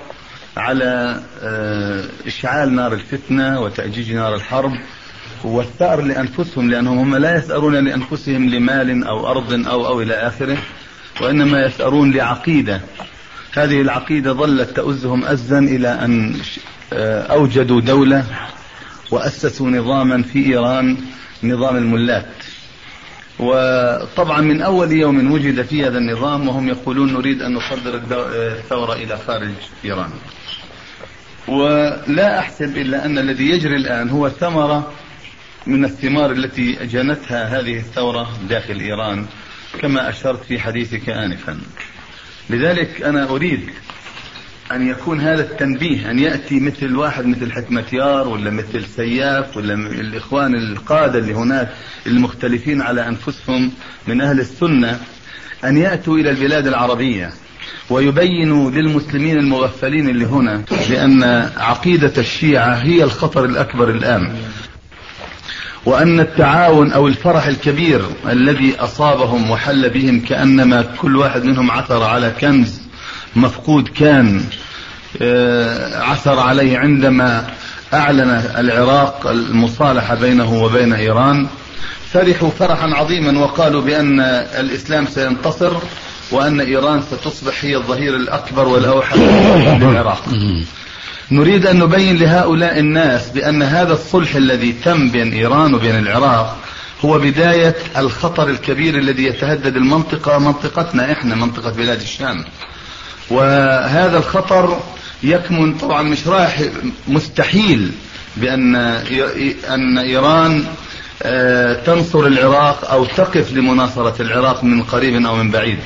على 0.56 1.22
آه، 1.42 2.04
إشعال 2.26 2.74
نار 2.74 2.92
الفتنة 2.92 3.60
وتأجيج 3.60 4.12
نار 4.12 4.34
الحرب 4.34 4.72
والثأر 5.44 6.00
لأنفسهم 6.00 6.70
لأنهم 6.70 6.98
هم 6.98 7.16
لا 7.16 7.36
يثأرون 7.36 7.74
لأنفسهم 7.74 8.48
لمال 8.48 9.04
أو 9.04 9.30
أرض 9.30 9.66
أو 9.68 9.86
أو 9.86 10.02
إلى 10.02 10.14
آخره 10.14 10.58
وإنما 11.20 11.66
يثأرون 11.66 12.12
لعقيدة. 12.12 12.80
هذه 13.52 13.80
العقيدة 13.80 14.32
ظلت 14.32 14.76
تؤزهم 14.76 15.24
أزا 15.24 15.58
إلى 15.58 15.88
أن 15.88 16.36
آه، 16.92 17.22
أوجدوا 17.22 17.80
دولة 17.80 18.24
وأسسوا 19.10 19.70
نظاما 19.70 20.22
في 20.22 20.46
إيران 20.46 20.96
نظام 21.44 21.76
الملات 21.76 22.41
وطبعا 23.42 24.40
من 24.40 24.62
أول 24.62 24.92
يوم 24.92 25.32
وجد 25.32 25.62
في 25.62 25.86
هذا 25.86 25.98
النظام 25.98 26.48
وهم 26.48 26.68
يقولون 26.68 27.12
نريد 27.12 27.42
أن 27.42 27.54
نصدر 27.54 28.00
الثورة 28.12 28.92
إلى 28.92 29.18
خارج 29.26 29.50
إيران. 29.84 30.10
ولا 31.48 32.38
أحسب 32.38 32.76
إلا 32.76 33.04
أن 33.04 33.18
الذي 33.18 33.50
يجري 33.50 33.76
الآن 33.76 34.10
هو 34.10 34.28
ثمرة 34.28 34.92
من 35.66 35.84
الثمار 35.84 36.32
التي 36.32 36.72
جنتها 36.72 37.60
هذه 37.60 37.76
الثورة 37.76 38.28
داخل 38.48 38.80
إيران 38.80 39.26
كما 39.80 40.08
أشرت 40.08 40.44
في 40.44 40.58
حديثك 40.58 41.08
آنفا. 41.08 41.60
لذلك 42.50 43.02
أنا 43.02 43.30
أريد 43.30 43.70
أن 44.74 44.88
يكون 44.88 45.20
هذا 45.20 45.42
التنبيه 45.42 46.10
أن 46.10 46.18
يأتي 46.18 46.60
مثل 46.60 46.96
واحد 46.96 47.26
مثل 47.26 47.52
حكمتيار 47.52 48.28
ولا 48.28 48.50
مثل 48.50 48.84
سياف 48.84 49.56
ولا 49.56 49.74
الإخوان 49.74 50.54
القادة 50.54 51.18
اللي 51.18 51.34
هناك 51.34 51.68
المختلفين 52.06 52.82
على 52.82 53.08
أنفسهم 53.08 53.70
من 54.06 54.20
أهل 54.20 54.40
السنة 54.40 55.00
أن 55.64 55.76
يأتوا 55.76 56.18
إلى 56.18 56.30
البلاد 56.30 56.66
العربية 56.66 57.30
ويبين 57.90 58.70
للمسلمين 58.70 59.38
المغفلين 59.38 60.08
اللي 60.08 60.24
هنا 60.26 60.62
بأن 60.90 61.22
عقيدة 61.56 62.12
الشيعة 62.18 62.74
هي 62.74 63.04
الخطر 63.04 63.44
الأكبر 63.44 63.90
الآن. 63.90 64.32
وأن 65.86 66.20
التعاون 66.20 66.92
أو 66.92 67.08
الفرح 67.08 67.46
الكبير 67.46 68.02
الذي 68.28 68.76
أصابهم 68.78 69.50
وحل 69.50 69.90
بهم 69.90 70.20
كأنما 70.20 70.82
كل 70.82 71.16
واحد 71.16 71.44
منهم 71.44 71.70
عثر 71.70 72.02
على 72.02 72.30
كنز 72.40 72.81
مفقود 73.36 73.88
كان 73.88 74.44
آه، 75.22 76.02
عثر 76.02 76.38
عليه 76.38 76.78
عندما 76.78 77.46
أعلن 77.94 78.42
العراق 78.58 79.26
المصالحة 79.26 80.14
بينه 80.14 80.62
وبين 80.62 80.92
إيران. 80.92 81.46
فرحوا 82.12 82.50
فرحا 82.50 82.86
عظيما 82.86 83.40
وقالوا 83.40 83.82
بأن 83.82 84.20
الإسلام 84.60 85.06
سينتصر 85.06 85.72
وأن 86.30 86.60
إيران 86.60 87.02
ستصبح 87.02 87.64
هي 87.64 87.76
الظهير 87.76 88.16
الأكبر 88.16 88.68
والأوحد 88.68 89.18
للعراق 89.82 90.22
نريد 91.30 91.66
أن 91.66 91.78
نبين 91.78 92.16
لهؤلاء 92.16 92.78
الناس 92.78 93.28
بأن 93.28 93.62
هذا 93.62 93.92
الصلح 93.92 94.34
الذي 94.34 94.72
تم 94.72 95.10
بين 95.10 95.32
إيران 95.32 95.74
وبين 95.74 95.98
العراق 95.98 96.56
هو 97.04 97.18
بداية 97.18 97.74
الخطر 97.96 98.48
الكبير 98.48 98.98
الذي 98.98 99.24
يتهدد 99.24 99.76
المنطقة 99.76 100.38
منطقتنا 100.38 101.12
إحنا 101.12 101.34
منطقة 101.34 101.70
بلاد 101.70 102.00
الشام. 102.00 102.44
وهذا 103.32 104.18
الخطر 104.18 104.80
يكمن 105.22 105.74
طبعا 105.78 106.02
مش 106.02 106.26
رايح 106.28 106.60
مستحيل 107.08 107.90
بأن 108.36 108.76
أن 109.68 109.98
إيران 109.98 110.64
آه، 111.24 111.74
تنصر 111.74 112.26
العراق 112.26 112.90
أو 112.90 113.04
تقف 113.04 113.52
لمناصرة 113.52 114.22
العراق 114.22 114.64
من 114.64 114.82
قريب 114.82 115.26
أو 115.26 115.36
من 115.36 115.50
بعيد. 115.50 115.78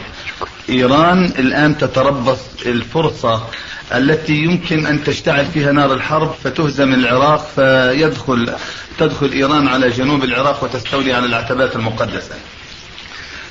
إيران 0.69 1.25
الآن 1.25 1.79
تتربص 1.79 2.39
الفرصة 2.67 3.43
التي 3.95 4.33
يمكن 4.33 4.87
أن 4.87 5.05
تشتعل 5.05 5.47
فيها 5.47 5.73
نار 5.73 5.95
الحرب 5.95 6.35
فتهزم 6.45 6.95
العراق 6.95 7.51
فيدخل 7.55 8.55
تدخل 8.99 9.33
إيران 9.33 9.69
على 9.69 9.91
جنوب 9.91 10.25
العراق 10.25 10.65
وتستولي 10.65 11.13
على 11.13 11.27
العتبات 11.27 11.77
المقدسة. 11.77 12.35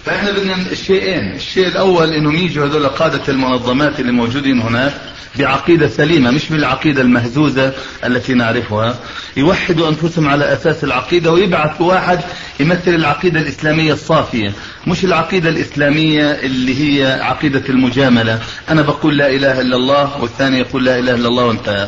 فإحنا 0.05 0.31
بدنا 0.31 0.55
الشيئين 0.71 1.35
الشيء 1.35 1.67
الأول 1.67 2.13
أنهم 2.13 2.35
يجوا 2.35 2.65
هذول 2.65 2.87
قادة 2.87 3.21
المنظمات 3.29 3.99
اللي 3.99 4.11
موجودين 4.11 4.59
هناك 4.59 4.93
بعقيدة 5.39 5.87
سليمة 5.87 6.31
مش 6.31 6.49
بالعقيدة 6.49 7.01
المهزوزة 7.01 7.73
التي 8.05 8.33
نعرفها. 8.33 8.99
يوحدوا 9.37 9.89
أنفسهم 9.89 10.27
على 10.27 10.53
أساس 10.53 10.83
العقيدة 10.83 11.31
ويبعثوا 11.31 11.85
واحد 11.93 12.19
يمثل 12.59 12.95
العقيدة 12.95 13.39
الإسلامية 13.39 13.93
الصافية 13.93 14.53
مش 14.87 15.05
العقيدة 15.05 15.49
الإسلامية 15.49 16.31
اللي 16.31 16.81
هي 17.01 17.21
عقيدة 17.21 17.63
المجاملة. 17.69 18.39
أنا 18.69 18.81
بقول 18.81 19.17
لا 19.17 19.29
إله 19.29 19.61
إلا 19.61 19.75
الله 19.75 20.21
والثاني 20.21 20.59
يقول 20.59 20.85
لا 20.85 20.99
إله 20.99 21.15
إلا 21.15 21.27
الله 21.27 21.45
وانتهى. 21.45 21.87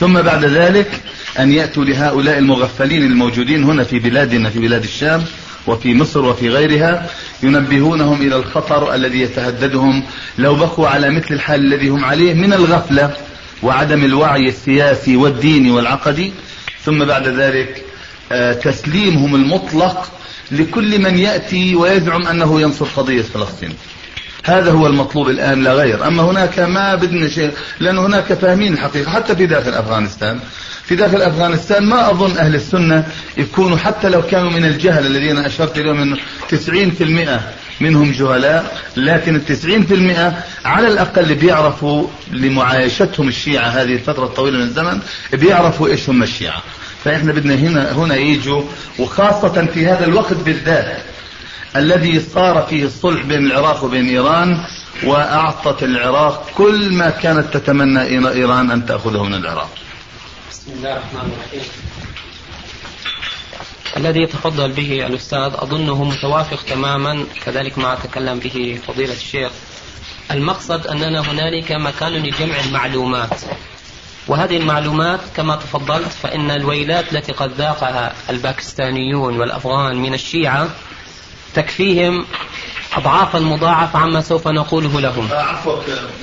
ثم 0.00 0.22
بعد 0.22 0.44
ذلك 0.44 0.90
أن 1.38 1.52
يأتوا 1.52 1.84
لهؤلاء 1.84 2.38
المغفلين 2.38 3.04
الموجودين 3.04 3.64
هنا 3.64 3.84
في 3.84 3.98
بلادنا 3.98 4.50
في 4.50 4.58
بلاد 4.58 4.82
الشام 4.82 5.24
وفي 5.68 5.94
مصر 5.94 6.24
وفي 6.24 6.48
غيرها 6.48 7.06
ينبهونهم 7.42 8.22
إلى 8.22 8.36
الخطر 8.36 8.94
الذي 8.94 9.20
يتهددهم 9.20 10.04
لو 10.38 10.54
بقوا 10.54 10.88
على 10.88 11.10
مثل 11.10 11.34
الحال 11.34 11.60
الذي 11.60 11.88
هم 11.88 12.04
عليه 12.04 12.34
من 12.34 12.52
الغفلة 12.52 13.16
وعدم 13.62 14.04
الوعي 14.04 14.48
السياسي 14.48 15.16
والديني 15.16 15.70
والعقدي. 15.70 16.32
ثم 16.84 17.04
بعد 17.04 17.28
ذلك 17.28 17.84
آه، 18.32 18.52
تسليمهم 18.52 19.34
المطلق 19.34 20.10
لكل 20.50 20.98
من 20.98 21.18
يأتي 21.18 21.76
ويزعم 21.76 22.26
أنه 22.26 22.60
ينصر 22.60 22.86
قضية 22.96 23.22
فلسطين. 23.22 23.74
هذا 24.44 24.70
هو 24.70 24.86
المطلوب 24.86 25.28
الآن 25.28 25.64
لا 25.64 25.72
غير. 25.72 26.06
أما 26.06 26.22
هناك 26.22 26.58
ما 26.58 26.94
بدنا 26.94 27.28
شيء 27.28 27.52
لأن 27.80 27.98
هناك 27.98 28.32
فاهمين 28.32 28.72
الحقيقة 28.72 29.10
حتى 29.10 29.36
في 29.36 29.46
داخل 29.46 29.70
أفغانستان. 29.70 30.40
في 30.88 30.96
داخل 30.96 31.22
أفغانستان 31.22 31.86
ما 31.86 32.10
أظن 32.10 32.38
أهل 32.38 32.54
السنة 32.54 33.06
يكونوا 33.36 33.76
حتى 33.76 34.08
لو 34.08 34.22
كانوا 34.22 34.50
من 34.50 34.64
الجهل 34.64 35.06
الذين 35.06 35.38
أشرت 35.38 35.78
اليوم 35.78 36.00
من 36.00 36.16
90% 36.16 37.40
منهم 37.80 38.12
جهلاء 38.12 38.78
لكن 38.96 39.36
التسعين 39.36 39.86
في 39.86 39.94
المئة 39.94 40.44
على 40.64 40.88
الأقل 40.88 41.34
بيعرفوا 41.34 42.06
لمعايشتهم 42.30 43.28
الشيعة 43.28 43.66
هذه 43.66 43.92
الفترة 43.92 44.24
الطويلة 44.24 44.58
من 44.58 44.62
الزمن 44.62 45.00
بيعرفوا 45.32 45.88
إيش 45.88 46.10
هم 46.10 46.22
الشيعة. 46.22 46.62
فإحنا 47.04 47.32
بدنا 47.32 47.54
هنا 47.54 47.92
هنا 47.92 48.16
يجوا 48.16 48.62
وخاصة 48.98 49.66
في 49.74 49.86
هذا 49.86 50.04
الوقت 50.04 50.34
بالذات 50.34 51.02
الذي 51.76 52.20
صار 52.20 52.66
فيه 52.70 52.84
الصلح 52.84 53.22
بين 53.22 53.46
العراق 53.46 53.84
وبين 53.84 54.08
إيران 54.08 54.60
وأعطت 55.04 55.82
العراق 55.82 56.50
كل 56.54 56.92
ما 56.92 57.10
كانت 57.10 57.56
تتمنى 57.56 58.02
إيران 58.28 58.70
أن 58.70 58.86
تأخذه 58.86 59.22
من 59.22 59.34
العراق. 59.34 59.70
بسم 60.68 60.76
الله 60.76 60.96
الرحمن 60.96 61.32
الرحيم. 61.32 61.62
الذي 63.96 64.20
يتفضل 64.20 64.72
به 64.72 65.06
الأستاذ 65.06 65.52
أظنه 65.54 66.04
متوافق 66.04 66.62
تماما 66.62 67.24
كذلك 67.44 67.78
ما 67.78 67.94
تكلم 67.94 68.38
به 68.38 68.80
فضيلة 68.86 69.12
الشيخ. 69.12 69.52
المقصد 70.30 70.86
أننا 70.86 71.20
هنالك 71.20 71.72
مكان 71.72 72.12
لجمع 72.12 72.60
المعلومات. 72.60 73.40
وهذه 74.28 74.56
المعلومات 74.56 75.20
كما 75.36 75.56
تفضلت 75.56 76.12
فإن 76.22 76.50
الويلات 76.50 77.12
التي 77.12 77.32
قد 77.32 77.52
ذاقها 77.52 78.14
الباكستانيون 78.30 79.40
والأفغان 79.40 79.96
من 79.96 80.14
الشيعة 80.14 80.68
تكفيهم 81.54 82.26
أضعافا 82.96 83.38
مضاعفة 83.38 83.98
عما 83.98 84.20
سوف 84.20 84.48
نقوله 84.48 85.00
لهم. 85.00 85.28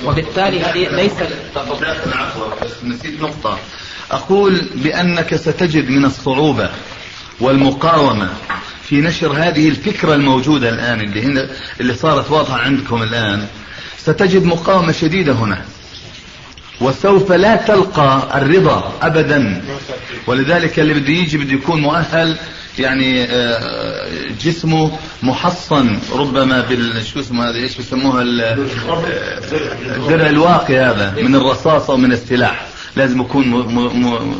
وبالتالي 0.04 0.60
هذه 0.60 0.88
ليست 0.88 1.28
نسيت 2.82 3.20
نقطة. 3.20 3.58
أقول 4.10 4.68
بأنك 4.74 5.36
ستجد 5.36 5.90
من 5.90 6.04
الصعوبة 6.04 6.70
والمقاومة 7.40 8.28
في 8.82 9.00
نشر 9.00 9.32
هذه 9.32 9.68
الفكرة 9.68 10.14
الموجودة 10.14 10.68
الآن 10.68 11.00
اللي 11.00 11.22
هنا 11.22 11.48
اللي 11.80 11.94
صارت 11.94 12.30
واضحة 12.30 12.58
عندكم 12.58 13.02
الآن. 13.02 13.46
ستجد 13.98 14.44
مقاومة 14.44 14.92
شديدة 14.92 15.32
هنا. 15.32 15.64
وسوف 16.80 17.32
لا 17.32 17.56
تلقى 17.56 18.28
الرضا 18.34 18.92
أبدا. 19.02 19.62
ولذلك 20.26 20.78
اللي 20.78 20.94
بده 20.94 21.12
يجي 21.12 21.38
بده 21.38 21.52
يكون 21.52 21.80
مؤهل 21.80 22.36
يعني 22.78 23.24
آه، 23.24 24.08
جسمه 24.44 24.98
محصن. 25.22 25.98
ربما 26.12 26.60
بال 26.60 27.06
شو 27.06 27.20
اسمه 27.20 27.48
هذا؟ 27.48 27.56
إيش 27.56 27.76
بيسموها 27.76 28.22
الدرع 29.96 30.26
الواقي 30.28 30.78
هذا 30.78 31.14
من 31.22 31.34
الرصاصة 31.34 31.92
ومن 31.94 32.12
السلاح. 32.12 32.66
لازم 32.96 33.20
يكون 33.20 33.50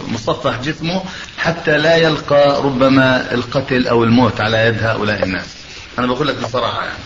مصفح 0.09 0.61
جسمه 0.61 1.03
حتى 1.39 1.79
لا 1.79 1.97
يلقى 1.97 2.63
ربما 2.63 3.35
القتل 3.35 3.87
أو 3.87 4.05
الموت 4.05 4.41
على 4.41 4.67
يد 4.67 4.83
هؤلاء 4.83 5.23
الناس. 5.23 5.57
أنا 5.99 6.07
بقول 6.07 6.29
لك 6.29 6.43
بصراحة 6.43 6.85
يعني. 6.85 6.99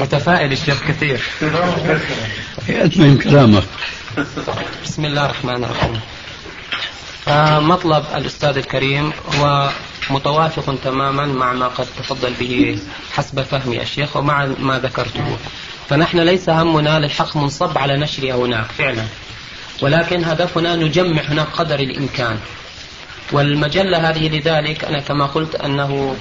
متفائل 0.00 0.52
الشيخ 0.52 0.82
كثير. 0.88 1.20
كلامك. 3.22 3.64
بسم 4.84 5.04
الله 5.04 5.24
الرحمن 5.24 5.64
الرحيم. 5.64 6.00
مطلب 7.68 8.04
الأستاذ 8.14 8.56
الكريم 8.56 9.12
هو 9.38 9.70
متوافق 10.10 10.74
تماما 10.84 11.26
مع 11.26 11.52
ما 11.52 11.68
قد 11.68 11.86
تفضل 11.98 12.32
به 12.40 12.78
حسب 13.12 13.42
فهمي 13.42 13.82
الشيخ 13.82 14.16
ومع 14.16 14.46
ما 14.58 14.78
ذكرته. 14.78 15.36
فنحن 15.88 16.18
ليس 16.18 16.48
همنا 16.48 16.98
للحق 16.98 17.36
منصب 17.36 17.78
على 17.78 17.96
نشرها 17.96 18.34
هناك 18.34 18.66
فعلا. 18.78 19.04
ولكن 19.84 20.24
هدفنا 20.24 20.76
نجمع 20.76 21.22
هناك 21.22 21.46
قدر 21.46 21.80
الإمكان. 21.80 22.38
والمجلة 23.32 24.10
هذه 24.10 24.28
لذلك 24.28 24.84
أنا 24.84 25.00
كما 25.00 25.26
قلت 25.26 25.54
أنه 25.54 26.16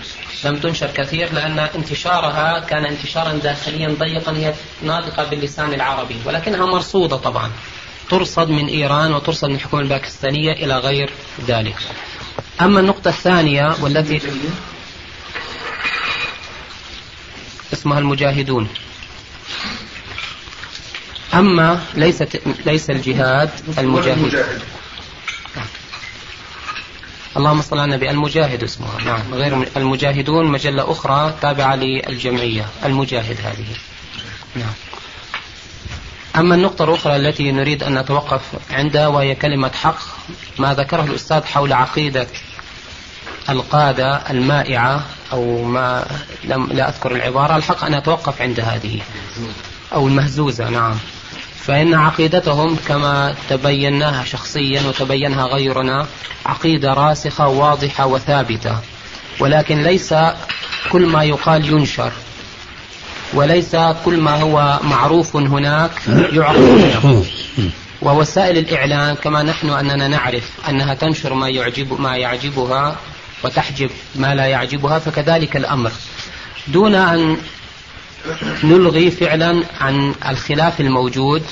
لم 0.45 0.55
تنشر 0.55 0.87
كثير 0.87 1.33
لأن 1.33 1.59
انتشارها 1.59 2.59
كان 2.59 2.85
انتشارا 2.85 3.33
داخليا 3.33 3.95
ضيقا 3.99 4.31
هي 4.31 4.53
ناطقة 4.81 5.23
باللسان 5.29 5.73
العربي 5.73 6.15
ولكنها 6.25 6.65
مرصودة 6.65 7.17
طبعا. 7.17 7.51
ترصد 8.09 8.49
من 8.49 8.67
إيران 8.67 9.13
وترصد 9.13 9.47
من 9.47 9.55
الحكومة 9.55 9.81
الباكستانية 9.81 10.51
إلى 10.51 10.77
غير 10.77 11.09
ذلك. 11.47 11.75
أما 12.61 12.79
النقطة 12.79 13.09
الثانية 13.09 13.75
والتي 13.81 14.21
اسمها 17.73 17.99
المجاهدون. 17.99 18.67
أما 21.33 21.79
ليست 21.93 22.41
ليس 22.65 22.89
الجهاد 22.89 23.49
المجاهد. 23.77 24.45
اللهم 27.37 27.61
صل 27.61 27.79
على 27.79 27.85
النبي 27.85 28.09
المجاهد 28.09 28.63
اسمها 28.63 29.01
نعم 29.05 29.33
غير 29.33 29.67
المجاهدون 29.77 30.45
مجلة 30.45 30.91
أخرى 30.91 31.33
تابعة 31.41 31.75
للجمعية 31.75 32.65
المجاهد 32.85 33.37
هذه. 33.41 33.67
نعم. 34.55 34.73
أما 36.35 36.55
النقطة 36.55 36.85
الأخرى 36.85 37.15
التي 37.15 37.51
نريد 37.51 37.83
أن 37.83 37.97
نتوقف 37.97 38.41
عندها 38.71 39.07
وهي 39.07 39.35
كلمة 39.35 39.71
حق 39.71 39.99
ما 40.59 40.73
ذكره 40.73 41.03
الأستاذ 41.03 41.43
حول 41.43 41.73
عقيدة 41.73 42.27
القادة 43.49 44.15
المائعة 44.29 45.05
أو 45.31 45.63
ما 45.63 46.05
لم 46.43 46.67
لا 46.71 46.89
أذكر 46.89 47.11
العبارة 47.11 47.55
الحق 47.55 47.83
أن 47.83 47.93
أتوقف 47.93 48.41
عند 48.41 48.59
هذه. 48.59 49.01
أو 49.93 50.07
المهزوزة 50.07 50.69
نعم. 50.69 50.97
فإن 51.67 51.93
عقيدتهم 51.93 52.77
كما 52.87 53.35
تبيناها 53.49 54.25
شخصيا 54.25 54.81
وتبينها 54.87 55.45
غيرنا 55.45 56.07
عقيدة 56.45 56.93
راسخة 56.93 57.47
واضحة 57.47 58.05
وثابتة. 58.05 58.77
ولكن 59.39 59.83
ليس 59.83 60.15
كل 60.91 61.05
ما 61.05 61.23
يقال 61.23 61.69
ينشر 61.73 62.11
وليس 63.33 63.75
كل 64.05 64.17
ما 64.17 64.41
هو 64.41 64.79
معروف 64.83 65.35
هناك 65.35 65.91
يعرف 66.07 66.59
ووسائل 68.01 68.57
الإعلام 68.57 69.15
كما 69.15 69.43
نحن 69.43 69.69
أننا 69.69 70.07
نعرف 70.07 70.51
أنها 70.69 70.93
تنشر 70.93 71.33
ما 71.33 71.49
يعجب 71.49 72.01
ما 72.01 72.17
يعجبها 72.17 72.95
وتحجب 73.43 73.89
ما 74.15 74.35
لا 74.35 74.45
يعجبها 74.45 74.99
فكذلك 74.99 75.55
الأمر. 75.57 75.91
دون 76.67 76.95
أن 76.95 77.37
نلغي 78.63 79.11
فعلا 79.11 79.63
عن 79.81 80.15
الخلاف 80.29 80.81
الموجود 80.81 81.43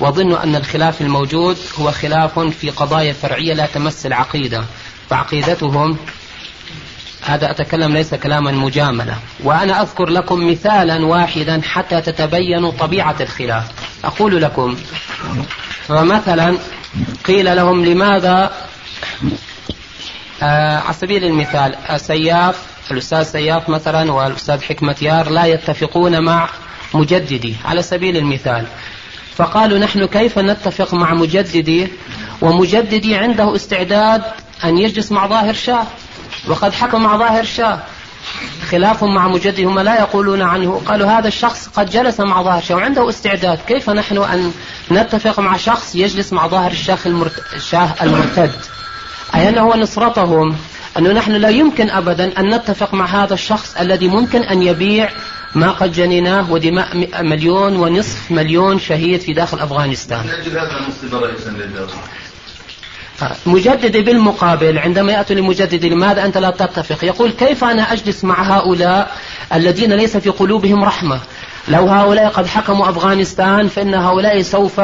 وظن 0.00 0.32
أن 0.32 0.56
الخلاف 0.56 1.00
الموجود 1.00 1.58
هو 1.78 1.90
خلاف 1.90 2.38
في 2.38 2.70
قضايا 2.70 3.12
فرعية 3.12 3.54
لا 3.54 3.66
تمس 3.66 4.06
العقيدة 4.06 4.64
فعقيدتهم 5.10 5.96
هذا 7.22 7.50
أتكلم 7.50 7.92
ليس 7.92 8.14
كلاما 8.14 8.52
مجاملة. 8.52 9.18
وأنا 9.44 9.82
أذكر 9.82 10.08
لكم 10.08 10.50
مثالا 10.50 11.06
واحدا 11.06 11.60
حتى 11.64 12.00
تتبينوا 12.00 12.70
طبيعة 12.70 13.16
الخلاف. 13.20 13.64
أقول 14.04 14.42
لكم 14.42 14.76
فمثلا 15.88 16.58
قيل 17.24 17.56
لهم 17.56 17.84
لماذا 17.84 18.52
آه 20.42 20.78
على 20.78 20.94
سبيل 20.94 21.24
المثال 21.24 21.76
سياف 21.96 22.75
الأستاذ 22.90 23.22
سياف 23.22 23.68
مثلا 23.68 24.12
والأستاذ 24.12 24.62
حكمة 24.62 24.96
يار 25.02 25.30
لا 25.30 25.44
يتفقون 25.44 26.24
مع 26.24 26.48
مجددي 26.94 27.56
على 27.64 27.82
سبيل 27.82 28.16
المثال. 28.16 28.66
فقالوا 29.36 29.78
نحن 29.78 30.06
كيف 30.06 30.38
نتفق 30.38 30.94
مع 30.94 31.14
مجددي؟ 31.14 31.88
ومجددي 32.42 33.14
عنده 33.14 33.56
استعداد 33.56 34.22
أن 34.64 34.78
يجلس 34.78 35.12
مع 35.12 35.26
ظاهر 35.26 35.54
شاه. 35.54 35.86
وقد 36.48 36.72
حكم 36.72 37.02
مع 37.02 37.16
ظاهر 37.16 37.44
شاه. 37.44 37.82
خلاف 38.70 39.04
مع 39.04 39.28
مجددي 39.28 39.64
هم 39.64 39.78
لا 39.78 40.00
يقولون 40.00 40.42
عنه. 40.42 40.82
قالوا 40.86 41.10
هذا 41.10 41.28
الشخص 41.28 41.68
قد 41.68 41.90
جلس 41.90 42.20
مع 42.20 42.42
ظاهر 42.42 42.62
شاه 42.62 42.76
وعنده 42.76 43.08
استعداد. 43.08 43.58
كيف 43.68 43.90
نحن 43.90 44.18
أن 44.18 44.52
نتفق 44.90 45.40
مع 45.40 45.56
شخص 45.56 45.94
يجلس 45.94 46.32
مع 46.32 46.46
ظاهر 46.46 46.70
الشاه 47.56 47.88
المرتد؟ 48.02 48.52
أي 49.34 49.48
أنه 49.48 49.76
نصرتهم. 49.76 50.56
أنه 50.98 51.12
نحن 51.12 51.32
لا 51.32 51.48
يمكن 51.48 51.90
أبدا 51.90 52.40
أن 52.40 52.54
نتفق 52.54 52.94
مع 52.94 53.24
هذا 53.24 53.34
الشخص 53.34 53.76
الذي 53.76 54.08
ممكن 54.08 54.42
أن 54.42 54.62
يبيع 54.62 55.10
ما 55.54 55.70
قد 55.70 55.92
جنيناه 55.92 56.52
ودماء 56.52 57.22
مليون 57.22 57.76
ونصف 57.76 58.30
مليون 58.30 58.78
شهيد 58.78 59.20
في 59.20 59.32
داخل 59.32 59.58
أفغانستان. 59.60 60.24
مجدد 63.46 63.96
بالمقابل 64.04 64.78
عندما 64.78 65.12
يأتي 65.12 65.34
لمجدد 65.34 65.84
لماذا 65.84 66.24
أنت 66.24 66.38
لا 66.38 66.50
تتفق؟ 66.50 67.04
يقول 67.04 67.30
كيف 67.30 67.64
أنا 67.64 67.92
أجلس 67.92 68.24
مع 68.24 68.56
هؤلاء 68.56 69.16
الذين 69.54 69.92
ليس 69.92 70.16
في 70.16 70.30
قلوبهم 70.30 70.84
رحمة؟ 70.84 71.20
لو 71.68 71.86
هؤلاء 71.86 72.28
قد 72.28 72.46
حكموا 72.46 72.88
أفغانستان 72.90 73.68
فإن 73.68 73.94
هؤلاء 73.94 74.42
سوف 74.42 74.80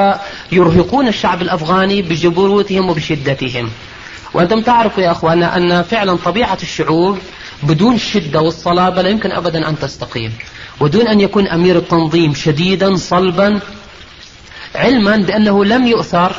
يرهقون 0.52 1.08
الشعب 1.08 1.42
الأفغاني 1.42 2.02
بجبروتهم 2.02 2.90
وبشدتهم. 2.90 3.70
وأنتم 4.34 4.60
تعرفوا 4.60 5.02
يا 5.02 5.10
أخوان 5.10 5.42
أن 5.42 5.82
فعلا 5.82 6.16
طبيعة 6.16 6.58
الشعوب 6.62 7.18
بدون 7.62 7.94
الشدة 7.94 8.40
والصلابة 8.40 9.02
لا 9.02 9.08
يمكن 9.08 9.32
أبدا 9.32 9.68
أن 9.68 9.78
تستقيم. 9.78 10.32
ودون 10.80 11.08
أن 11.08 11.20
يكون 11.20 11.48
أمير 11.48 11.76
التنظيم 11.76 12.34
شديدا 12.34 12.96
صلبا 12.96 13.60
علما 14.74 15.16
بأنه 15.16 15.64
لم 15.64 15.86
يؤثر 15.86 16.36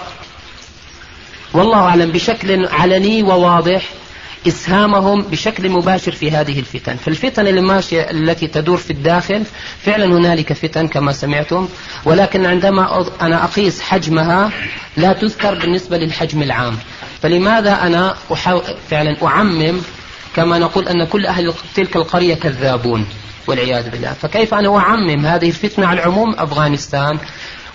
والله 1.54 1.78
أعلم 1.78 2.12
بشكل 2.12 2.66
علني 2.68 3.24
وواضح 3.24 3.90
إسهامهم 4.48 5.22
بشكل 5.22 5.70
مباشر 5.70 6.12
في 6.12 6.32
هذه 6.32 6.60
الفتن. 6.60 6.96
فالفتن 6.96 7.48
اللي 7.48 7.62
ماشية 7.62 8.02
التي 8.02 8.48
تدور 8.48 8.78
في 8.78 8.92
الداخل 8.92 9.44
فعلا 9.82 10.06
هنالك 10.06 10.54
فتن 10.54 10.88
كما 10.88 11.12
سمعتم. 11.12 11.68
ولكن 12.06 12.46
عندما 12.46 13.06
أنا 13.22 13.44
أقيس 13.44 13.82
حجمها 13.82 14.52
لا 14.98 15.14
تذكر 15.14 15.60
بالنسبة 15.60 15.98
للحجم 15.98 16.44
العام. 16.44 16.78
فلماذا 17.24 17.88
أنا 17.88 18.16
فعلا 18.90 19.18
أعمم 19.24 19.82
كما 20.36 20.60
نقول 20.60 20.88
أن 20.88 21.04
كل 21.04 21.26
أهل 21.26 21.54
تلك 21.76 21.96
القرية 21.96 22.36
كذابون 22.36 23.08
والعياذ 23.48 23.90
بالله. 23.90 24.14
فكيف 24.14 24.54
أنا 24.54 24.78
أعمم 24.78 25.26
هذه 25.26 25.50
الفتنة 25.50 25.88
على 25.88 26.00
العموم؟ 26.00 26.36
أفغانستان. 26.38 27.18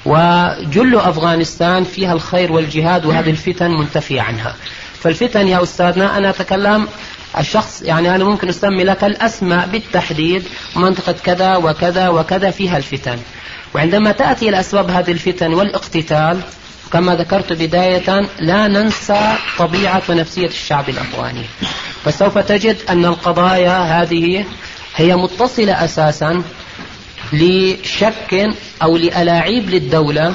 وجل 0.07 0.97
أفغانستان 0.97 1.85
فيها 1.85 2.13
الخير 2.13 2.53
والجهاد 2.53 3.07
وهذه 3.07 3.31
الفتن 3.31 3.71
منتفية 3.71 4.21
عنها. 4.21 4.55
فالفتن 5.01 5.49
يا 5.49 5.63
أستاذنا 5.63 6.19
أنا 6.19 6.31
أتكلم 6.31 6.89
الشخص 7.39 7.83
يعني 7.83 8.15
أنا 8.15 8.25
ممكن 8.25 8.49
أسمي 8.49 8.85
لك 8.85 9.05
الأسماء 9.05 9.67
بالتحديد 9.67 10.43
منطقة 10.77 11.15
كذا 11.25 11.57
وكذا 11.57 12.09
وكذا 12.09 12.51
فيها 12.51 12.77
الفتن. 12.77 13.19
وعندما 13.75 14.13
تأتي 14.13 14.49
إلى 14.49 14.61
أسباب 14.61 14.91
هذه 14.91 15.13
الفتن 15.13 15.55
والإقتتال 15.55 16.41
كما 16.93 17.15
ذكرت 17.15 17.53
بداية 17.53 18.29
لا 18.41 18.69
ننسى 18.69 19.37
طبيعة 19.59 20.03
ونفسية 20.09 20.47
الشعب 20.47 20.89
الأفغاني. 20.89 21.45
فسوف 22.05 22.39
تجد 22.39 22.77
أن 22.89 23.05
القضايا 23.05 24.03
هذه 24.03 24.45
هي 24.97 25.17
متصلة 25.17 25.85
أساسا 25.85 26.43
لشك 27.33 28.51
أو 28.83 28.97
لألاعيب 28.97 29.71
للدولة 29.71 30.35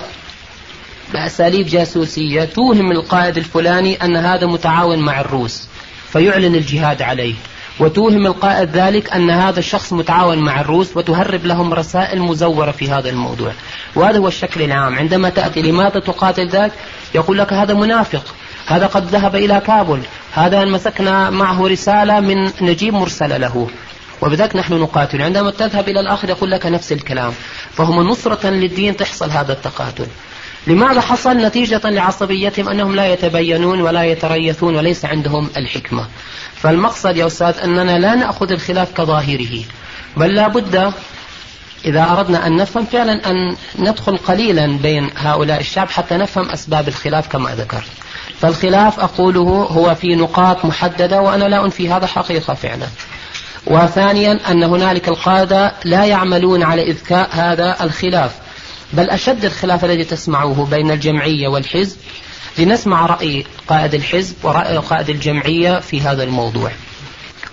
بأساليب 1.14 1.68
جاسوسية 1.68 2.44
توهم 2.44 2.92
القائد 2.92 3.38
الفلاني 3.38 4.04
أن 4.04 4.16
هذا 4.16 4.48
متعاون 4.48 5.00
مع 5.00 5.22
الروس 5.22 5.68
فيعلن 6.12 6.56
الجهاد 6.56 7.02
عليه. 7.02 7.36
وتوهم 7.80 8.26
القائد 8.26 8.70
ذلك 8.78 9.14
أن 9.14 9.30
هذا 9.30 9.60
الشخص 9.60 9.94
متعاون 9.94 10.38
مع 10.38 10.62
الروس 10.62 10.98
وتهرب 10.98 11.46
لهم 11.46 11.74
رسائل 11.74 12.22
مزورة 12.22 12.72
في 12.72 12.90
هذا 12.92 13.10
الموضوع. 13.10 13.52
وهذا 13.96 14.18
هو 14.18 14.28
الشكل 14.28 14.62
العام. 14.62 14.96
عندما 14.96 15.30
تأتي 15.30 15.62
لماذا 15.62 16.00
تقاتل 16.00 16.48
ذاك؟ 16.48 16.72
يقول 17.16 17.38
لك 17.38 17.54
هذا 17.54 17.74
منافق. 17.74 18.36
هذا 18.68 18.88
قد 18.88 19.06
ذهب 19.06 19.36
إلى 19.36 19.62
كابل 19.68 20.02
هذا 20.34 20.66
مسكنا 20.66 21.30
معه 21.30 21.68
رسالة 21.68 22.20
من 22.20 22.52
نجيب 22.62 22.94
مرسلة 22.94 23.38
له. 23.38 23.68
وبذلك 24.22 24.56
نحن 24.56 24.74
نقاتل. 24.74 25.22
عندما 25.22 25.52
تذهب 25.52 25.90
إلى 25.90 26.00
الآخر 26.00 26.30
يقول 26.30 26.52
لك 26.52 26.66
نفس 26.66 26.92
الكلام. 26.92 27.34
فهم 27.74 28.08
نصرة 28.08 28.50
للدين 28.50 28.98
تحصل 28.98 29.30
هذا 29.30 29.54
التقاتل. 29.54 30.08
لماذا 30.68 31.02
حصل 31.02 31.38
نتيجة 31.38 31.82
لعصبيتهم 31.90 32.70
أنهم 32.70 32.96
لا 32.96 33.14
يتبينون 33.14 33.82
ولا 33.82 34.04
يتريثون 34.04 34.76
وليس 34.76 35.06
عندهم 35.06 35.50
الحكمة؟ 35.58 36.08
فالمقصد 36.56 37.18
يا 37.18 37.28
أستاذ 37.28 37.58
أننا 37.64 38.00
لا 38.00 38.16
نأخذ 38.16 38.52
الخلاف 38.52 38.94
كظاهره 38.94 39.64
بل 40.18 40.36
لا 40.36 40.48
بد 40.48 40.94
إذا 41.86 42.12
أردنا 42.12 42.48
أن 42.48 42.56
نفهم 42.56 42.86
فعلا 42.86 43.32
أن 43.32 43.56
ندخل 43.80 44.18
قليلا 44.18 44.78
بين 44.78 45.10
هؤلاء 45.18 45.60
الشعب 45.60 45.90
حتى 45.90 46.18
نفهم 46.18 46.50
أسباب 46.50 46.88
الخلاف 46.88 47.28
كما 47.28 47.56
ذكرت. 47.56 47.90
فالخلاف 48.40 49.00
أقوله 49.00 49.68
هو 49.72 49.96
في 49.96 50.16
نقاط 50.16 50.66
محددة 50.66 51.22
وأنا 51.22 51.46
لا 51.46 51.66
أنفي 51.66 51.90
هذا 51.90 52.06
حقيقة 52.06 52.54
فعلا. 52.54 52.88
وثانيا 53.68 54.40
أن 54.50 54.64
هنالك 54.64 55.08
القادة 55.08 55.74
لا 55.84 56.06
يعملون 56.06 56.64
على 56.64 56.84
إذكاء 56.84 57.30
هذا 57.32 57.78
الخلاف. 57.82 58.43
بل 58.94 59.10
أشد 59.10 59.46
الخلاف 59.46 59.86
الذي 59.86 60.04
تسمعه 60.04 60.68
بين 60.72 60.92
الجمعية 60.92 61.48
والحزب 61.48 61.98
لنسمع 62.58 63.06
رأي 63.06 63.46
قائد 63.68 63.94
الحزب 63.94 64.36
ورأي 64.44 64.78
قائد 64.78 65.10
الجمعية 65.10 65.80
في 65.80 66.02
هذا 66.02 66.24
الموضوع. 66.24 66.72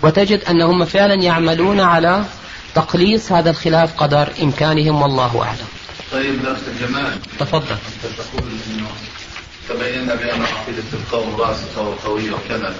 وتجد 0.03 0.43
أنهم 0.49 0.85
فعلا 0.85 1.13
يعملون 1.13 1.79
على 1.79 2.25
تقليص 2.75 3.31
هذا 3.31 3.49
الخلاف 3.49 3.93
قدر 3.97 4.29
إمكانهم 4.41 5.01
والله 5.01 5.43
أعلم. 5.43 5.67
طيب 6.11 6.45
أخت 6.45 6.63
جمال. 6.81 7.19
تفضل. 7.39 7.75
أنت 7.75 8.13
تقول 8.17 8.49
أنه 8.73 8.87
تبينا 9.69 10.15
بأن 10.15 10.41
عقيدة 10.41 10.83
القوم 10.93 11.35
راسخة 11.35 11.81
وقوية 11.81 12.31
وكذا. 12.31 12.75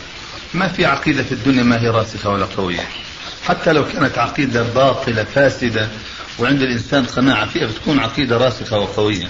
ما 0.54 0.68
في 0.68 0.86
عقيدة 0.86 1.24
في 1.24 1.32
الدنيا 1.32 1.64
ما 1.64 1.82
هي 1.82 1.88
راسخة 1.88 2.30
ولا 2.30 2.46
قوية؟ 2.46 2.88
حتى 3.48 3.74
لو 3.74 3.86
كانت 3.86 4.18
عقيدة 4.18 4.64
باطلة 4.64 5.24
فاسدة 5.24 5.90
وعند 6.40 6.62
الإنسان 6.62 7.06
قناعة 7.06 7.46
فيها 7.46 7.68
بتكون 7.68 8.00
عقيدة 8.00 8.38
راسخة 8.38 8.80
وقوية. 8.80 9.28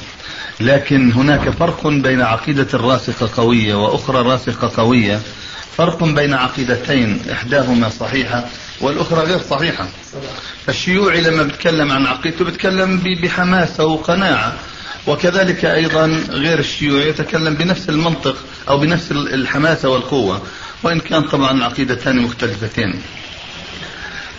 لكن 0.60 1.12
هناك 1.12 1.50
فرق 1.50 1.88
بين 1.88 2.22
عقيدة 2.22 2.68
راسخة 2.74 3.30
قوية 3.38 3.76
وأخرى 3.76 4.22
راسخة 4.22 4.72
قوية. 4.78 5.22
فرق 5.78 6.04
بين 6.04 6.34
عقيدتين 6.34 7.20
إحداهما 7.32 7.90
صحيحة 7.90 8.46
والأخرى 8.82 9.24
غير 9.24 9.40
صحيحة. 9.50 9.88
فالشيوعي 10.66 11.22
لما 11.22 11.44
بيتكلم 11.44 11.92
عن 11.92 12.06
عقيدته 12.06 12.46
بيتكلم 12.46 12.98
بحماسة 13.24 13.86
وقناعة. 13.86 14.54
وكذلك 15.08 15.66
أيضا 15.66 16.06
غير 16.30 16.60
الشيوعي 16.60 17.10
يتكلم 17.10 17.54
بنفس 17.54 17.90
المنطق 17.90 18.36
أو 18.70 18.78
بنفس 18.80 19.12
الحماسة 19.12 19.90
والقوة. 19.90 20.42
وإن 20.84 21.00
كان 21.00 21.22
طبعا 21.22 21.52
العقيدتان 21.52 22.22
مختلفتين. 22.22 23.02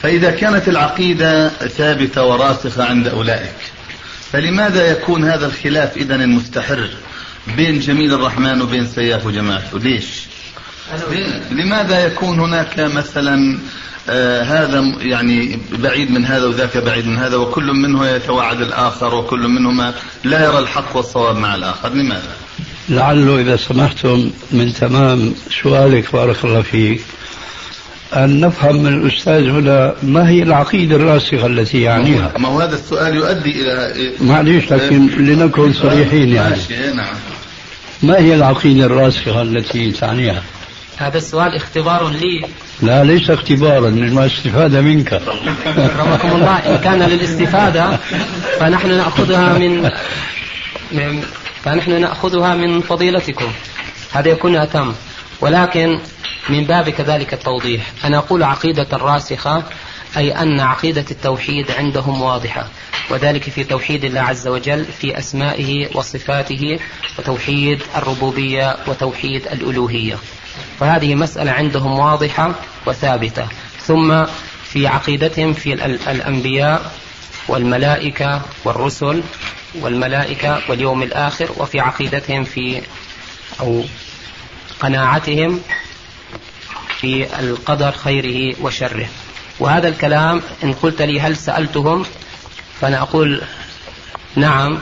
فإذا 0.02 0.30
كانت 0.30 0.68
العقيدة 0.68 1.48
ثابتة 1.48 2.24
وراسخة 2.24 2.84
عند 2.84 3.06
أولئك 3.06 3.54
فلماذا 4.32 4.90
يكون 4.90 5.24
هذا 5.24 5.46
الخلاف 5.46 5.96
إذا 5.96 6.14
المستحر 6.14 6.88
بين 7.56 7.80
جميل 7.80 8.14
الرحمن 8.14 8.62
وبين 8.62 8.86
سياف 8.86 9.26
وجماعته 9.26 9.78
ليش؟ 9.78 10.06
لماذا 11.50 12.06
يكون 12.06 12.40
هناك 12.40 12.80
مثلا 12.80 13.58
آه 14.08 14.42
هذا 14.42 14.80
يعني 15.00 15.58
بعيد 15.72 16.10
من 16.10 16.24
هذا 16.24 16.46
وذاك 16.46 16.76
بعيد 16.76 17.06
من 17.06 17.18
هذا 17.18 17.36
وكل 17.36 17.72
منه 17.72 18.08
يتوعد 18.08 18.60
الآخر 18.60 19.14
وكل 19.14 19.48
منهما 19.48 19.94
لا 20.24 20.44
يرى 20.44 20.58
الحق 20.58 20.96
والصواب 20.96 21.36
مع 21.36 21.54
الآخر؟ 21.54 21.88
لماذا؟ 21.88 22.36
لعله 22.88 23.40
إذا 23.40 23.56
سمحتم 23.56 24.30
من 24.50 24.72
تمام 24.72 25.34
سؤالك 25.62 26.12
بارك 26.12 26.44
الله 26.44 26.62
فيك. 26.62 27.00
أن 28.16 28.40
نفهم 28.40 28.76
من 28.82 28.94
الأستاذ 28.94 29.48
هنا 29.50 29.94
ما 30.02 30.28
هي 30.28 30.42
العقيدة 30.42 30.96
الراسخة 30.96 31.46
التي 31.46 31.82
يعنيها. 31.82 32.32
ما 32.38 32.48
هو 32.48 32.60
هذا 32.60 32.74
السؤال 32.74 33.16
يؤدي 33.16 33.50
إلى 33.62 33.92
معليش 34.20 34.72
لكن 34.72 35.06
لنكن 35.06 35.72
صريحين 35.72 36.28
يعني. 36.28 36.56
نعم. 36.94 37.14
ما 38.02 38.18
هي 38.18 38.34
العقيدة 38.34 38.86
الراسخة 38.86 39.42
التي 39.42 39.90
تعنيها؟ 39.92 40.42
هذا 40.96 41.18
السؤال 41.18 41.54
اختبار 41.56 42.08
لي. 42.08 42.46
لا 42.82 43.04
ليس 43.04 43.30
اختبارا 43.30 43.88
إنما 43.88 44.26
استفادة 44.26 44.80
منك. 44.80 45.20
رحمكم 45.98 46.28
الله 46.36 46.56
إن 46.56 46.76
كان 46.78 47.02
للاستفادة 47.02 47.96
فنحن 48.60 48.88
نأخذها 48.90 49.58
من 49.58 49.82
من- 50.92 51.22
فنحن 51.64 52.00
نأخذها 52.00 52.54
من 52.54 52.80
فضيلتكم. 52.80 53.46
هذا 54.12 54.28
يكون 54.28 54.56
أتم. 54.56 54.92
ولكن 55.42 55.98
من 56.48 56.64
باب 56.64 56.88
كذلك 56.90 57.34
التوضيح. 57.34 57.82
أنا 58.04 58.18
أقول 58.18 58.42
عقيدة 58.42 58.86
راسخة 58.92 59.62
أي 60.16 60.32
أن 60.42 60.60
عقيدة 60.60 61.04
التوحيد 61.10 61.70
عندهم 61.70 62.22
واضحة 62.22 62.68
وذلك 63.10 63.42
في 63.42 63.64
توحيد 63.64 64.04
الله 64.04 64.20
عز 64.20 64.48
وجل 64.48 64.84
في 64.84 65.18
أسمائه 65.18 65.88
وصفاته 65.96 66.78
وتوحيد 67.18 67.82
الربوبية 67.96 68.76
وتوحيد 68.86 69.46
الألوهية. 69.46 70.16
فهذه 70.80 71.14
مسألة 71.14 71.50
عندهم 71.52 71.98
واضحة 71.98 72.54
وثابتة. 72.86 73.46
ثم 73.86 74.24
في 74.64 74.86
عقيدتهم 74.86 75.52
في 75.52 75.76
الأ- 75.76 76.08
الأنبياء 76.08 76.92
والملائكة 77.48 78.42
والرسل 78.64 79.22
والملائكة 79.80 80.60
واليوم 80.68 81.02
الآخر 81.02 81.48
وفي 81.56 81.80
عقيدتهم 81.80 82.44
في 82.44 82.82
أو 83.60 83.82
قناعتهم 84.82 85.60
في 87.00 87.40
القدر 87.40 87.92
خيره 87.92 88.56
وشره. 88.62 89.06
وهذا 89.60 89.88
الكلام 89.88 90.42
إن 90.64 90.72
قلت 90.72 91.02
لي 91.02 91.20
هل 91.20 91.36
سألتهم 91.36 92.04
فأنا 92.80 93.02
أقول 93.02 93.42
نعم 94.36 94.78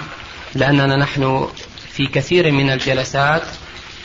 لأننا 0.54 0.96
نحن 0.96 1.48
في 1.92 2.06
كثير 2.06 2.52
من 2.52 2.70
الجلسات 2.70 3.42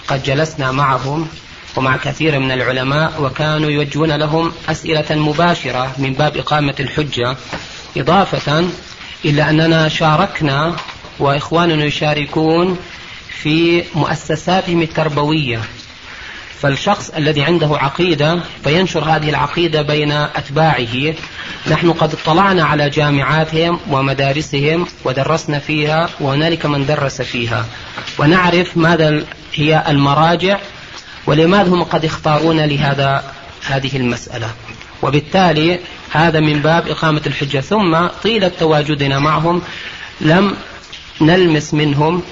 قد 0.08 0.24
جلسنا 0.24 0.72
معهم 0.72 1.28
ومع 1.76 1.98
كثير 1.98 2.40
من 2.40 2.52
العلماء 2.52 3.22
وكانوا 3.22 3.70
يوجهون 3.70 4.12
لهم 4.12 4.52
أسئلة 4.70 5.16
مباشرة 5.16 5.96
من 5.98 6.14
باب 6.14 6.38
إقامة 6.38 6.76
الحجة 6.80 7.38
إضافة 7.98 8.68
إلى 9.26 9.50
أننا 9.50 9.90
شاركنا 9.90 10.76
وإخواننا 11.20 11.86
يشاركون 11.86 12.78
في 13.30 13.84
مؤسساتهم 13.96 14.82
التربوية. 14.82 15.62
فالشخص 16.62 17.10
الذي 17.10 17.44
عنده 17.44 17.70
عقيدة 17.72 18.44
فينشر 18.64 19.04
هذه 19.04 19.30
العقيدة 19.30 19.82
بين 19.82 20.12
أتباعه. 20.12 21.14
نحن 21.72 21.92
قد 21.92 22.14
اطلعنا 22.14 22.64
على 22.64 22.90
جامعاتهم 22.90 23.80
ومدارسهم 23.90 24.88
ودرسنا 25.04 25.60
فيها 25.60 26.10
وهنالك 26.20 26.66
من 26.66 26.86
درس 26.86 27.22
فيها. 27.22 27.66
ونعرف 28.20 28.78
ماذا 28.78 29.24
هي 29.54 29.84
المراجع 29.88 30.60
ولماذا 31.28 31.70
هم 31.70 31.84
قد 31.84 32.06
اختارون 32.06 32.60
لهذا 32.60 33.24
هذه 33.68 33.98
المسألة. 33.98 34.50
وبالتالي 35.02 35.80
هذا 36.12 36.40
من 36.40 36.60
باب 36.60 36.88
إقامة 36.88 37.22
الحجة. 37.28 37.60
ثم 37.60 38.08
طيلة 38.24 38.52
تواجدنا 38.60 39.20
معهم. 39.20 39.62
لم 40.22 40.56
نلمس 41.22 41.74
منهم 41.74 42.24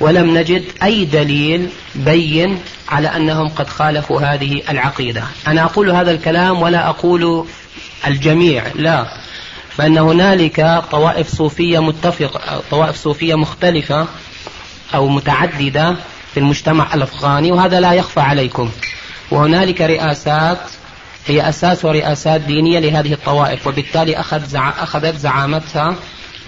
ولم 0.00 0.38
نجد 0.38 0.64
أي 0.82 1.04
دليل 1.04 1.68
بين 1.94 2.58
على 2.92 3.08
أنهم 3.08 3.48
قد 3.48 3.68
خالفوا 3.68 4.20
هذه 4.20 4.62
العقيدة. 4.68 5.22
أنا 5.46 5.64
أقول 5.64 5.90
هذا 5.90 6.10
الكلام 6.10 6.62
ولا 6.62 6.88
أقول 6.88 7.46
الجميع 8.06 8.64
لا. 8.74 9.06
فإن 9.70 9.98
هنالك 9.98 10.82
طوائف 10.90 11.28
صوفية 11.28 11.78
متفقة 11.78 12.62
طوائف 12.70 12.96
صوفية 12.96 13.34
مختلفة 13.34 14.06
أو 14.94 15.08
متعددة 15.08 15.96
في 16.34 16.40
المجتمع 16.40 16.94
الأفغاني 16.94 17.52
وهذا 17.52 17.80
لا 17.80 17.92
يخفى 17.92 18.20
عليكم. 18.20 18.70
وهنالك 19.30 19.80
رئاسات 19.80 20.58
هي 21.26 21.48
أساس 21.48 21.84
ورئاسات 21.84 22.40
دينية 22.40 22.78
لهذه 22.78 23.12
الطوائف 23.12 23.66
وبالتالي 23.66 24.20
أخذ 24.20 24.44
زع... 24.44 24.68
أخذت 24.68 25.16
زعامتها 25.16 25.96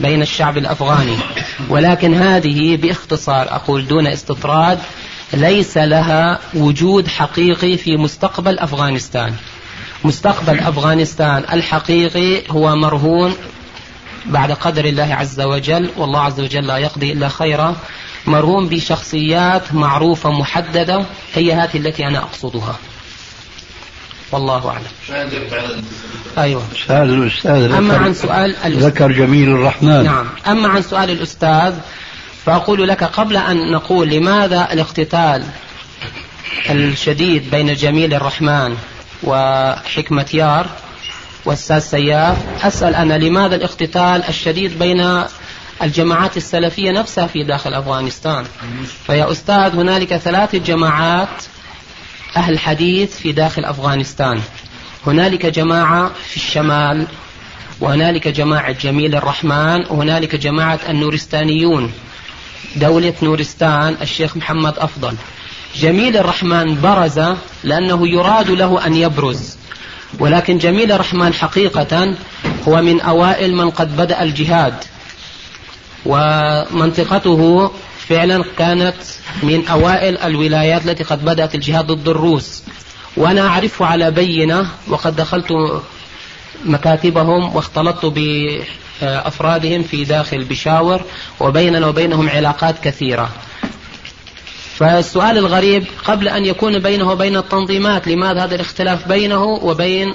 بين 0.01 0.22
الشعب 0.22 0.59
الأفغاني. 0.59 1.16
ولكن 1.68 2.14
هذه 2.14 2.76
بإختصار 2.76 3.55
أقول 3.55 3.86
دون 3.86 4.07
استطراد 4.07 4.78
ليس 5.35 5.76
لها 5.78 6.39
وجود 6.55 7.09
حقيقي 7.09 7.76
في 7.76 7.97
مستقبل 7.97 8.59
أفغانستان. 8.59 9.35
مستقبل 10.05 10.61
أفغانستان 10.61 11.45
الحقيقي 11.53 12.43
هو 12.51 12.76
مرهون 12.76 13.35
بعد 14.26 14.53
قدر 14.53 14.85
الله 14.85 15.14
عز 15.14 15.41
وجل 15.41 15.91
والله 15.97 16.20
عز 16.20 16.41
وجل 16.41 16.66
لا 16.66 16.76
يقضي 16.76 17.12
إلا 17.12 17.28
خيرا 17.28 17.76
مرهون 18.26 18.68
بشخصيات 18.68 19.74
معروفة 19.74 20.30
محددة 20.30 21.05
هي 21.35 21.53
هذه 21.53 21.76
التي 21.76 22.07
أنا 22.07 22.18
أقصدها. 22.18 22.76
والله 24.32 24.68
أعلم. 24.68 24.87
أيوة. 26.39 26.62
الأستاذ 26.91 27.72
أما 27.72 27.95
ذكر- 27.95 28.03
عن 28.05 28.14
سؤال 28.14 28.57
الأستاذ 28.57 28.87
ذكر 28.89 29.12
جميل 29.12 29.49
الرحمن. 29.49 30.05
نعم. 30.05 30.26
أما 30.47 30.68
عن 30.68 30.82
سؤال 30.82 31.11
الأستاذ 31.11 31.74
فأقول 32.47 32.88
لك 32.88 33.05
قبل 33.05 33.36
أن 33.36 33.72
نقول 33.72 34.09
لماذا 34.09 34.72
الاقتتال 34.72 35.45
الشديد 36.70 37.51
بين 37.51 37.74
جميل 37.74 38.14
الرحمن 38.14 38.76
وحكمة 39.22 40.26
يار 40.34 40.66
والأستاذ 41.45 41.78
سياف؟ 41.78 42.36
أسأل 42.66 42.95
أنا 42.95 43.18
لماذا 43.18 43.57
الاقتتال 43.57 44.24
الشديد 44.28 44.78
بين 44.78 45.22
الجماعات 45.82 46.36
السلفية 46.36 46.90
نفسها 46.92 47.26
في 47.26 47.45
داخل 47.45 47.74
أفغانستان؟ 47.74 48.45
فيا 49.07 49.30
أستاذ 49.32 49.76
هنالك 49.76 50.16
ثلاث 50.16 50.57
جماعات 50.57 51.42
أهل 52.36 52.59
حديث 52.59 53.16
في 53.16 53.32
داخل 53.32 53.64
أفغانستان. 53.64 54.40
هنالك 55.07 55.47
جماعة 55.47 56.11
في 56.28 56.36
الشمال 56.36 57.07
وهنالك 57.80 58.28
جماعة 58.28 58.72
جميل 58.72 59.14
الرحمن 59.14 59.84
وهنالك 59.90 60.36
جماعة 60.36 60.80
النورستانيون. 60.88 61.92
دولة 62.77 63.14
نورستان 63.22 63.97
الشيخ 64.03 64.37
محمد 64.37 64.79
أفضل. 64.79 65.14
جميل 65.77 66.16
الرحمن 66.16 66.81
برز 66.81 67.20
لأنه 67.64 68.09
يراد 68.09 68.51
له 68.51 68.87
أن 68.87 68.95
يبرز. 68.95 69.57
ولكن 70.18 70.59
جميل 70.59 70.93
الرحمن 70.93 71.35
حقيقة 71.35 72.14
هو 72.68 72.83
من 72.83 73.01
أوائل 73.01 73.55
من 73.55 73.70
قد 73.70 73.97
بدأ 73.97 74.22
الجهاد. 74.22 74.75
ومنطقته 76.07 77.70
فعلا 78.09 78.45
كانت 78.59 78.97
من 79.43 79.68
أوائل 79.68 80.18
الولايات 80.18 80.87
التي 80.87 81.05
قد 81.05 81.25
بدأت 81.25 81.55
الجهاد 81.55 81.87
ضد 81.87 82.09
الروس. 82.09 82.62
وأنا 83.16 83.47
أعرفه 83.47 83.87
على 83.87 84.11
بينة 84.11 84.70
وقد 84.89 85.16
دخلت 85.16 85.53
مكاتبهم 86.64 87.57
واختلطت 87.57 88.07
بأفرادهم 89.03 89.82
في 89.82 90.05
داخل 90.05 90.45
بشاور 90.45 91.01
وبيننا 91.40 91.86
وبينهم 91.86 92.28
علاقات 92.30 92.74
كثيرة. 92.84 93.28
فالسؤال 94.76 95.38
الغريب 95.38 95.84
قبل 96.05 96.28
أن 96.28 96.45
يكون 96.45 96.78
بينه 96.78 97.11
وبين 97.11 97.36
التنظيمات 97.36 98.09
لماذا 98.09 98.45
هذا 98.45 98.55
الاختلاف 98.55 99.09
بينه 99.09 99.42
وبين 99.45 100.14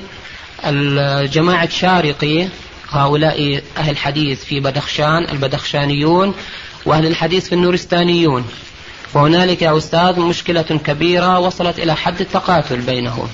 الجماعة 0.65 1.69
شارقي 1.69 2.47
هؤلاء 2.89 3.61
أهل 3.77 3.91
الحديث 3.91 4.43
في 4.43 4.59
بدخشان 4.59 5.27
البدخشانيون 5.31 6.33
وأهل 6.85 7.05
الحديث 7.05 7.47
في 7.49 7.55
النورستانيون؟ 7.55 8.45
وهنالك 9.13 9.61
يا 9.61 9.77
أستاذ 9.77 10.19
مشكلة 10.19 10.61
كبيرة 10.61 11.39
وصلت 11.39 11.79
إلى 11.79 11.95
حد 11.95 12.21
التقاتل 12.21 12.77
بينهم. 12.81 13.27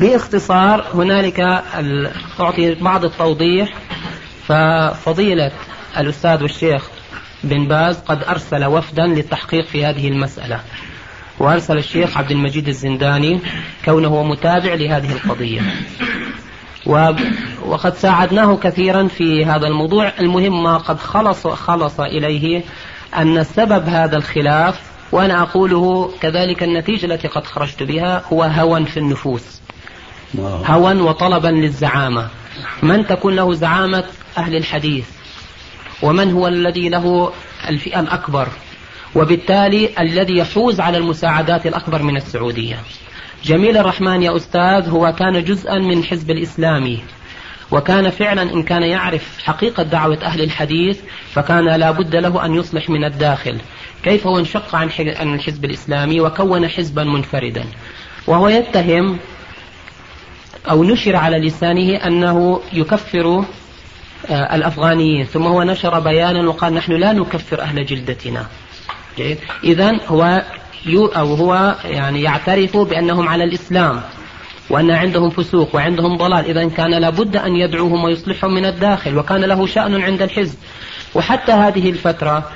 باختصار 0.00 0.84
هنالك 0.94 1.40
ال- 1.78 2.10
أعطي 2.40 2.74
بعض 2.74 3.04
التوضيح. 3.04 3.68
ففضيلة 4.48 5.52
الأستاذ 5.98 6.42
والشيخ 6.42 6.90
بن 7.44 7.68
باز 7.68 7.98
قد 7.98 8.22
أرسل 8.24 8.64
وفدا 8.64 9.06
للتحقيق 9.06 9.64
في 9.64 9.86
هذه 9.86 10.08
المسألة 10.08 10.60
وأرسل 11.38 11.78
الشيخ 11.78 12.18
عبد 12.18 12.30
المجيد 12.30 12.68
الزنداني 12.68 13.40
كونه 13.84 14.22
متابع 14.22 14.74
لهذه 14.74 15.12
القضية. 15.12 15.60
وقد 17.66 17.94
ساعدناه 17.94 18.56
كثيرا 18.56 19.08
في 19.08 19.44
هذا 19.44 19.66
الموضوع. 19.66 20.12
المهم 20.20 20.62
ما 20.62 20.76
قد 20.76 20.98
خلص 20.98 21.46
خلص 21.46 22.00
إليه 22.00 22.62
أن 23.18 23.44
سبب 23.44 23.88
هذا 23.88 24.16
الخلاف 24.16 24.80
وأنا 25.12 25.42
أقوله 25.42 26.12
كذلك 26.20 26.62
النتيجة 26.62 27.06
التي 27.06 27.28
قد 27.28 27.46
خرجت 27.46 27.82
بها 27.82 28.22
هو 28.32 28.42
هوى 28.42 28.86
في 28.86 28.96
النفوس. 28.96 29.60
هوى 30.38 31.00
وطلبا 31.00 31.48
للزعامة. 31.48 32.28
من 32.82 33.06
تكون 33.06 33.36
له 33.36 33.54
زعامة؟ 33.54 34.04
أهل 34.38 34.56
الحديث 34.56 35.06
ومن 36.02 36.32
هو 36.32 36.48
الذي 36.48 36.88
له 36.88 37.32
الفئة 37.68 38.00
الأكبر 38.00 38.48
وبالتالي 39.14 39.90
الذي 39.98 40.38
يفوز 40.38 40.80
على 40.80 40.98
المساعدات 40.98 41.66
الأكبر 41.66 42.02
من 42.02 42.16
السعودية. 42.16 42.76
جميل 43.44 43.76
الرحمن 43.76 44.22
يا 44.22 44.36
أستاذ 44.36 44.88
هو 44.88 45.12
كان 45.12 45.44
جزءا 45.44 45.78
من 45.78 46.04
حزب 46.04 46.30
الإسلامي 46.30 47.02
وكان 47.70 48.10
فعلا 48.10 48.42
إن 48.42 48.62
كان 48.62 48.82
يعرف 48.82 49.38
حقيقة 49.44 49.82
دعوة 49.82 50.18
أهل 50.22 50.40
الحديث 50.40 51.00
فكان 51.32 51.64
لا 51.64 51.90
بد 51.90 52.16
له 52.16 52.44
أن 52.44 52.54
يصلح 52.54 52.90
من 52.90 53.04
الداخل. 53.04 53.60
كيف 54.02 54.26
هو 54.26 54.38
انشق 54.38 54.74
عن 54.74 54.88
الحزب 55.34 55.64
الإسلامي 55.64 56.20
وكون 56.20 56.68
حزبا 56.68 57.04
منفردا؟ 57.04 57.64
وهو 58.26 58.48
يتهم 58.48 59.18
أو 60.70 60.84
نشر 60.84 61.16
على 61.16 61.38
لسانه 61.38 61.96
أنه 61.96 62.60
يكفر 62.72 63.44
الأفغانيين. 64.30 65.24
ثم 65.24 65.42
هو 65.42 65.62
نشر 65.62 66.00
بيانا 66.00 66.48
وقال 66.48 66.74
نحن 66.74 66.92
لا 66.92 67.12
نكفر 67.12 67.60
أهل 67.60 67.86
جلدتنا. 67.86 68.46
جيد. 69.16 69.38
إذا 69.64 70.00
هو 70.06 70.42
أو 70.88 71.34
هو 71.34 71.76
يعني 71.84 72.22
يعترف 72.22 72.76
بأنهم 72.76 73.28
على 73.28 73.44
الإسلام 73.44 74.00
وأن 74.70 74.90
عندهم 74.90 75.30
فسوق 75.30 75.74
وعندهم 75.74 76.16
ضلال. 76.16 76.44
إذا 76.44 76.68
كان 76.68 76.90
لابد 76.90 77.36
أن 77.36 77.56
يدعوهم 77.56 78.04
ويصلحهم 78.04 78.54
من 78.54 78.64
الداخل 78.66 79.18
وكان 79.18 79.44
له 79.44 79.66
شأن 79.66 80.02
عند 80.02 80.22
الحزب. 80.22 80.58
وحتى 81.14 81.52
هذه 81.52 81.90
الفترة 81.90 82.50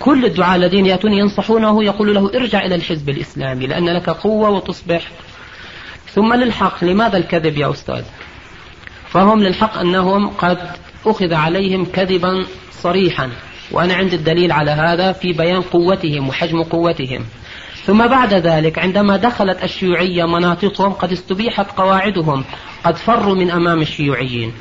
كل 0.00 0.24
الدعاة 0.24 0.56
الذين 0.56 0.86
يأتون 0.86 1.12
ينصحونه 1.12 1.84
يقول 1.84 2.14
له 2.14 2.30
ارجع 2.34 2.66
إلى 2.66 2.74
الحزب 2.74 3.08
الإسلامي 3.08 3.66
لأن 3.66 3.88
لك 3.88 4.10
قوة 4.10 4.50
وتصبح. 4.50 5.10
ثم 6.14 6.34
للحق. 6.34 6.84
لماذا 6.84 7.16
الكذب 7.16 7.58
يا 7.58 7.70
أستاذ؟ 7.70 8.02
فهم 9.08 9.42
للحق 9.42 9.78
أنهم 9.78 10.28
قد 10.28 10.58
أخذ 11.06 11.34
عليهم 11.34 11.84
كذبا 11.84 12.46
صريحا. 12.72 13.30
وأنا 13.70 13.94
عندي 13.94 14.16
الدليل 14.16 14.52
على 14.52 14.70
هذا 14.70 15.12
في 15.12 15.32
بيان 15.32 15.62
قوتهم 15.62 16.28
وحجم 16.28 16.62
قوتهم. 16.62 17.24
ثم 17.84 18.06
بعد 18.06 18.34
ذلك 18.34 18.78
عندما 18.78 19.16
دخلت 19.16 19.64
الشيوعية 19.64 20.24
مناطقهم 20.24 20.92
قد 20.92 21.12
استبيحت 21.12 21.70
قواعدهم 21.76 22.44
قد 22.84 22.96
فروا 22.96 23.34
من 23.34 23.50
أمام 23.50 23.82
الشيوعيين. 23.82 24.52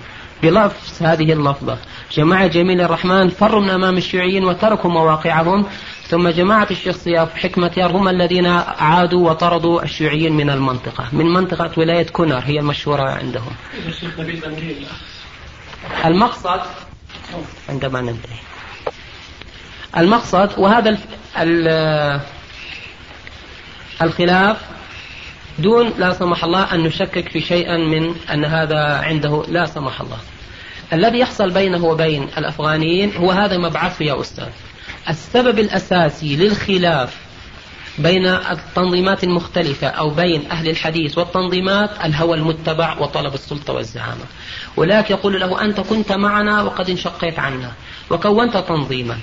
بلفظ 0.44 1.04
هذه 1.04 1.34
اللفظة. 1.34 1.78
جماعة 2.12 2.48
جميل 2.48 2.82
الرحمن 2.82 3.30
فروا 3.30 3.62
من 3.62 3.70
أمام 3.70 3.98
الشيوعيين 3.98 4.46
وتركوا 4.46 4.90
مواقعهم. 4.90 5.66
ثم 6.08 6.30
جماعة 6.30 6.68
الشيخ 6.72 6.96
صياف 6.96 7.36
حكمة 7.36 7.72
يار 7.78 7.92
هم 7.98 8.08
الذين 8.08 8.46
عادوا 8.80 9.30
وطردوا 9.30 9.84
الشيوعيين 9.84 10.34
من 10.34 10.50
المنطقة 10.50 11.06
من 11.12 11.26
منطقة 11.26 11.72
ولاية 11.78 12.08
كونر 12.08 12.42
هي 12.46 12.60
المشهورة 12.60 13.04
عندهم. 13.04 13.52
المقصد 16.06 16.62
عندما 17.70 18.02
ننتهي. 18.02 18.40
المقصد 19.98 20.50
وهذا 20.58 20.98
الخلاف 24.02 24.58
دون 25.60 25.94
لا 25.98 26.14
سمح 26.14 26.44
الله 26.44 26.74
أن 26.74 26.80
نشكك 26.80 27.30
في 27.30 27.42
شيئا 27.42 27.78
من 27.78 28.16
أن 28.34 28.46
هذا 28.46 29.02
عنده 29.04 29.44
لا 29.48 29.66
سمح 29.66 30.02
الله. 30.02 30.18
الذي 30.94 31.20
يحصل 31.20 31.52
بينه 31.52 31.86
وبين 31.86 32.24
الأفغانيين 32.38 33.16
هو 33.16 33.32
هذا 33.32 33.58
مبعثه 33.58 34.06
يا 34.06 34.22
أستاذ. 34.22 34.50
السبب 35.10 35.60
الأساسي 35.60 36.36
للخلاف 36.36 37.18
بين 37.98 38.26
التنظيمات 38.26 39.24
المختلفة 39.24 39.88
أو 39.88 40.10
بين 40.10 40.52
أهل 40.52 40.70
الحديث 40.70 41.18
والتنظيمات 41.18 42.06
الهوى 42.06 42.38
المتبع 42.38 43.00
وطلب 43.00 43.34
السلطة 43.34 43.74
والزعامة. 43.74 44.26
ولكن 44.78 45.14
يقول 45.14 45.40
له 45.40 45.62
أنت 45.62 45.80
كنت 45.80 46.12
معنا 46.12 46.62
وقد 46.62 46.90
انشقيت 46.90 47.40
عنا 47.40 47.72
وكونت 48.10 48.58
تنظيما. 48.58 49.18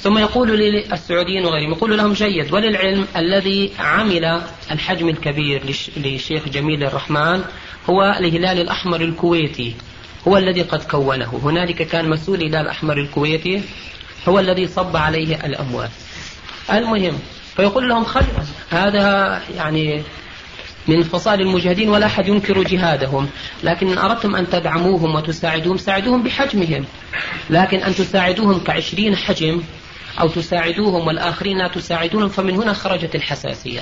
ثم 0.00 0.18
يقول 0.18 0.58
للسعوديين 0.58 1.44
وغيرهم 1.44 1.72
يقول 1.72 1.98
لهم 1.98 2.12
جيد 2.12 2.52
وللعلم 2.52 3.06
الذي 3.16 3.72
عمل 3.78 4.42
الحجم 4.70 5.08
الكبير 5.08 5.62
للشيخ 5.96 6.48
جميل 6.48 6.84
الرحمن 6.84 7.44
هو 7.90 8.16
الهلال 8.20 8.60
الأحمر 8.60 9.00
الكويتي. 9.00 9.74
هو 10.28 10.36
الذي 10.36 10.62
قد 10.62 10.82
كونه. 10.82 11.40
هنالك 11.44 11.82
كان 11.82 12.08
مسؤول 12.10 12.38
الهلال 12.38 12.60
الأحمر 12.60 12.98
الكويتي 12.98 13.62
هو 14.28 14.38
الذي 14.38 14.66
صب 14.66 14.96
عليه 14.96 15.46
الأموال 15.46 15.88
المهم 16.72 17.18
فيقول 17.56 17.88
لهم 17.88 18.04
خيرا 18.04 18.46
هذا 18.70 19.40
يعني 19.56 20.02
من 20.88 21.02
فصائل 21.02 21.40
المجاهدين 21.40 21.88
ولا 21.88 22.06
أحد 22.06 22.28
ينكر 22.28 22.62
جهادهم. 22.62 23.28
لكن 23.62 23.88
إن 23.88 23.98
أردتم 23.98 24.36
أن 24.36 24.50
تدعموهم 24.50 25.14
وتساعدوهم 25.14 25.76
ساعدوهم 25.76 26.22
بحجمهم. 26.22 26.84
لكن 27.50 27.78
أن 27.78 27.94
تساعدوهم 27.94 28.60
كعشرين 28.60 29.16
حجم 29.16 29.62
أو 30.20 30.28
تساعدوهم 30.28 31.06
والآخرين 31.06 31.58
لا 31.58 31.68
تساعدونهم 31.68 32.28
فمن 32.28 32.54
هنا 32.54 32.72
خرجت 32.72 33.14
الحساسية. 33.14 33.80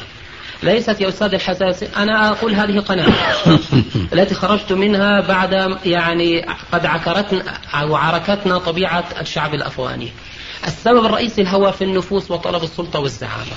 ليست 0.63 1.01
يا 1.01 1.09
أستاذ 1.09 1.35
الحساسية 1.35 1.89
أنا 1.97 2.29
أقول 2.29 2.55
هذه 2.55 2.79
قناة 2.81 3.13
التي 4.13 4.35
خرجت 4.35 4.73
منها 4.73 5.21
بعد 5.21 5.79
يعني 5.85 6.47
قد 6.73 6.87
عكرتنا 6.87 7.43
أو 7.75 7.97
عركتنا 7.97 8.59
طبيعة 8.59 9.05
الشعب 9.21 9.55
الأفغاني. 9.55 10.09
السبب 10.67 11.05
الرئيسي 11.05 11.43
الهوى 11.43 11.73
في 11.73 11.85
النفوس 11.85 12.31
وطلب 12.31 12.63
السلطة 12.63 13.01
والزعامة. 13.01 13.53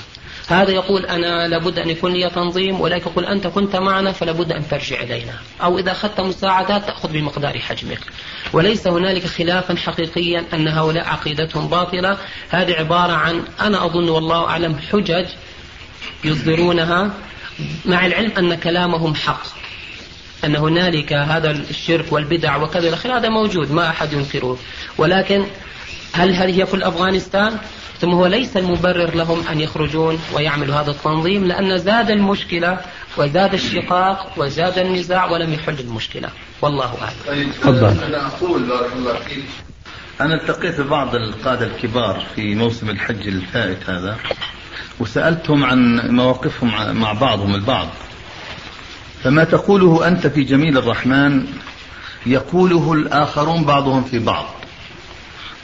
هذا 0.48 0.70
يقول 0.70 1.06
أنا 1.06 1.48
لابد 1.48 1.78
أن 1.78 1.90
يكون 1.90 2.12
لي 2.12 2.30
تنظيم 2.30 2.80
ولكن 2.80 3.10
يقول 3.10 3.24
أنت 3.24 3.46
كنت 3.46 3.76
معنا 3.76 4.12
فلابد 4.12 4.52
أن 4.52 4.68
ترجع 4.68 5.02
إلينا. 5.02 5.32
أو 5.62 5.78
إذا 5.78 5.92
أخذت 5.92 6.20
مساعدات 6.20 6.86
تأخذ 6.86 7.12
بمقدار 7.12 7.58
حجمك. 7.58 8.00
وليس 8.52 8.86
هنالك 8.86 9.26
خلافا 9.26 9.76
حقيقيا 9.76 10.44
أن 10.52 10.68
هؤلاء 10.68 11.08
عقيدتهم 11.08 11.68
باطلة. 11.68 12.18
هذه 12.50 12.72
عبارة 12.72 13.12
عن 13.12 13.42
أنا 13.60 13.84
أظن 13.84 14.08
والله 14.08 14.44
أعلم 14.44 14.78
حجج 14.92 15.26
يصدرونها 16.24 17.10
مع 17.84 18.06
العلم 18.06 18.32
أن 18.38 18.54
كلامهم 18.54 19.14
حق. 19.14 19.42
أن 20.44 20.56
هنالك 20.56 21.12
هذا 21.12 21.50
الشرك 21.50 22.12
والبدع 22.12 22.56
وكذا 22.56 22.98
هذا 23.04 23.28
موجود 23.28 23.72
ما 23.72 23.88
أحد 23.88 24.12
ينكره. 24.12 24.58
ولكن 24.98 25.46
هل 26.12 26.34
هذه 26.34 26.60
هي 26.60 26.66
كل 26.66 26.82
أفغانستان 26.82 27.56
ثم 28.00 28.10
هو 28.10 28.26
ليس 28.26 28.56
المبرر 28.56 29.14
لهم 29.14 29.46
أن 29.48 29.60
يخرجون 29.60 30.18
ويعملوا 30.34 30.74
هذا 30.74 30.90
التنظيم 30.90 31.44
لأن 31.44 31.78
زاد 31.78 32.10
المشكلة 32.10 32.78
وزاد 33.16 33.54
الشقاق 33.54 34.32
وزاد 34.36 34.78
النزاع 34.78 35.30
ولم 35.30 35.52
يحل 35.52 35.80
المشكلة. 35.80 36.28
والله 36.62 36.94
أعلم. 37.02 37.16
طيب 37.26 37.52
تفضل. 37.52 38.04
أنا 38.04 38.26
أقول 38.26 38.62
بارك 38.62 38.92
الله 38.92 39.14
فيك 39.14 39.44
أنا 40.20 40.34
التقيت 40.34 40.80
ببعض 40.80 41.14
القادة 41.14 41.66
الكبار 41.66 42.22
في 42.36 42.54
موسم 42.54 42.90
الحج 42.90 43.28
الفائت 43.28 43.90
هذا 43.90 44.16
وسألتهم 45.00 45.64
عن 45.64 46.10
مواقفهم 46.10 46.96
مع 46.96 47.12
بعضهم 47.12 47.54
البعض. 47.54 47.88
فما 49.24 49.44
تقوله 49.44 50.08
أنت 50.08 50.26
في 50.26 50.42
جميل 50.44 50.78
الرحمن 50.78 51.46
يقوله 52.26 52.92
الآخرون 52.92 53.64
بعضهم 53.64 54.04
في 54.04 54.18
بعض. 54.18 54.57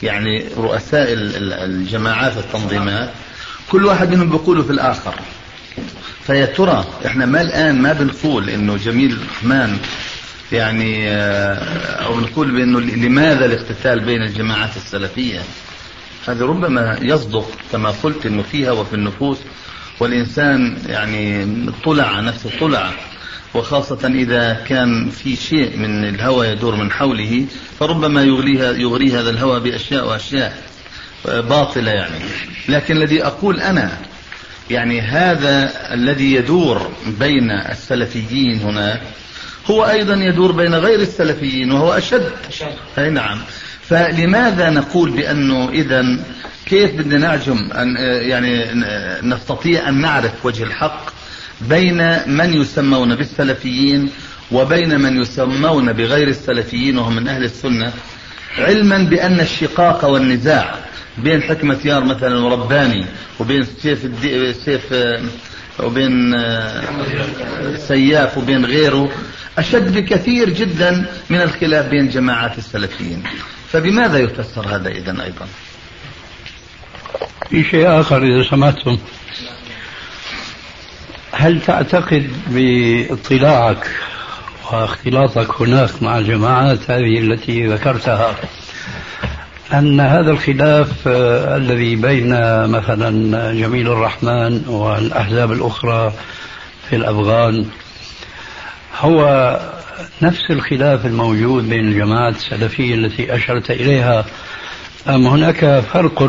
يعني 0.03 0.45
رؤساء 0.57 1.07
الجماعات 1.13 2.37
التنظيمات 2.37 3.11
كل 3.71 3.85
واحد 3.85 4.11
منهم 4.11 4.31
بيقوله 4.31 4.63
في 4.63 4.71
الآخر. 4.71 5.15
فيا 6.27 6.47
ترى 6.47 6.85
إحنا 7.07 7.27
ما 7.27 7.41
الآن 7.41 7.83
ما 7.83 7.93
بنقول 7.93 8.51
إنه 8.51 8.77
جميل 8.77 9.13
الرحمن 9.13 9.79
يعني 10.53 11.11
آه، 11.11 11.55
أو 12.05 12.21
نقول 12.21 12.51
بإنه 12.51 12.81
لماذا 12.81 13.45
الاقتتال 13.45 14.01
بين 14.01 14.23
الجماعات 14.23 14.77
السلفية؟ 14.77 15.41
هذا 16.29 16.45
ربما 16.45 16.99
يصدق 17.03 17.51
كما 17.73 17.91
قلت 18.03 18.27
إنه 18.27 18.43
فيها 18.43 18.73
وفي 18.73 18.95
النفوس 18.95 19.39
والإنسان 20.01 20.79
يعني 20.87 21.47
طلع 21.85 22.21
نفسه 22.21 22.51
طلع. 22.61 22.91
وخاصة 23.55 24.09
إذا 24.09 24.53
كان 24.69 25.11
في 25.11 25.37
شيء 25.37 25.77
من 25.77 26.05
الهوى 26.05 26.49
يدور 26.49 26.77
من 26.77 26.93
حوله 26.93 27.47
فربما 27.81 28.23
يغريها 28.23 28.73
يغري 28.73 29.13
هذا 29.13 29.31
الهوى 29.31 29.61
بأشياء 29.61 30.09
وأشياء 30.09 30.63
باطلة 31.25 31.91
يعني. 31.91 32.19
لكن 32.69 32.97
الذي 32.97 33.25
أقول 33.25 33.61
أنا 33.61 33.99
يعني 34.71 35.01
هذا 35.01 35.73
الذي 35.95 36.35
يدور 36.35 36.91
بين 37.07 37.51
السلفيين 37.51 38.61
هناك 38.61 39.03
هو 39.67 39.85
أيضا 39.85 40.15
يدور 40.15 40.53
بين 40.53 40.75
غير 40.75 41.01
السلفيين 41.01 41.73
وهو 41.73 41.93
أشد. 41.93 42.33
أي 42.99 43.11
نعم. 43.11 43.39
فلماذا 43.83 44.71
نقول 44.71 45.11
بأنه 45.11 45.69
إذا 45.69 46.19
كيف 46.67 46.95
بدنا 46.95 47.19
نعجم 47.19 47.73
أن 47.73 47.97
يعني 48.29 48.65
نستطيع 49.23 49.89
أن 49.89 50.01
نعرف 50.01 50.47
وجه 50.47 50.63
الحق؟ 50.63 51.14
بين 51.61 52.29
من 52.29 52.61
يسمون 52.61 53.15
بالسلفيين 53.15 54.11
وبين 54.53 55.01
من 55.01 55.21
يسمون 55.21 55.93
بغير 55.93 56.29
السلفيين 56.29 56.99
وهم 56.99 57.17
من 57.17 57.29
أهل 57.29 57.45
السنة 57.45 57.93
علما 58.59 58.99
بأن 58.99 59.41
الشقاق 59.41 60.05
والنزاع 60.05 60.75
بين 61.19 61.43
حكمة 61.43 61.79
يار 61.85 62.05
مثلا 62.05 62.39
ورباني 62.39 63.07
وبين 63.41 63.67
سيف 63.83 64.05
الدي 64.05 64.53
سيف 64.53 64.95
وبين 65.81 66.35
سياف 67.77 68.39
وبين 68.39 68.65
غيره 68.65 69.13
أشد 69.59 69.99
بكثير 69.99 70.51
جدا 70.51 71.07
من 71.31 71.41
الخلاف 71.41 71.87
بين 71.87 72.09
جماعات 72.09 72.59
السلفيين. 72.59 73.23
فبماذا 73.73 74.19
يفسر 74.19 74.67
هذا 74.69 74.89
إذا 74.89 75.25
أيضا؟ 75.25 75.47
في 77.51 77.65
شيء 77.65 78.01
آخر 78.01 78.23
إذا 78.23 78.51
سمحتم. 78.51 78.99
هل 81.35 81.61
تعتقد 81.61 82.31
باطلاعك 82.47 83.91
واختلاطك 84.73 85.63
هناك 85.63 86.03
مع 86.03 86.19
الجماعات 86.19 86.91
هذه 86.91 87.19
التي 87.19 87.67
ذكرتها 87.67 88.35
أن 89.73 90.01
هذا 90.01 90.31
الخلاف 90.31 91.09
آه، 91.09 91.57
الذي 91.57 91.97
بين 91.97 92.31
مثلا 92.67 93.53
جميل 93.53 93.89
الرحمن 93.89 94.65
والأحزاب 94.67 95.53
الأخرى 95.53 96.13
في 96.91 96.97
الأفغان 96.97 97.67
هو 99.01 99.59
نفس 100.23 100.51
الخلاف 100.51 101.07
الموجود 101.07 101.69
بين 101.69 101.89
الجماعات 101.89 102.37
السلفية 102.37 102.95
التي 102.95 103.35
أشرت 103.35 103.71
إليها 103.71 104.25
أم 105.09 105.27
هناك 105.27 105.81
فرق 105.93 106.23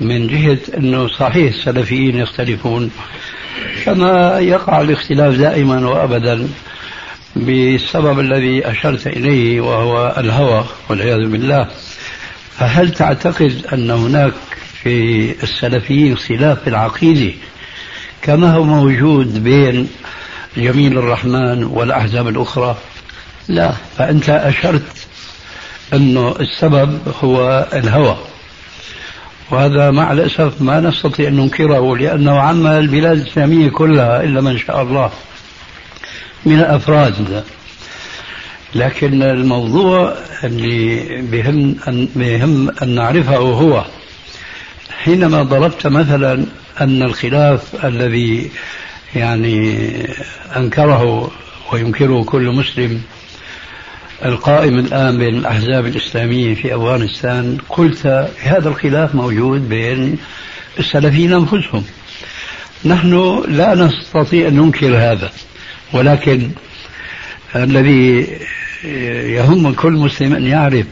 من 0.00 0.26
جهة 0.26 0.58
أنه 0.76 1.08
صحيح 1.08 1.54
السلفيين 1.54 2.16
يختلفون؟ 2.16 2.90
كما 3.84 4.38
يقع 4.38 4.80
الاختلاف 4.80 5.34
دائما 5.34 5.88
وأبدا 5.88 6.48
بالسبب 7.36 8.20
الذي 8.20 8.70
أشرت 8.70 9.06
إليه 9.06 9.60
وهو 9.60 10.14
الهوى 10.18 10.64
والعياذ 10.88 11.28
بالله. 11.28 11.68
فهل 12.58 12.92
تعتقد 12.92 13.66
أن 13.72 13.90
هناك 13.90 14.32
في 14.82 15.30
السلفيين 15.42 16.16
خلاف 16.16 16.60
في 16.62 16.70
العقيدة 16.70 17.32
كما 18.22 18.54
هو 18.54 18.64
موجود 18.64 19.44
بين 19.44 19.88
جميل 20.56 20.98
الرحمن 20.98 21.64
والأحزاب 21.64 22.28
الأخرى؟ 22.28 22.76
لا 23.48 23.72
فأنت 23.98 24.30
أشرت 24.30 25.06
أنه 25.92 26.34
السبب 26.40 26.98
هو 27.22 27.68
الهوى. 27.72 28.16
وهذا 29.50 29.90
مع 29.90 30.12
الأسف 30.12 30.62
ما 30.62 30.80
نستطيع 30.80 31.28
أن 31.28 31.36
ننكره 31.36 31.96
لأنه 31.96 32.40
عم 32.40 32.66
البلاد 32.66 33.18
الإسلامية 33.18 33.68
كلها 33.68 34.22
إلا 34.22 34.40
من 34.40 34.58
شاء 34.58 34.82
الله 34.82 35.10
من 36.46 36.58
الأفراد 36.58 37.44
لكن 38.74 39.22
الموضوع 39.22 40.14
اللي 40.44 41.04
بهم 41.22 41.76
أن, 41.88 42.08
بهم 42.16 42.70
أن 42.82 42.94
نعرفه 42.94 43.36
هو 43.36 43.84
حينما 45.04 45.42
ضربت 45.42 45.86
مثلا 45.86 46.46
أن 46.80 47.02
الخلاف 47.02 47.84
الذي 47.84 48.50
يعني 49.14 49.86
أنكره 50.56 51.30
وينكره 51.72 52.24
كل 52.24 52.50
مسلم 52.50 53.02
القائم 54.24 54.78
الآن 54.78 55.18
بين 55.18 55.34
الأحزاب 55.34 55.86
الإسلامية 55.86 56.54
في 56.54 56.74
أفغانستان 56.74 57.58
قلت 57.68 58.06
هذا 58.42 58.68
الخلاف 58.68 59.14
موجود 59.14 59.68
بين 59.68 60.18
السلفيين 60.78 61.32
أنفسهم 61.32 61.84
نحن 62.84 63.42
لا 63.48 63.74
نستطيع 63.74 64.48
أن 64.48 64.54
ننكر 64.56 64.96
هذا 64.96 65.30
ولكن 65.92 66.50
الذي 67.56 68.26
يهم 69.34 69.74
كل 69.74 69.92
مسلم 69.92 70.34
أن 70.34 70.46
يعرف 70.46 70.86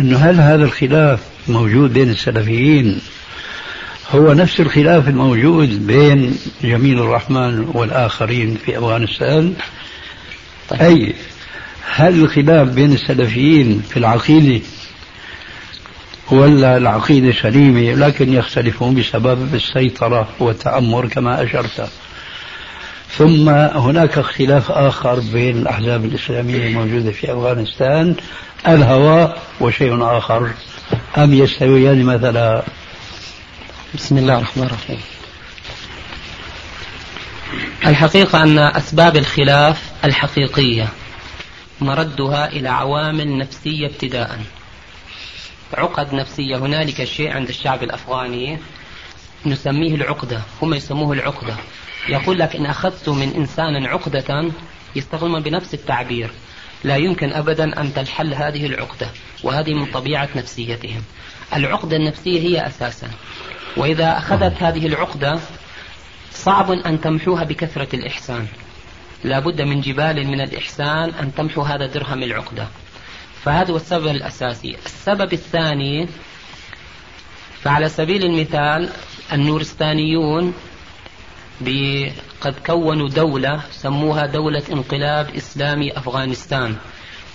أنه 0.00 0.18
هل 0.18 0.40
هذا 0.40 0.64
الخلاف 0.64 1.20
موجود 1.48 1.92
بين 1.92 2.10
السلفيين 2.10 3.00
هو 4.10 4.32
نفس 4.32 4.60
الخلاف 4.60 5.08
الموجود 5.08 5.86
بين 5.86 6.38
جميل 6.62 6.98
الرحمن 6.98 7.70
والآخرين 7.74 8.58
في 8.64 8.78
أفغانستان 8.78 9.54
طيب. 10.68 10.80
أي 10.80 11.14
هل 11.90 12.22
الخلاف 12.22 12.68
بين 12.68 12.92
السلفيين 12.92 13.82
في 13.90 13.96
العقيدة 13.96 14.64
ولا 16.30 16.76
العقيدة 16.76 17.32
سليمة؟ 17.42 17.94
لكن 18.06 18.32
يختلفون 18.32 18.94
بسبب 18.94 19.54
السيطرة 19.54 20.28
والتأمر 20.38 21.06
كما 21.06 21.42
أشرت. 21.42 21.90
ثم 23.16 23.48
هناك 23.48 24.18
اختلاف 24.18 24.70
آخر 24.70 25.20
بين 25.20 25.56
الأحزاب 25.56 26.04
الإسلامية 26.04 26.66
الموجودة 26.66 27.12
في 27.12 27.32
أفغانستان 27.32 28.14
الهوى 28.68 29.34
وشيء 29.60 30.02
آخر. 30.02 30.50
أم 31.18 31.34
يستويان 31.34 32.02
مثلا؟ 32.04 32.62
بسم 33.94 34.18
الله 34.18 34.38
الرحمن 34.38 34.64
الرحيم. 34.64 35.00
الحقيقة 37.86 38.42
أن 38.42 38.58
أسباب 38.58 39.16
الخلاف 39.16 39.82
الحقيقية. 40.04 40.88
مردها 41.82 42.48
إلى 42.48 42.68
عوامل 42.68 43.38
نفسية 43.38 43.86
ابتداء. 43.86 44.40
عقد 45.74 46.14
نفسية 46.14 46.56
هنالك 46.56 47.04
شيء 47.04 47.30
عند 47.32 47.48
الشعب 47.48 47.82
الأفغاني 47.82 48.58
نسميه 49.46 49.94
العقدة 49.94 50.40
هم 50.62 50.74
يسموه 50.74 51.12
العقدة. 51.12 51.56
يقول 52.08 52.38
لك 52.38 52.56
إن 52.56 52.66
أخذت 52.66 53.08
من 53.08 53.34
إنسان 53.34 53.86
عقدة 53.86 54.50
يستخدمون 54.96 55.42
بنفس 55.42 55.74
التعبير. 55.74 56.30
لا 56.84 56.96
يمكن 56.96 57.32
أبدا 57.32 57.80
أن 57.80 57.94
تنحل 57.94 58.34
هذه 58.34 58.66
العقدة 58.66 59.08
وهذه 59.42 59.74
من 59.74 59.86
طبيعة 59.86 60.28
نفسيتهم. 60.36 61.02
العقدة 61.54 61.96
النفسية 61.96 62.40
هي 62.40 62.66
أساسا. 62.66 63.10
وإذا 63.76 64.18
أخذت 64.18 64.62
هذه 64.62 64.86
العقدة 64.86 65.40
صعب 66.32 66.70
أن 66.72 67.00
تمحوها 67.00 67.44
بكثرة 67.44 67.96
الإحسان. 67.96 68.46
لا 69.24 69.38
بد 69.38 69.62
من 69.62 69.80
جبال 69.80 70.26
من 70.26 70.40
الإحسان 70.40 71.10
أن 71.10 71.34
تمحو 71.34 71.62
هذا 71.62 71.86
درهم 71.86 72.22
العقدة. 72.22 72.66
فهذا 73.42 73.70
هو 73.72 73.76
السبب 73.76 74.06
الأساسي. 74.06 74.76
السبب 74.86 75.32
الثاني 75.32 76.08
فعلى 77.62 77.88
سبيل 77.88 78.24
المثال 78.24 78.88
النورستانيون 79.32 80.54
قد 82.40 82.54
كونوا 82.66 83.08
دولة 83.08 83.60
سموها 83.70 84.26
دولة 84.26 84.62
انقلاب 84.72 85.30
إسلامي 85.36 85.98
أفغانستان 85.98 86.76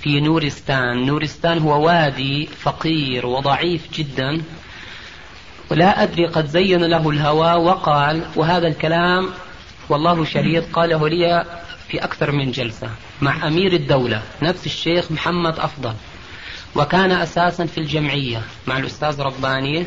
في 0.02 0.20
نورستان. 0.20 1.06
نورستان 1.06 1.60
هو 1.60 1.86
وادي 1.86 2.46
فقير 2.46 3.26
وضعيف 3.26 3.94
جدا. 3.94 4.42
ولا 5.72 6.04
أدري 6.04 6.28
قد 6.28 6.46
زين 6.46 6.84
له 6.84 7.10
الهوى 7.10 7.54
وقال 7.54 8.22
وهذا 8.36 8.68
الكلام 8.68 9.30
والله 9.90 10.26
شهيد 10.26 10.64
قاله 10.74 11.10
لي 11.10 11.46
في 11.88 12.04
أكثر 12.04 12.32
من 12.32 12.52
جلسة 12.52 12.90
مع 13.22 13.48
أمير 13.48 13.74
الدولة 13.74 14.22
نفس 14.42 14.66
الشيخ 14.66 15.12
محمد 15.12 15.60
أفضل. 15.60 15.94
وكان 16.76 17.12
أساسا 17.12 17.66
في 17.66 17.78
الجمعية 17.78 18.42
مع 18.68 18.78
الأستاذ 18.78 19.22
رباني 19.22 19.86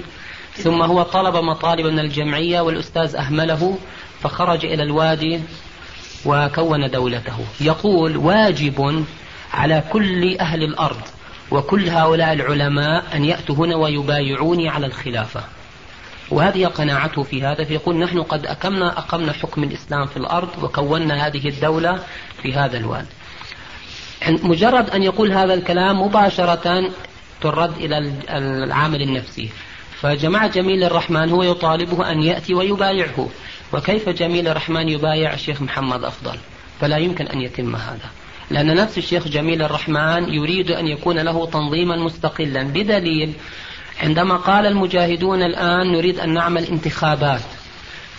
ثم 0.56 0.82
هو 0.82 1.02
طلب 1.02 1.36
مطالب 1.36 1.86
من 1.86 1.98
الجمعية 1.98 2.60
والأستاذ 2.60 3.16
أهمله 3.16 3.78
فخرج 4.22 4.64
إلى 4.64 4.82
الوادي 4.82 5.40
وكون 6.26 6.90
دولته. 6.90 7.38
يقول 7.60 8.16
واجب 8.16 9.04
على 9.52 9.84
كل 9.90 10.38
أهل 10.38 10.62
الأرض 10.62 11.00
وكل 11.50 11.88
هؤلاء 11.88 12.32
العلماء 12.32 13.04
أن 13.14 13.24
يأتوا 13.24 13.54
هنا 13.54 13.76
ويبايعوني 13.76 14.68
على 14.68 14.86
الخلافة. 14.86 15.44
وهذه 16.30 16.66
قناعته 16.66 17.22
في 17.22 17.42
هذا 17.42 17.64
فيقول 17.64 17.96
نحن 17.96 18.22
قد 18.22 18.46
أقمنا 18.46 18.98
أقمنا 18.98 19.32
حكم 19.32 19.64
الإسلام 19.64 20.06
في 20.06 20.16
الأرض 20.16 20.48
وكونا 20.62 21.26
هذه 21.26 21.48
الدولة 21.48 21.98
في 22.42 22.52
هذا 22.52 22.76
الواد. 22.76 23.06
مجرد 24.28 24.90
أن 24.90 25.02
يقول 25.02 25.32
هذا 25.32 25.54
الكلام 25.54 26.02
مباشرة 26.02 26.90
ترد 27.40 27.76
إلى 27.76 28.12
العامل 28.64 29.02
النفسي. 29.02 29.50
فجماعة 30.00 30.46
جميل 30.46 30.84
الرحمن 30.84 31.30
هو 31.30 31.42
يطالبه 31.42 32.12
أن 32.12 32.22
يأتي 32.22 32.54
ويبايعه. 32.54 33.28
وكيف 33.72 34.08
جميل 34.08 34.48
الرحمن 34.48 34.88
يبايع 34.88 35.32
الشيخ 35.32 35.62
محمد 35.62 36.04
أفضل؟ 36.04 36.38
فلا 36.80 36.96
يمكن 36.96 37.26
أن 37.26 37.40
يتم 37.40 37.76
هذا. 37.76 38.10
لأن 38.50 38.74
نفس 38.74 38.98
الشيخ 38.98 39.28
جميل 39.28 39.62
الرحمن 39.62 40.34
يريد 40.34 40.70
أن 40.70 40.86
يكون 40.86 41.18
له 41.18 41.46
تنظيما 41.46 41.96
مستقلا 41.96 42.62
بدليل 42.62 43.32
عندما 44.02 44.36
قال 44.36 44.66
المجاهدون 44.66 45.42
الآن 45.42 45.92
نريد 45.92 46.20
أن 46.20 46.34
نعمل 46.34 46.64
انتخابات 46.64 47.40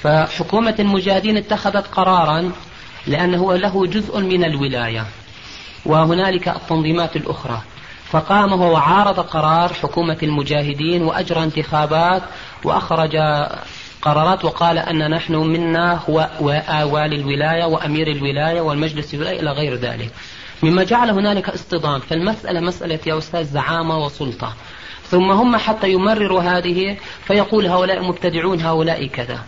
فحكومة 0.03 0.76
المجاهدين 0.80 1.38
اتخذت 1.38 1.88
قرارا 1.88 2.52
لأنه 3.08 3.56
له 3.56 3.86
جزء 3.88 4.20
من 4.20 4.44
الولاية 4.44 5.06
وهنالك 5.86 6.48
التنظيمات 6.48 7.16
الأخرى. 7.16 7.62
فقام 8.12 8.53
هو 8.53 8.74
وعارض 8.74 9.20
قرار 9.20 9.74
حكومة 9.74 10.18
المجاهدين 10.24 11.03
وأجرى 11.03 11.44
انتخابات 11.44 12.22
وأخرج 12.64 13.16
قرارات 14.02 14.45
وقال 14.45 14.78
أن 14.78 15.10
نحن 15.12 15.36
منا 15.36 15.99
هو 16.10 16.30
والي 16.91 17.16
الولاية 17.16 17.66
وأمير 17.66 18.08
الولاية 18.08 18.62
والمجلس 18.62 19.14
الولاية 19.14 19.40
إلى 19.40 19.52
غير 19.52 19.76
ذلك. 19.76 20.12
مما 20.64 20.84
جعل 20.84 21.10
هنالك 21.10 21.49
اصطدام. 21.49 21.99
فالمسألة 21.99 22.60
مسألة 22.60 22.99
يا 23.08 23.18
أستاذ 23.18 23.44
زعامة 23.44 24.06
وسلطة. 24.06 24.53
ثم 25.11 25.31
هم 25.31 25.57
حتى 25.57 25.91
يمرروا 25.91 26.41
هذه 26.41 26.97
فيقول 27.25 27.67
هؤلاء 27.67 28.03
مبتدعون 28.03 28.61
هؤلاء 28.61 29.07
كذا. 29.07 29.39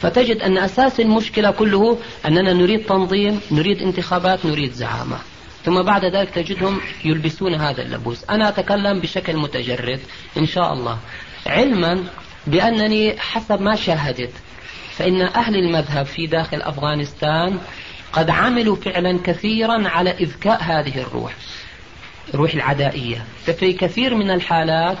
فتجد 0.00 0.36
أن 0.36 0.58
أساس 0.58 1.00
المشكلة 1.00 1.50
كله 1.50 1.98
أننا 2.26 2.52
نريد 2.52 2.86
تنظيم 2.86 3.40
نريد 3.50 3.82
انتخابات 3.82 4.46
نريد 4.46 4.72
زعامة. 4.72 5.18
ثم 5.64 5.82
بعد 5.82 6.04
ذلك 6.04 6.30
تجدهم 6.30 6.80
يلبسون 7.04 7.54
هذا 7.54 7.82
اللبوس. 7.82 8.24
أنا 8.30 8.48
أتكلم 8.48 9.00
بشكل 9.00 9.36
متجرد 9.36 10.00
إن 10.36 10.46
شاء 10.46 10.72
الله. 10.72 10.98
علما 11.46 12.04
بأنني 12.46 13.20
حسب 13.20 13.60
ما 13.60 13.74
شاهدت 13.76 14.32
فإن 14.96 15.22
أهل 15.22 15.56
المذهب 15.56 16.06
في 16.06 16.26
داخل 16.26 16.62
أفغانستان 16.62 17.58
قد 18.12 18.30
عملوا 18.30 18.76
فعلا 18.76 19.18
كثيرا 19.24 19.88
على 19.88 20.10
إذكاء 20.10 20.62
هذه 20.62 21.00
الروح. 21.00 21.32
روح 22.34 22.54
العدائية. 22.54 23.24
ففي 23.46 23.72
كثير 23.72 24.14
من 24.14 24.30
الحالات 24.30 24.98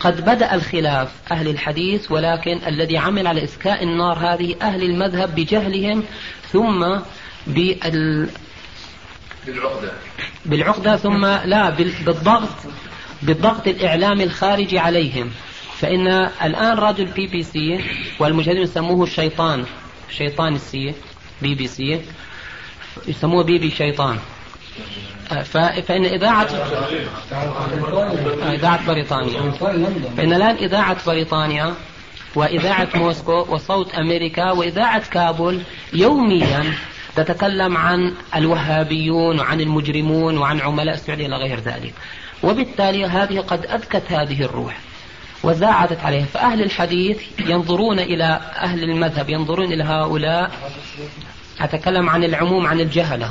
قد 0.00 0.20
بدأ 0.20 0.54
الخلاف 0.54 1.08
أهل 1.32 1.48
الحديث 1.48 2.12
ولكن 2.12 2.60
الذي 2.66 2.98
عمل 2.98 3.26
على 3.26 3.44
إسكاء 3.44 3.82
النار 3.82 4.18
هذه 4.18 4.56
أهل 4.62 4.82
المذهب 4.82 5.34
بجهلهم 5.34 6.04
ثم 6.52 6.86
بال 7.46 8.28
بالعقدة. 9.46 9.92
بالعقدة 10.46 10.96
ثم 10.96 11.26
لا 11.26 11.70
بالضغط 12.06 12.56
بالضغط 13.22 13.68
الإعلامي 13.68 14.24
الخارجي 14.24 14.78
عليهم. 14.78 15.30
فإن 15.78 16.08
الآن 16.42 16.78
راديو 16.78 17.06
البي 17.06 17.26
بي 17.26 17.42
سي 17.42 17.80
والمجاهدين 18.18 18.62
يسموه 18.62 19.02
الشيطان 19.02 19.64
شيطان 20.10 20.54
السي 20.54 20.94
بي 21.42 21.54
بي 21.54 21.66
سي 21.66 22.00
يسموه 23.08 23.44
BB 23.44 23.70
شيطان. 23.70 24.18
فإن 25.82 26.04
إذاعة 26.04 26.48
إذاعة 28.52 28.86
بريطانيا. 28.86 29.50
فإن 30.16 30.32
الآن 30.32 30.56
إذاعة 30.56 30.96
بريطانيا 31.06 31.74
وإذاعة 32.34 32.88
موسكو 32.94 33.46
وصوت 33.48 33.94
أمريكا 33.94 34.50
وإذاعة 34.52 35.10
كابول 35.10 35.62
يوميا 35.92 36.74
تتكلم 37.16 37.76
عن 37.76 38.14
الوهابيون 38.36 39.40
وعن 39.40 39.60
المجرمون 39.60 40.38
وعن 40.38 40.60
عملاء 40.60 40.94
السعودية 40.94 41.26
إلى 41.26 41.36
غير 41.36 41.60
ذلك. 41.60 41.94
وبالتالي 42.42 43.04
هذه 43.04 43.40
قد 43.40 43.66
أذكت 43.66 44.12
هذه 44.12 44.42
الروح 44.42 44.78
وزاعدت 45.42 46.00
عليها. 46.00 46.24
فأهل 46.24 46.62
الحديث 46.62 47.22
ينظرون 47.38 47.98
إلى 47.98 48.40
أهل 48.56 48.82
المذهب 48.84 49.30
ينظرون 49.30 49.72
إلى 49.72 49.84
هؤلاء. 49.84 50.50
أتكلم 51.60 52.08
عن 52.10 52.24
العموم 52.24 52.66
عن 52.66 52.80
الجهلة. 52.80 53.30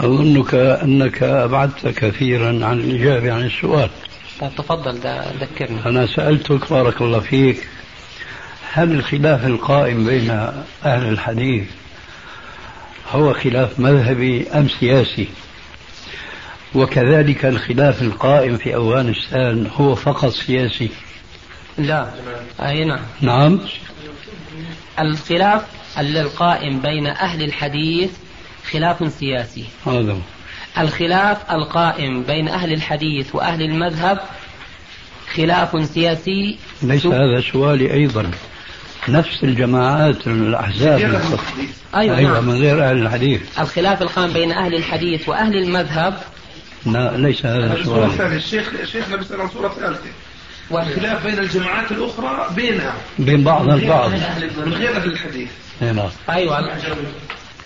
أظنك 0.00 0.54
أنك 0.54 1.22
أبعدت 1.22 1.88
كثيرا 1.88 2.66
عن 2.66 2.80
الإجابة 2.80 3.32
عن 3.32 3.46
السؤال. 3.46 3.90
تفضل 4.40 4.98
ذكرني. 5.40 5.86
أنا 5.86 6.06
سألتك 6.06 6.70
بارك 6.70 7.00
الله 7.00 7.20
فيك 7.20 7.68
هل 8.72 8.92
الخلاف 8.92 9.46
القائم 9.46 10.06
بين 10.06 10.30
أهل 10.84 11.08
الحديث 11.08 11.64
هو 13.12 13.32
خلاف 13.32 13.80
مذهبي 13.80 14.48
أم 14.48 14.68
سياسي؟ 14.68 15.28
وكذلك 16.74 17.44
الخلاف 17.44 18.02
القائم 18.02 18.56
في 18.56 18.76
أفغانستان 18.76 19.70
هو 19.76 19.94
فقط 19.94 20.30
سياسي؟ 20.30 20.90
لا. 21.78 22.10
أي 22.60 22.84
نعم 22.84 23.00
نعم. 23.20 23.60
الخلاف 24.98 25.62
القائم 25.98 26.80
بين 26.80 27.06
أهل 27.06 27.42
الحديث 27.42 28.10
خلاف 28.72 29.12
سياسي. 29.12 29.64
هذا 29.86 30.18
الخلاف 30.78 31.50
القائم 31.50 32.22
بين 32.22 32.48
أهل 32.48 32.72
الحديث 32.72 33.34
وأهل 33.34 33.62
المذهب 33.62 34.18
خلاف 35.34 35.88
سياسي. 35.88 36.58
ليس 36.82 37.06
هذا 37.06 37.40
سؤالي 37.52 37.92
أيضا. 37.92 38.30
نفس 39.08 39.44
الجماعات 39.44 40.26
الأحزاب 40.26 41.00
أيوة, 41.94 42.16
أيوة 42.16 42.32
نعم. 42.32 42.46
من 42.46 42.54
غير 42.54 42.90
أهل 42.90 43.02
الحديث. 43.02 43.40
الخلاف 43.58 44.02
القائم 44.02 44.32
بين 44.32 44.52
أهل 44.52 44.74
الحديث 44.74 45.28
وأهل 45.28 45.56
المذهب 45.56 46.18
لا 46.86 47.16
ليس 47.16 47.46
هذا 47.46 47.84
سؤالي. 47.84 48.36
الشيخ 48.36 48.70
شيخنا 48.84 49.16
بيسأل 49.16 49.40
عن 49.40 49.48
صورة 49.48 49.68
ثالثة 49.68 50.10
والخلاف 50.70 51.26
بين 51.26 51.38
الجماعات 51.38 51.92
الأخرى 51.92 52.54
بينها. 52.56 52.94
بين 53.18 53.44
بعضها 53.44 53.74
البعض. 53.74 54.10
من 54.66 54.74
غير 54.74 54.96
أهل 54.96 55.12
الحديث. 55.12 55.48
نعم. 55.80 56.08
أيوة. 56.30 56.72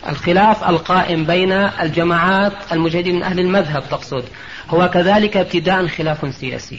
الخلاف 0.08 0.68
القائم 0.68 1.24
بين 1.24 1.52
الجماعات 1.52 2.52
المجاهدين 2.72 3.14
من 3.14 3.22
أهل 3.22 3.40
المذهب 3.40 3.82
تقصد. 3.90 4.24
هو 4.70 4.90
كذلك 4.90 5.36
ابتداء 5.36 5.86
خلاف 5.86 6.34
سياسي. 6.34 6.78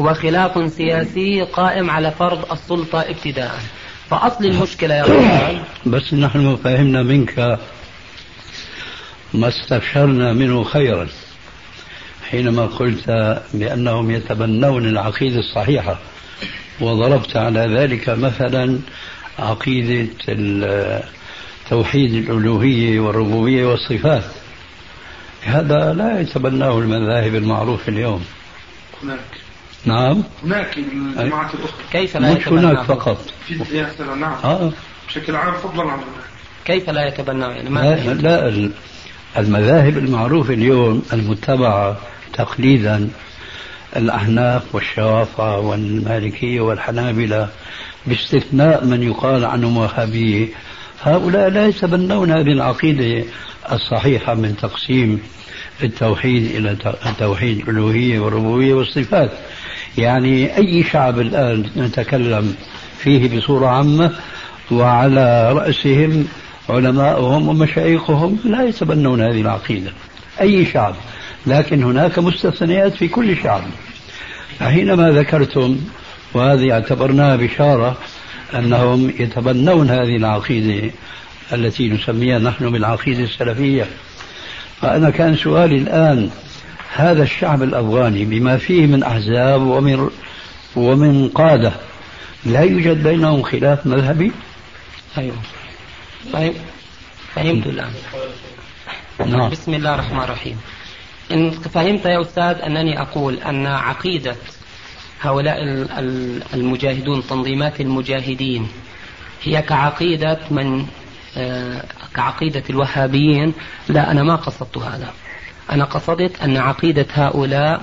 هو 0.00 0.14
خلاف 0.14 0.72
سياسي 0.72 1.42
قائم 1.42 1.90
على 1.90 2.10
فرض 2.10 2.52
السلطة 2.52 3.00
ابتداء. 3.00 3.60
فأصل 4.10 4.44
المشكلة 4.44 4.94
يا 4.94 5.04
رجال 5.04 5.62
بس 5.86 6.14
نحن 6.14 6.56
فهمنا 6.56 7.02
منك 7.02 7.58
ما 9.34 9.48
استبشرنا 9.48 10.32
منه 10.32 10.64
خيرا 10.64 11.08
حينما 12.30 12.66
قلت 12.66 13.10
بأنهم 13.54 14.10
يتبنون 14.10 14.88
العقيدة 14.88 15.38
الصحيحة 15.38 15.98
وضربت 16.80 17.36
على 17.36 17.60
ذلك 17.60 18.08
مثلا 18.08 18.78
عقيدة 19.38 20.10
توحيد 21.70 22.14
الألوهية 22.14 23.00
والربوبية 23.00 23.66
والصفات. 23.66 24.24
هذا 25.42 25.92
لا 25.92 26.20
يتبناه 26.20 26.78
المذاهب 26.78 27.34
المعروفة 27.34 27.88
اليوم. 27.88 28.24
هناك. 29.02 29.18
نعم. 29.84 30.22
هناك 30.44 30.78
الجماعات 30.78 31.54
الأخرى. 31.54 31.84
كيف 31.92 32.16
لا 32.16 32.34
مش 32.34 32.48
هناك 32.48 32.82
فقط. 32.82 33.24
في 33.46 33.86
نعم. 34.20 34.32
آه. 34.44 34.72
بشكل 35.08 35.36
عام 35.36 35.54
فضلا 35.54 35.90
عن 35.90 35.98
كيف 36.64 36.90
لا 36.90 37.08
يتبناه؟ 37.08 37.48
يعني 37.48 37.70
ما 37.70 37.80
لا, 37.80 38.14
لا 38.14 38.70
المذاهب 39.38 39.98
المعروفة 39.98 40.54
اليوم 40.54 41.02
المتبعة 41.12 41.96
تقليدا 42.32 43.08
الأحناف 43.96 44.74
والشوافعة 44.74 45.58
والمالكية 45.60 46.60
والحنابلة 46.60 47.48
باستثناء 48.06 48.84
من 48.84 49.02
يقال 49.02 49.44
عنهم 49.44 49.76
وهابية 49.76 50.48
هؤلاء 51.02 51.48
لا 51.48 51.66
يتبنون 51.66 52.30
هذه 52.30 52.52
العقيدة 52.52 53.24
الصحيحة 53.72 54.34
من 54.34 54.56
تقسيم 54.56 55.22
التوحيد 55.82 56.56
إلى 56.56 56.76
توحيد 57.18 57.58
الألوهية 57.58 58.20
والربوبية 58.20 58.74
والصفات. 58.74 59.30
يعني 59.98 60.56
أي 60.56 60.84
شعب 60.84 61.20
الآن 61.20 61.70
نتكلم 61.76 62.54
فيه 62.98 63.38
بصورة 63.38 63.66
عامة 63.66 64.12
وعلى 64.70 65.52
رأسهم 65.52 66.26
علماؤهم 66.68 67.48
ومشايخهم 67.48 68.38
لا 68.44 68.62
يتبنون 68.62 69.20
هذه 69.20 69.40
العقيدة. 69.40 69.92
أي 70.40 70.64
شعب. 70.64 70.94
لكن 71.46 71.82
هناك 71.82 72.18
مستثنيات 72.18 72.92
في 72.92 73.08
كل 73.08 73.36
شعب. 73.36 73.62
فحينما 74.58 75.10
ذكرتم 75.10 75.78
وهذه 76.34 76.72
اعتبرناها 76.72 77.36
بشارة 77.36 77.96
أنهم 78.54 79.10
يتبنون 79.18 79.90
هذه 79.90 80.16
العقيدة 80.16 80.90
التي 81.52 81.88
نسميها 81.88 82.38
نحن 82.38 82.70
بالعقيدة 82.70 83.24
السلفية. 83.24 83.86
فأنا 84.80 85.10
كان 85.10 85.36
سؤالي 85.36 85.76
الآن 85.76 86.30
هذا 86.94 87.22
الشعب 87.22 87.62
الأفغاني 87.62 88.24
بما 88.24 88.56
فيه 88.56 88.86
من 88.86 89.02
أحزاب 89.02 89.62
ومن 89.62 90.10
ومن 90.76 91.28
قادة 91.28 91.72
لا 92.46 92.60
يوجد 92.60 93.02
بينهم 93.02 93.42
خلاف 93.42 93.86
مذهبي؟ 93.86 94.32
أيوه 95.18 95.36
طيب. 96.32 96.52
فهمت 97.34 97.66
الآن. 97.66 97.92
نعم. 99.26 99.50
بسم 99.50 99.74
الله 99.74 99.94
الرحمن 99.94 100.20
الرحيم. 100.20 100.60
إن 101.32 101.50
فهمت 101.50 102.04
يا 102.04 102.20
أستاذ 102.20 102.56
أنني 102.62 103.02
أقول 103.02 103.34
أن 103.34 103.66
عقيدة 103.66 104.36
هؤلاء 105.20 105.62
المجاهدون 106.54 107.26
تنظيمات 107.26 107.80
المجاهدين. 107.80 108.68
هي 109.42 109.62
كعقيدة 109.62 110.38
من 110.50 110.86
آه، 111.36 111.84
كعقيدة 112.14 112.62
الوهابيين. 112.70 113.52
لا 113.88 114.10
أنا 114.10 114.22
ما 114.22 114.36
قصدت 114.36 114.78
هذا. 114.78 115.12
أنا 115.72 115.84
قصدت 115.84 116.42
أن 116.42 116.56
عقيدة 116.56 117.06
هؤلاء 117.14 117.80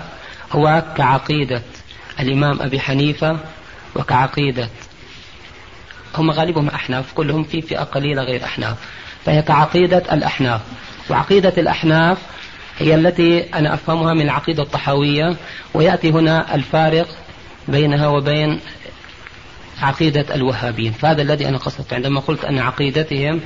هو 0.52 0.84
كعقيدة 0.98 1.62
الإمام 2.20 2.62
أبي 2.62 2.80
حنيفة 2.80 3.40
وكعقيدة 3.96 4.70
هم 6.16 6.32
غالبهم 6.32 6.68
أحناف 6.68 7.14
كلهم 7.14 7.44
في 7.44 7.62
فئة 7.62 7.84
قليلة 7.84 8.24
غير 8.24 8.44
أحناف. 8.44 8.78
فهي 9.26 9.42
كعقيدة 9.42 10.04
الأحناف. 10.14 10.62
وعقيدة 11.10 11.54
الأحناف 11.58 12.18
هي 12.80 12.96
التي 12.96 13.54
أنا 13.54 13.74
أفهمها 13.74 14.14
من 14.14 14.22
العقيدة 14.22 14.64
الطحاوية 14.64 15.36
ويأتي 15.74 16.12
هنا 16.12 16.56
الفارق 16.56 17.08
بينها 17.68 18.08
وبين 18.08 18.60
عقيدة 19.82 20.36
الوهابيين. 20.36 20.92
فهذا 20.92 21.22
الذي 21.22 21.48
أنا 21.48 21.58
قصدت 21.58 21.94
عندما 21.94 22.20
قلت 22.20 22.46
أن 22.46 22.60
عقيدتهم 22.60 23.42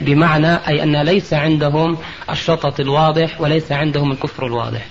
بمعنى 0.00 0.54
أي 0.68 0.82
أن 0.82 1.02
ليس 1.02 1.34
عندهم 1.34 1.96
الشطط 2.30 2.80
الواضح 2.80 3.40
وليس 3.40 3.72
عندهم 3.72 4.12
الكفر 4.12 4.46
الواضح. 4.46 4.86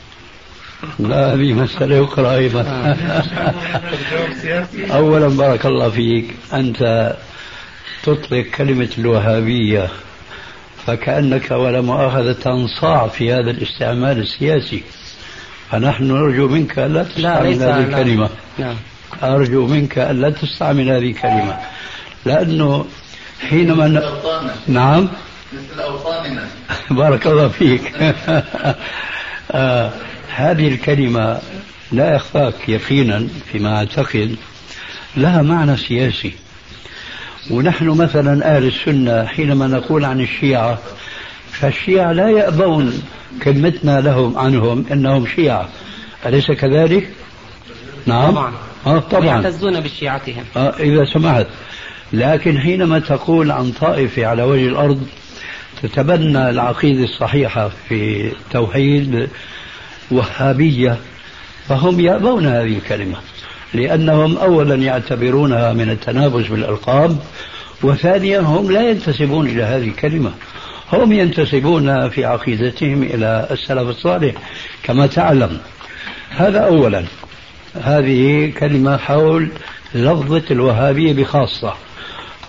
لا 1.00 1.34
هذه 1.34 1.54
مسألة 1.54 2.04
أخرى 2.04 2.36
أيضا. 2.36 2.62
أولا 4.98 5.28
بارك 5.28 5.66
الله 5.66 5.90
فيك. 5.90 6.36
أنت 6.54 7.14
تطلق 8.04 8.46
كلمة 8.58 8.90
الوهابية 8.98 9.90
فكأنك 10.86 11.52
ولا 11.52 11.82
مؤاخذة 11.82 12.32
تنصاع 12.32 13.08
في 13.08 13.34
هذا 13.34 13.52
الاستعمال 13.52 14.20
السياسي. 14.20 14.84
فنحن 15.72 16.04
نرجو 16.04 16.48
منك 16.48 16.80
ألا 16.80 17.04
تستعمل 17.04 17.54
هذه 17.54 17.80
الكلمة. 17.80 18.30
نعم. 18.58 18.76
أرجو 19.24 19.68
منك 19.68 19.98
ألا 19.98 20.30
تستعمل 20.30 20.90
هذه 20.90 21.12
الكلمة. 21.12 21.58
لأنه 22.26 22.86
حينما 23.50 23.88
ن... 23.88 24.04
نعم. 24.68 25.08
مثل 25.54 25.80
أوطاننا 25.80 26.48
بارك 26.92 27.28
الله 27.28 27.48
فيك. 27.48 27.94
آه 29.52 29.92
هذه 30.36 30.68
الكلمة 30.68 31.40
لا 31.92 32.16
يخفاك 32.16 32.70
يقينا 32.70 33.28
فيما 33.52 33.78
أعتقد. 33.78 34.36
لها 35.18 35.42
معنى 35.42 35.78
سياسي. 35.78 36.34
ونحن 37.52 37.88
مثلا 37.88 38.56
أهل 38.56 38.68
السنة 38.68 39.26
حينما 39.26 39.68
نقول 39.68 40.06
عن 40.06 40.22
الشيعة 40.22 40.80
فالشيعة 41.60 42.12
لا 42.12 42.30
يأبون 42.30 43.02
كلمتنا 43.44 44.02
لهم 44.02 44.38
عنهم 44.38 44.86
إنهم 44.92 45.26
شيعة. 45.26 45.70
أليس 46.26 46.52
كذلك؟ 46.52 47.10
نعم. 48.06 48.32
طبعا. 48.32 48.54
آه 48.88 49.00
طبعا. 49.00 49.26
يعتزون 49.26 49.80
بشيعتهم. 49.80 50.44
آه 50.58 50.74
إذا 50.80 51.06
سمحت 51.14 51.48
لكن 52.14 52.60
حينما 52.60 53.00
تقول 53.00 53.52
عن 53.52 53.72
طائفة 53.72 54.26
على 54.26 54.44
وجه 54.44 54.68
الأرض 54.68 55.08
تتبنى 55.82 56.50
العقيدة 56.50 57.04
الصحيحة 57.04 57.72
في 57.90 58.32
توحيد 58.52 59.30
وهابية 60.12 60.98
فهم 61.68 62.00
يأبون 62.00 62.46
هذه 62.46 62.78
الكلمة 62.78 63.18
لأنهم 63.74 64.38
أولا 64.38 64.76
يعتبرونها 64.76 65.74
من 65.74 65.90
التنافس 65.90 66.48
بالألقاب 66.48 67.18
وثانيا 67.84 68.40
هم 68.40 68.72
لا 68.72 68.90
ينتسبون 68.90 69.48
إلى 69.48 69.64
هذه 69.64 69.88
الكلمة. 69.88 70.32
هم 70.94 71.12
ينتسبون 71.12 72.10
في 72.10 72.26
عقيدتهم 72.26 73.04
إلى 73.04 73.48
السلف 73.52 73.90
الصالح 73.90 74.34
كما 74.84 75.08
تعلم. 75.08 75.58
هذا 76.30 76.60
أولا. 76.60 77.06
هذه 77.82 78.52
كلمة 78.60 78.98
حول 78.98 79.50
لفظة 79.96 80.44
الوهابية 80.52 81.14
بخاصة. 81.14 81.74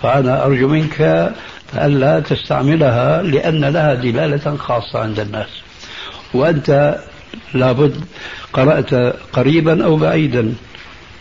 فأنا 0.01 0.45
أرجو 0.45 0.67
منك 0.67 1.31
ألا 1.75 2.19
تستعملها 2.19 3.21
لأن 3.21 3.65
لها 3.65 3.93
دلالة 3.93 4.57
خاصة 4.57 4.99
عند 4.99 5.19
الناس. 5.19 5.49
وأنت 6.33 6.99
لابد 7.53 8.03
قرأت 8.53 8.93
قريبا 9.33 9.85
أو 9.85 9.95
بعيدا 9.95 10.53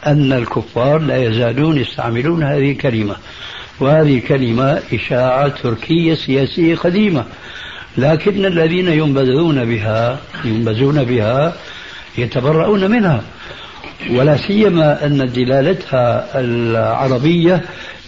أن 0.07 0.33
الكفار 0.33 0.99
لا 0.99 1.17
يزالون 1.17 1.79
يستعملون 1.79 2.43
هذه 2.43 2.73
الكلمة. 2.73 3.17
وهذه 3.81 4.23
كلمة 4.29 4.83
إشاعة 4.93 5.49
تركية 5.49 6.15
سياسية 6.15 6.75
قديمة. 6.75 7.25
لكن 7.99 8.47
الذين 8.47 8.89
ينبذون 8.89 9.65
بها 9.65 10.19
ينبذون 10.45 11.05
بها 11.05 11.53
يتبرؤون 12.19 12.91
منها. 12.91 13.23
ولا 14.11 14.37
سيما 14.37 15.07
أن 15.07 15.33
دلالتها 15.33 16.27
العربية 16.35 17.63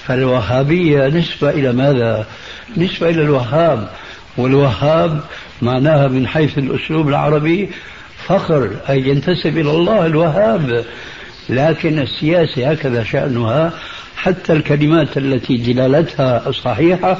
فالوهابية 0.06 1.08
نسبة 1.08 1.50
إلى 1.50 1.72
ماذا؟ 1.72 2.26
نسبة 2.76 3.08
إلى 3.08 3.22
الوهاب. 3.22 3.88
والوهاب 4.36 5.20
معناها 5.62 6.08
من 6.08 6.26
حيث 6.26 6.58
الأسلوب 6.58 7.08
العربي 7.08 7.68
فخر 8.26 8.70
أي 8.88 9.08
ينتسب 9.08 9.58
إلى 9.58 9.70
الله 9.70 10.06
الوهاب. 10.06 10.84
لكن 11.48 11.98
السياسة 11.98 12.70
هكذا 12.70 13.04
شأنها 13.04 13.72
حتى 14.22 14.52
الكلمات 14.52 15.16
التي 15.18 15.56
دلالتها 15.56 16.50
صحيحة 16.50 17.18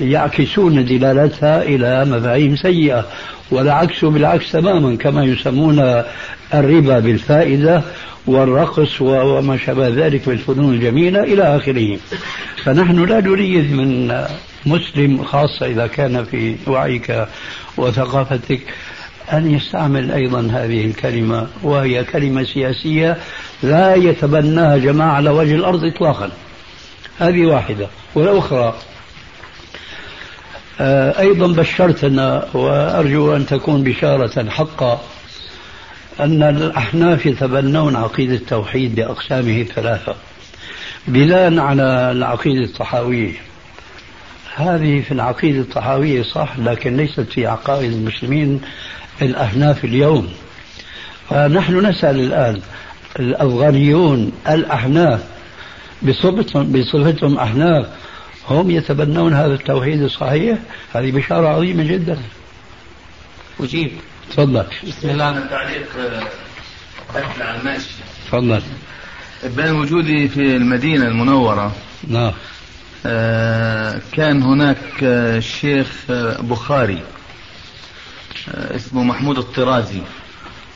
يعكسون 0.00 0.84
دلالتها 0.84 1.62
إلى 1.62 2.04
مفاهيم 2.04 2.56
سيئة 2.56 3.06
والعكس 3.50 4.04
بالعكس 4.04 4.52
تماما 4.52 4.96
كما 4.96 5.24
يسمون 5.24 6.02
الربا 6.54 6.98
بالفائدة 6.98 7.82
والرقص 8.26 9.00
وما 9.00 9.56
شابه 9.56 9.88
ذلك 9.88 10.28
من 10.28 10.34
الفنون 10.34 10.74
الجميلة 10.74 11.22
إلى 11.22 11.56
آخره. 11.56 11.98
فنحن 12.64 13.04
لا 13.04 13.20
نريد 13.20 13.72
من 13.72 14.18
مسلم 14.66 15.24
خاصة 15.24 15.66
إذا 15.66 15.86
كان 15.86 16.24
في 16.24 16.56
وعيك 16.66 17.26
وثقافتك 17.76 18.60
أن 19.32 19.50
يستعمل 19.54 20.10
أيضا 20.10 20.40
هذه 20.52 20.86
الكلمة 20.86 21.46
وهي 21.62 22.04
كلمة 22.04 22.42
سياسية 22.42 23.16
لا 23.62 23.94
يتبناها 23.94 24.76
جماعة 24.76 25.12
على 25.12 25.30
وجه 25.30 25.54
الأرض 25.54 25.84
إطلاقا. 25.84 26.30
هذه 27.18 27.46
واحدة. 27.46 27.88
والأخرى 28.14 28.74
آه، 30.80 31.20
أيضا 31.20 31.46
بشرتنا 31.46 32.48
وأرجو 32.54 33.36
أن 33.36 33.46
تكون 33.46 33.82
بشارة 33.84 34.50
حقا 34.50 35.00
أن 36.20 36.42
الأحناف 36.42 37.26
يتبنون 37.26 37.96
عقيدة 37.96 38.34
التوحيد 38.34 38.94
بأقسامه 38.94 39.60
الثلاثة. 39.60 40.14
بناء 41.08 41.58
على 41.58 41.82
العقيدة 42.12 42.64
الطحاوية 42.64 43.32
هذه 44.56 45.00
في 45.00 45.12
العقيدة 45.12 45.60
الطحاوية 45.60 46.22
صح 46.22 46.58
لكن 46.58 46.96
ليست 46.96 47.20
في 47.20 47.46
عقائد 47.46 47.92
المسلمين 47.92 48.60
الأحناف 49.22 49.84
اليوم. 49.84 50.32
فنحن 51.30 51.86
نسأل 51.86 52.20
الآن 52.20 52.60
الأفغانيون 53.18 54.32
الأحناف 54.48 55.24
بصفتهم, 56.02 56.72
بصفتهم 56.72 57.38
أحناف. 57.38 57.86
هم 58.48 58.70
يتبنون 58.70 59.34
هذا 59.34 59.54
التوحيد 59.54 60.02
الصحيح. 60.02 60.58
هذه 60.94 61.10
بشارة 61.10 61.48
عظيمة 61.48 61.84
جدا. 61.84 62.18
أجيب. 63.60 63.92
تفضل. 64.30 64.66
بسم 64.86 65.10
الله. 65.10 65.46
تعليق 65.50 65.86
أكل 67.14 67.42
على 67.42 67.60
الماشي. 67.60 67.88
تفضل. 68.26 68.62
بين 69.44 69.70
وجودي 69.72 70.28
في 70.28 70.56
المدينة 70.56 71.06
المنورة 71.06 71.72
نعم. 72.08 72.32
آه، 73.06 74.00
كان 74.12 74.42
هناك 74.42 74.78
الشيخ 75.02 75.86
بخاري 76.40 77.02
آه، 78.48 78.76
اسمه 78.76 79.02
محمود 79.02 79.38
الطرازي. 79.38 80.00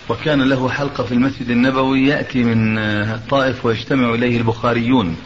وكان 0.08 0.42
له 0.42 0.68
حلقة 0.68 1.04
في 1.04 1.12
المسجد 1.12 1.50
النبوي 1.50 2.06
يأتي 2.06 2.44
من 2.44 2.78
الطائف 2.78 3.66
ويجتمع 3.66 4.14
إليه 4.14 4.36
البخاريون. 4.38 5.16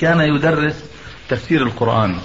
كان 0.00 0.20
يدرس 0.20 0.84
تفسير 1.28 1.62
القرآن. 1.62 2.16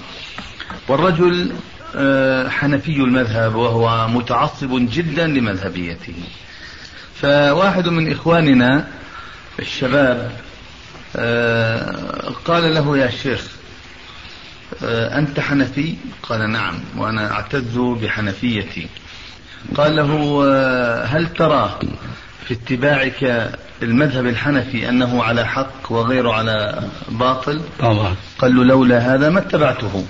والرجل 0.88 1.52
آه، 1.96 2.48
حنفي 2.48 2.96
المذهب 2.96 3.54
وهو 3.54 4.08
متعصب 4.08 4.88
جدا 4.90 5.26
لمذهبيته. 5.26 6.14
فواحد 7.14 7.88
من 7.88 8.12
إخواننا 8.12 8.86
الشباب 9.58 10.32
قال 12.44 12.74
له 12.74 12.98
يا 12.98 13.10
شيخ 13.10 13.48
آه، 14.84 15.18
أنت 15.18 15.40
حنفي؟ 15.40 15.94
قال 16.22 16.50
نعم 16.50 16.74
وأنا 16.96 17.32
أعتز 17.32 17.78
بحنفيتي. 17.78 18.88
قال 19.76 19.96
له 19.96 20.42
آه، 20.44 21.04
هل 21.04 21.26
ترى 21.26 21.78
في 22.44 22.54
اتباعك 22.54 23.50
المذهب 23.82 24.26
الحنفي 24.26 24.88
أنه 24.88 25.22
على 25.24 25.46
حق 25.46 25.92
وغيره 25.92 26.32
على 26.32 26.82
باطل؟ 27.08 27.60
طبعا. 27.78 28.14
قال 28.38 28.56
له 28.56 28.64
لولا 28.64 29.14
هذا 29.14 29.30
ما 29.30 29.38
اتبعته. 29.38 30.04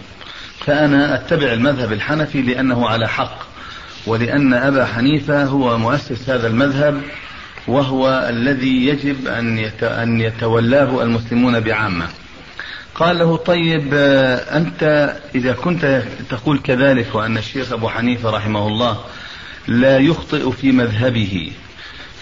فأنا 0.59 1.15
أتبع 1.15 1.53
المذهب 1.53 1.93
الحنفي 1.93 2.43
لأنه 2.43 2.89
على 2.89 3.09
حق 3.09 3.39
ولأن 4.07 4.55
أبا 4.55 4.87
حنيفة 4.87 5.45
هو 5.45 5.79
مؤسس 5.79 6.31
هذا 6.31 6.47
المذهب 6.47 7.01
وهو 7.69 8.27
الذي 8.29 8.87
يجب 8.87 9.27
أن 9.83 10.21
يتولاه 10.21 11.03
المسلمون 11.03 11.61
بعامة. 11.61 12.07
قال 12.95 13.19
له 13.19 13.37
طيب 13.37 13.91
آه، 13.95 14.57
أنت 14.57 15.13
إذا 15.35 15.53
كنت 15.53 16.03
تقول 16.31 16.59
كذلك 16.59 17.15
وأن 17.15 17.39
الشيخ 17.39 17.73
أبو 17.73 17.89
حنيفة 17.89 18.31
رحمه 18.31 18.67
الله 18.67 18.99
لا 19.69 19.99
يخطئ 19.99 20.51
في 20.51 20.73
مذهبه. 20.73 21.53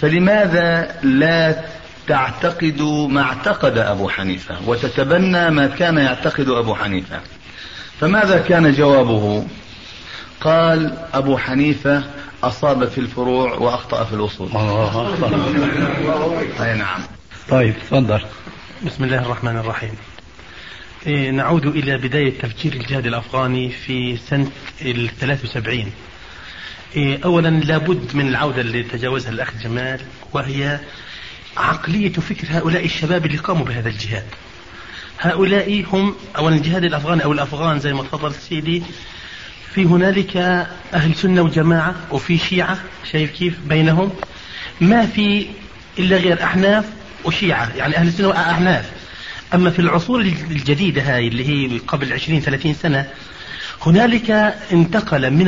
فلماذا 0.00 0.96
لا 1.02 1.64
تعتقد 2.06 2.82
ما 3.10 3.22
اعتقد 3.22 3.78
أبو 3.78 4.08
حنيفة 4.08 4.56
وتتبنى 4.66 5.50
ما 5.50 5.66
كان 5.66 5.98
يعتقد 5.98 6.48
أبو 6.48 6.74
حنيفة؟ 6.74 7.20
فماذا 8.00 8.38
كان 8.38 8.72
جوابه؟ 8.72 9.46
قال 10.40 10.96
أبو 11.14 11.38
حنيفة 11.38 12.04
أصاب 12.42 12.88
في 12.88 12.98
الفروع 12.98 13.54
وأخطأ 13.54 14.04
في 14.04 14.12
الأصول. 14.12 14.48
أي 16.60 16.78
نعم. 16.78 17.00
طيب 17.48 17.74
تفضل. 17.78 18.20
بسم 18.86 19.04
الله 19.04 19.18
الرحمن 19.18 19.56
الرحيم. 19.56 19.94
إيه، 21.06 21.30
نعود 21.30 21.66
إلى 21.66 21.98
بداية 21.98 22.38
تفجير 22.38 22.72
الجهاد 22.72 23.06
الأفغاني 23.06 23.70
في 23.70 24.16
سنة 24.16 24.50
ال 24.82 25.10
73 25.20 25.78
إيه، 25.78 25.86
أولا 27.24 27.48
لابد 27.48 28.14
من 28.14 28.28
العودة 28.28 28.60
اللي 28.60 28.82
تجاوزها 28.82 29.30
الأخ 29.30 29.50
جمال 29.62 30.00
وهي 30.32 30.80
عقلية 31.56 32.12
فكر 32.12 32.46
هؤلاء 32.50 32.84
الشباب 32.84 33.26
اللي 33.26 33.38
قاموا 33.38 33.64
بهذا 33.64 33.88
الجهاد. 33.88 34.24
هؤلاء 35.20 35.84
هم 35.92 36.14
أولا 36.36 36.56
الجهاد 36.56 36.84
الأفغاني 36.84 37.24
أو 37.24 37.32
الأفغان 37.32 37.78
زي 37.78 37.92
ما 37.92 38.02
تفضل 38.02 38.34
سيدي. 38.34 38.82
في 39.74 39.84
هنالك 39.84 40.36
أهل 40.94 41.14
سنة 41.14 41.42
وجماعة 41.42 41.94
وفي 42.10 42.38
شيعة 42.38 42.78
شايف 43.12 43.30
كيف 43.30 43.58
بينهم؟ 43.66 44.12
ما 44.80 45.06
في 45.06 45.46
إلا 45.98 46.16
غير 46.16 46.42
أحناف 46.42 46.84
وشيعة 47.24 47.76
يعني 47.76 47.96
أهل 47.96 48.08
السنة 48.08 48.28
وأحناف. 48.28 48.90
أما 49.54 49.70
في 49.70 49.78
العصور 49.78 50.20
الجديدة 50.20 51.02
هاي 51.02 51.28
اللي 51.28 51.48
هي 51.48 51.78
قبل 51.78 52.12
20 52.12 52.40
30 52.40 52.74
سنة 52.74 53.08
هنالك 53.82 54.30
انتقل 54.72 55.30
من 55.30 55.46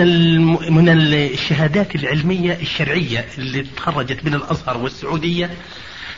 من 0.72 0.88
الشهادات 0.88 1.94
العلمية 1.94 2.58
الشرعية 2.62 3.24
اللي 3.38 3.66
تخرجت 3.76 4.24
من 4.24 4.34
الأزهر 4.34 4.76
والسعودية. 4.76 5.50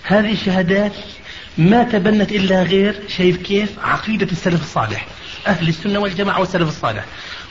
هذه 0.03 0.33
الشهادات 0.33 0.93
ما 1.59 1.83
تبنت 1.83 2.33
إلا 2.33 2.63
غير 2.63 3.01
شايف 3.09 3.37
كيف؟ 3.37 3.79
عقيدة 3.79 4.27
السلف 4.33 4.63
الصالح 4.63 5.07
أهل 5.47 5.69
السنة 5.69 5.99
والجماعة 5.99 6.41
والسلف 6.41 6.69
الصالح. 6.69 7.05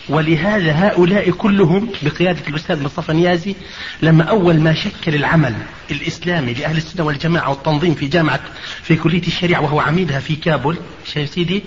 ولهذا 0.09 0.71
هؤلاء 0.71 1.31
كلهم 1.31 1.89
بقيادة 2.01 2.47
الأستاذ 2.47 2.83
مصطفى 2.83 3.13
نيازي 3.13 3.55
لما 4.01 4.23
أول 4.23 4.59
ما 4.59 4.73
شكل 4.73 5.15
العمل 5.15 5.55
الإسلامي 5.91 6.53
لأهل 6.53 6.77
السنة 6.77 7.05
والجماعة 7.05 7.49
والتنظيم 7.49 7.95
في 7.95 8.07
جامعة 8.07 8.39
في 8.83 8.95
كلية 8.95 9.27
الشريعة 9.27 9.61
وهو 9.61 9.79
عميدها 9.79 10.19
في 10.19 10.35
كابول 10.35 10.77
شايف 11.13 11.29
سيدي؟ 11.29 11.63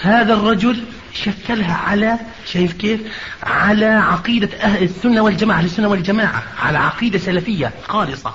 هذا 0.00 0.34
الرجل 0.34 0.84
شكلها 1.14 1.74
على 1.74 2.18
شايف 2.52 2.72
كيف؟ 2.72 3.00
على 3.42 3.86
عقيدة 3.86 4.48
أهل 4.60 4.82
السنة 4.82 5.22
والجماعة 5.22 5.58
أهل 5.58 5.64
السنة 5.64 5.88
والجماعة 5.88 6.42
على 6.58 6.78
عقيدة 6.78 7.18
سلفية 7.18 7.72
خالصة. 7.88 8.34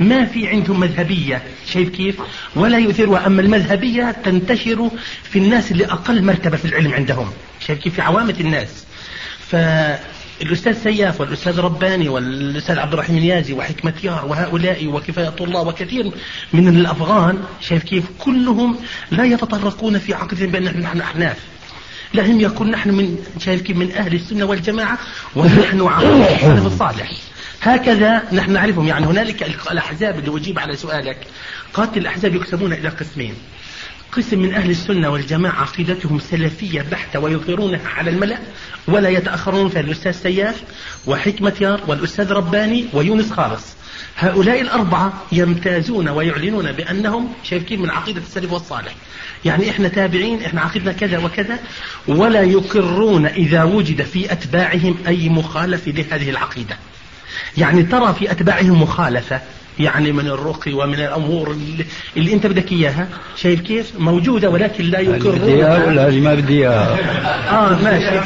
ما 0.00 0.24
في 0.24 0.48
عندهم 0.48 0.80
مذهبية 0.80 1.42
شايف 1.66 1.88
كيف؟ 1.88 2.16
ولا 2.56 2.78
يؤثرها 2.78 3.26
أما 3.26 3.42
المذهبية 3.42 4.16
تنتشر 4.24 4.90
في 5.22 5.38
الناس 5.38 5.72
اللي 5.72 5.86
أقل 5.86 6.24
مرتبة 6.24 6.56
في 6.56 6.64
العلم 6.64 6.92
عندهم. 6.92 7.30
شايف 7.60 7.78
كيف؟ 7.78 7.94
في 7.94 8.02
عوامة 8.02 8.34
الناس. 8.40 8.84
فالأستاذ 9.48 10.82
سياف 10.82 11.20
والأستاذ 11.20 11.60
رباني 11.60 12.08
والأستاذ 12.08 12.78
عبد 12.78 12.92
الرحيم 12.92 13.16
اليازي 13.16 13.52
وحكمة 13.52 13.94
يار 14.04 14.26
وهؤلاء 14.26 14.86
وكفاية 14.86 15.34
الله 15.40 15.60
وكثير 15.60 16.12
من 16.52 16.68
الأفغان 16.68 17.38
شايف 17.60 17.82
كيف؟ 17.82 18.04
كلهم 18.18 18.76
لا 19.10 19.24
يتطرقون 19.24 19.98
في 19.98 20.14
عقد 20.14 20.42
بأن 20.42 20.64
نحن 20.64 21.00
أحناف. 21.00 21.36
لهم 22.14 22.40
يقول 22.40 22.70
نحن 22.70 22.90
من 22.90 23.18
شايف 23.38 23.62
كيف 23.62 23.76
من 23.76 23.92
أهل 23.92 24.14
السنة 24.14 24.44
والجماعة 24.44 24.98
ونحن 25.36 25.80
عقيدة 25.80 26.34
السلف 26.34 26.66
الصالح. 26.66 27.12
هكذا 27.62 28.22
نحن 28.32 28.52
نعرفهم. 28.52 28.86
يعني 28.86 29.06
هنالك 29.06 29.42
الأحزاب 29.70 30.18
اللي 30.18 30.36
أجيب 30.36 30.58
على 30.58 30.76
سؤالك. 30.76 31.18
قاتل 31.74 32.00
الأحزاب 32.00 32.34
يقسمون 32.34 32.72
إلى 32.72 32.88
قسمين. 32.88 33.34
قسم 34.12 34.38
من 34.38 34.54
أهل 34.54 34.70
السنة 34.70 35.10
والجماعة 35.10 35.62
عقيدتهم 35.62 36.18
سلفية 36.18 36.82
بحتة 36.82 37.18
ويظهرونها 37.18 37.88
على 37.88 38.10
الملأ 38.10 38.38
ولا 38.88 39.08
يتأخرون 39.08 39.68
في 39.68 39.80
الأستاذ 39.80 40.12
سياف 40.12 40.62
وحكمة 41.06 41.52
يار 41.60 41.80
والأستاذ 41.86 42.32
رباني 42.32 42.86
ويونس 42.92 43.32
خالص. 43.32 43.66
هؤلاء 44.16 44.60
الأربعة 44.60 45.12
يمتازون 45.32 46.08
ويعلنون 46.08 46.72
بأنهم 46.72 47.32
شايفين 47.44 47.82
من 47.82 47.90
عقيدة 47.90 48.20
السلف 48.20 48.52
والصالح. 48.52 48.94
يعني 49.44 49.70
إحنا 49.70 49.88
تابعين 49.88 50.42
إحنا 50.42 50.60
عقيدنا 50.60 50.92
كذا 50.92 51.18
وكذا 51.18 51.58
ولا 52.08 52.42
يقرون 52.42 53.26
إذا 53.26 53.62
وجد 53.62 54.02
في 54.02 54.32
أتباعهم 54.32 54.96
أي 55.06 55.28
مخالف 55.28 55.88
لهذه 55.88 56.30
العقيدة. 56.30 56.76
يعني 57.56 57.82
ترى 57.82 58.14
في 58.14 58.30
أتباعهم 58.30 58.82
مخالفة 58.82 59.40
يعني 59.78 60.12
من 60.12 60.26
الرقي 60.26 60.72
ومن 60.72 60.94
الأمور 60.94 61.50
اللي, 61.50 61.86
اللي 62.16 62.32
أنت 62.32 62.46
بدك 62.46 62.72
إياها. 62.72 63.08
شايف 63.36 63.60
كيف؟ 63.60 63.92
موجودة 63.98 64.50
ولكن 64.50 64.84
لا 64.84 64.98
يقرون. 64.98 65.38
بدي 65.38 65.52
إياها 65.52 65.86
ولا 65.86 66.08
هذه 66.08 66.20
ما 66.20 66.34
بدي 66.34 66.58
إياها 66.58 66.98
آه 67.50 67.82
ماشي. 67.82 68.20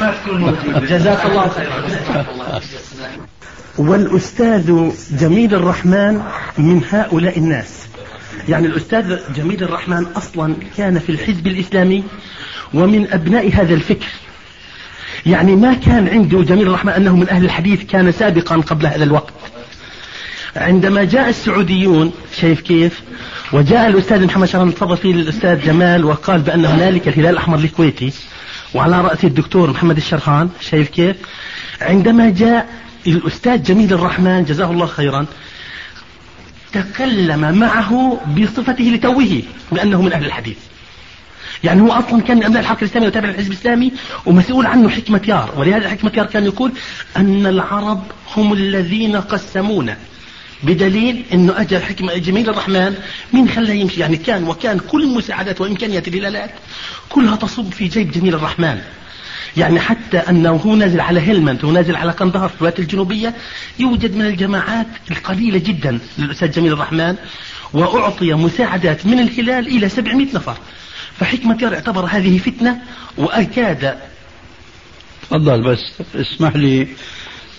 جزاك 0.87 1.25
الله 1.25 1.47
خيرا. 1.49 2.61
والأستاذ 3.77 4.91
جميل 5.19 5.55
الرحمن 5.55 6.21
من 6.57 6.81
هؤلاء 6.91 7.37
الناس. 7.37 7.87
يعني 8.49 8.67
الأستاذ 8.67 9.19
جميل 9.35 9.63
الرحمن 9.63 10.05
أصلا 10.15 10.55
كان 10.77 10.99
في 10.99 11.11
الحزب 11.11 11.47
الإسلامي 11.47 12.03
ومن 12.73 13.13
أبناء 13.13 13.51
هذا 13.53 13.73
الفكر. 13.73 14.07
يعني 15.25 15.55
ما 15.55 15.73
كان 15.73 16.07
عنده 16.07 16.41
جميل 16.41 16.67
الرحمن 16.67 16.91
أنه 16.91 17.15
من 17.15 17.29
أهل 17.29 17.45
الحديث 17.45 17.83
كان 17.83 18.11
سابقا 18.11 18.55
قبل 18.55 18.85
هذا 18.85 19.03
الوقت. 19.03 19.33
عندما 20.55 21.03
جاء 21.03 21.29
السعوديون 21.29 22.11
شايف 22.35 22.61
كيف؟ 22.61 23.01
وجاء 23.53 23.87
الأستاذ 23.87 24.25
محمد 24.25 24.47
شرم 24.47 24.71
تفضل 24.71 24.97
فيه 24.97 25.11
الأستاذ 25.11 25.65
جمال 25.65 26.05
وقال 26.05 26.41
بأن 26.41 26.65
هنالك 26.65 27.07
الهلال 27.07 27.29
الأحمر 27.29 27.59
الكويتي 27.59 28.13
وعلى 28.73 29.01
رأس 29.01 29.23
الدكتور 29.23 29.69
محمد 29.69 29.97
الشرخان 29.97 30.49
شايف 30.61 30.89
كيف؟ 30.89 31.15
عندما 31.81 32.29
جاء 32.29 32.84
الأستاذ 33.07 33.63
جميل 33.63 33.93
الرحمن 33.93 34.43
جزاه 34.43 34.71
الله 34.71 34.85
خيرا 34.85 35.25
تكلم 36.73 37.57
معه 37.59 38.21
بصفته 38.37 38.83
لتوه 38.83 39.41
بأنه 39.71 40.01
من 40.01 40.13
أهل 40.13 40.25
الحديث. 40.25 40.57
يعني 41.63 41.81
هو 41.81 41.91
أصلا 41.91 42.21
كان 42.21 42.37
من 42.37 42.43
أبناء 42.43 42.61
الحركة 42.61 42.81
الإسلامية 42.81 43.07
وتابع 43.07 43.29
الحزب 43.29 43.51
الإسلامي 43.51 43.91
ومسؤول 44.25 44.65
عنه 44.65 44.89
حكمة 44.89 45.21
يار. 45.27 45.53
ولهذا 45.57 45.89
حكمة 45.89 46.11
يار 46.17 46.25
كان 46.25 46.45
يقول 46.45 46.71
أن 47.17 47.45
العرب 47.45 48.03
هم 48.35 48.53
الذين 48.53 49.15
قسمونا 49.15 49.97
بدليل 50.63 51.23
إنه 51.33 51.61
اجى 51.61 51.79
حكمة 51.79 52.17
جميل 52.17 52.49
الرحمن 52.49 52.95
مين 53.33 53.49
خلاه 53.49 53.73
يمشي. 53.73 53.99
يعني 54.01 54.17
كان 54.17 54.47
وكان 54.47 54.79
كل 54.79 55.03
المساعدات 55.03 55.61
وإمكانيات 55.61 56.07
الهلالات 56.07 56.51
كلها 57.09 57.35
تصب 57.35 57.71
في 57.71 57.87
جيب 57.87 58.11
جميل 58.11 58.35
الرحمن. 58.35 58.81
يعني 59.57 59.79
حتى 59.79 60.17
أنه 60.17 60.49
هو 60.49 60.75
نازل 60.75 61.01
على 61.01 61.19
هيلمنت 61.19 61.63
ونازل 61.63 61.95
على 61.95 62.11
قندهار 62.11 62.49
في 62.49 62.55
الولايات 62.55 62.79
الجنوبية 62.79 63.33
يوجد 63.79 64.15
من 64.15 64.25
الجماعات 64.25 64.87
القليلة 65.11 65.57
جدا 65.57 65.99
للأستاذ 66.17 66.51
جميل 66.51 66.73
الرحمن 66.73 67.15
وأعطي 67.73 68.33
مساعدات 68.33 69.05
من 69.05 69.19
الهلال 69.19 69.67
إلى 69.67 69.89
700 69.89 70.27
نفر. 70.33 70.57
فحكمة 71.19 71.57
يار 71.61 71.73
اعتبر 71.73 72.05
هذه 72.05 72.37
فتنة 72.37 72.81
وأكاد 73.17 73.95
تفضل 75.21 75.61
بس 75.61 75.79
اسمح 76.15 76.55
لي 76.55 76.87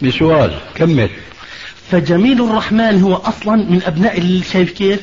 بسؤال 0.02 0.58
كمل. 0.74 1.10
فجميل 1.90 2.44
الرحمن 2.44 3.02
هو 3.02 3.14
أصلا 3.14 3.56
من 3.56 3.82
أبناء 3.86 4.42
شايف 4.52 4.70
كيف 4.70 5.00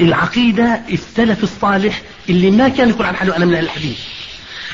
العقيدة 0.00 0.80
السلف 0.92 1.42
الصالح 1.42 2.02
اللي 2.28 2.50
ما 2.50 2.68
كان 2.68 2.88
يقول 2.88 3.06
عن 3.06 3.16
حاله 3.16 3.36
أنا 3.36 3.44
من 3.44 3.54
الحديث. 3.54 3.98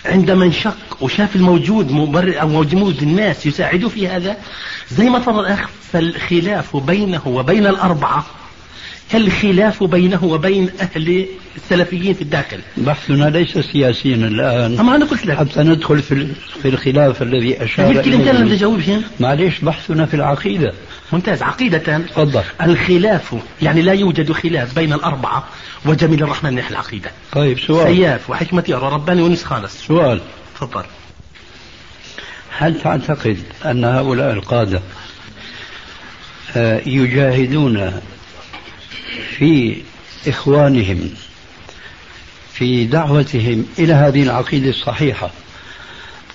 عندما 0.05 0.45
انشق 0.45 0.77
وشاف 1.01 1.37
الموجود 1.37 1.93
مبرر 1.93 2.41
أو 2.41 2.49
موجود 2.49 3.03
الناس 3.03 3.47
يساعدوه 3.47 3.91
في 3.91 4.09
هذا 4.09 4.37
زي 4.91 5.09
ما 5.09 5.19
تفضل 5.19 5.41
الأخ 5.41 5.69
فالخلاف 5.93 6.77
بينه 6.77 7.29
وبين 7.29 7.67
الأربعة 7.67 8.27
كالخلاف 9.13 9.85
بينه 9.85 10.25
وبين 10.25 10.71
أهل 10.81 11.27
السلفيين 11.57 12.15
في 12.15 12.23
الداخل. 12.23 12.59
بحثنا 12.77 13.31
ليس 13.31 13.59
سياسيا 13.59 14.15
الآن. 14.15 14.79
أما 14.79 14.97
أنا 14.97 15.05
قلت 15.05 15.27
لك. 15.27 15.37
حتى 15.37 15.61
ندخل 15.63 16.03
في 16.03 16.27
في 16.63 16.69
الخلاف 16.69 17.23
الذي 17.23 17.65
أشار 17.65 18.01
أجاوبهم 18.01 19.03
معليش 19.21 19.61
بحثنا 19.61 20.07
في 20.07 20.15
العقيدة. 20.15 20.73
ممتاز. 21.13 21.43
عقيدة. 21.43 21.99
تفضل. 21.99 22.43
الخلاف 22.63 23.35
يعني 23.63 23.83
لا 23.83 23.93
يوجد 23.93 24.33
خلاف 24.33 24.75
بين 24.75 24.93
الأربعة. 24.93 25.45
وجميل 25.85 26.23
الرحمن 26.23 26.51
من 26.51 26.57
ناحية 26.57 26.71
العقيدة. 26.71 27.11
طيب 27.33 27.61
سؤال. 27.61 27.95
سياف 27.97 28.31
وحكمة 28.31 28.65
يرى. 28.69 28.89
رباني 28.89 29.23
ونس 29.23 29.45
خالص. 29.45 29.87
سؤال. 29.87 30.21
تفضل. 30.55 30.85
هل 32.59 32.81
تعتقد 32.81 33.39
أن 33.65 33.85
هؤلاء 33.85 34.33
القادة 34.33 34.81
آه، 36.57 36.81
يجاهدون 36.87 38.01
في 39.39 39.83
إخوانهم 40.27 41.11
في 42.53 42.85
دعوتهم 42.85 43.67
إلى 43.79 43.93
هذه 43.93 44.23
العقيدة 44.23 44.71
الصحيحة 44.71 45.31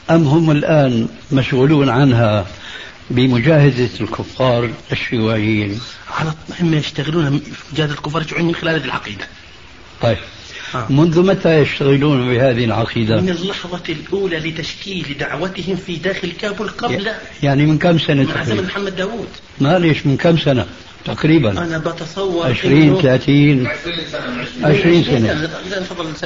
أم 0.10 0.28
هم 0.28 0.52
الآن 0.52 1.08
مشغولون 1.32 1.90
عنها 1.90 2.46
بمجاهدة 3.10 3.90
الكفار 4.02 4.70
الشيوعيين. 4.92 5.80
على 6.12 6.34
هم 6.62 6.74
يشتغلون 6.74 7.42
مجاهدة 7.74 7.94
الكفار 7.94 8.22
الشيوعيين 8.22 8.48
من 8.48 8.56
خلال 8.56 8.76
هذه 8.76 8.86
العقيدة. 8.86 9.26
طيب. 10.02 10.18
آه. 10.76 10.86
منذ 10.90 11.26
متى 11.26 11.60
يشتغلون 11.60 12.30
بهذه 12.30 12.66
العقيدة؟ 12.66 13.22
من 13.22 13.30
اللحظة 13.30 13.84
الأولى 13.90 14.38
لتشكيل 14.38 15.16
دعوتهم 15.20 15.76
في 15.76 15.96
داخل 15.96 16.32
كابول 16.32 16.70
قبل 16.70 17.08
يعني 17.44 17.66
من 17.66 17.78
كم 17.78 18.00
سنة 18.00 18.24
مع 18.36 18.44
زمن 18.44 18.64
محمد 18.64 18.96
داوود. 18.96 19.28
معلش 19.62 20.06
من 20.06 20.18
كم 20.18 20.38
سنة؟ 20.38 20.66
تقريبا؟ 21.06 21.52
أنا 21.52 21.78
بتصور 21.78 22.48
20 22.48 23.02
30 23.02 23.68
20 24.64 25.04
سنة. 25.04 25.50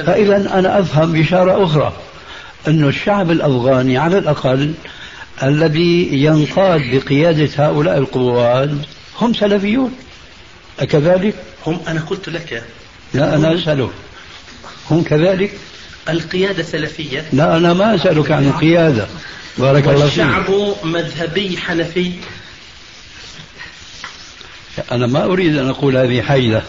فإذا 0.06 0.36
أنا 0.58 0.80
أفهم 0.80 1.20
إشارة 1.20 1.64
أخرى 1.64 1.92
أن 2.68 2.88
الشعب 2.88 3.30
الأفغاني 3.30 3.98
على 3.98 4.18
الأقل 4.18 4.74
الذي 5.42 6.08
ينقاد 6.12 6.80
بقيادة 6.92 7.50
هؤلاء 7.56 7.98
القوات 7.98 8.70
هم 9.20 9.34
سلفيون. 9.34 9.94
أكذلك؟ 10.80 11.34
هم 11.66 11.80
أنا 11.88 12.00
قلت 12.00 12.28
لك. 12.28 12.64
لا 13.14 13.36
أنا 13.36 13.54
أسألك 13.54 13.90
هم 14.90 15.02
كذلك؟ 15.02 15.52
القيادة 16.08 16.62
سلفية. 16.62 17.24
لا 17.32 17.56
أنا 17.56 17.72
ما 17.72 17.94
أسألك 17.94 18.30
عن 18.30 18.46
القيادة. 18.46 19.06
بارك 19.58 19.88
الله 19.88 20.08
فيك. 20.08 20.24
الشعب 20.24 20.74
مذهبي 20.84 21.56
حنفي. 21.56 22.12
أنا 24.92 25.06
ما 25.06 25.24
أريد 25.24 25.56
أن 25.56 25.68
أقول 25.68 25.96
هذه 25.96 26.22
حيلة. 26.22 26.62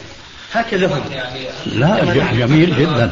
هكذا 0.53 0.87
هم. 0.87 1.03
لا 1.65 2.33
جميل 2.33 2.75
جدا. 2.79 3.11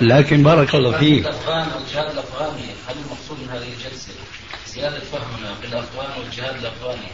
لكن 0.00 0.42
بارك 0.42 0.74
الله 0.74 0.98
فيك. 0.98 1.26
الجهاد 1.26 2.10
الأفغاني 2.12 2.66
هل 2.88 2.94
المقصود 3.04 3.38
من 3.42 3.48
هذه 3.50 3.68
الجلسة 3.76 4.12
زيادة 4.74 4.98
فهمنا 5.12 5.54
بالأفغان 5.62 6.20
والجهاد 6.20 6.54
الأفغاني 6.60 7.08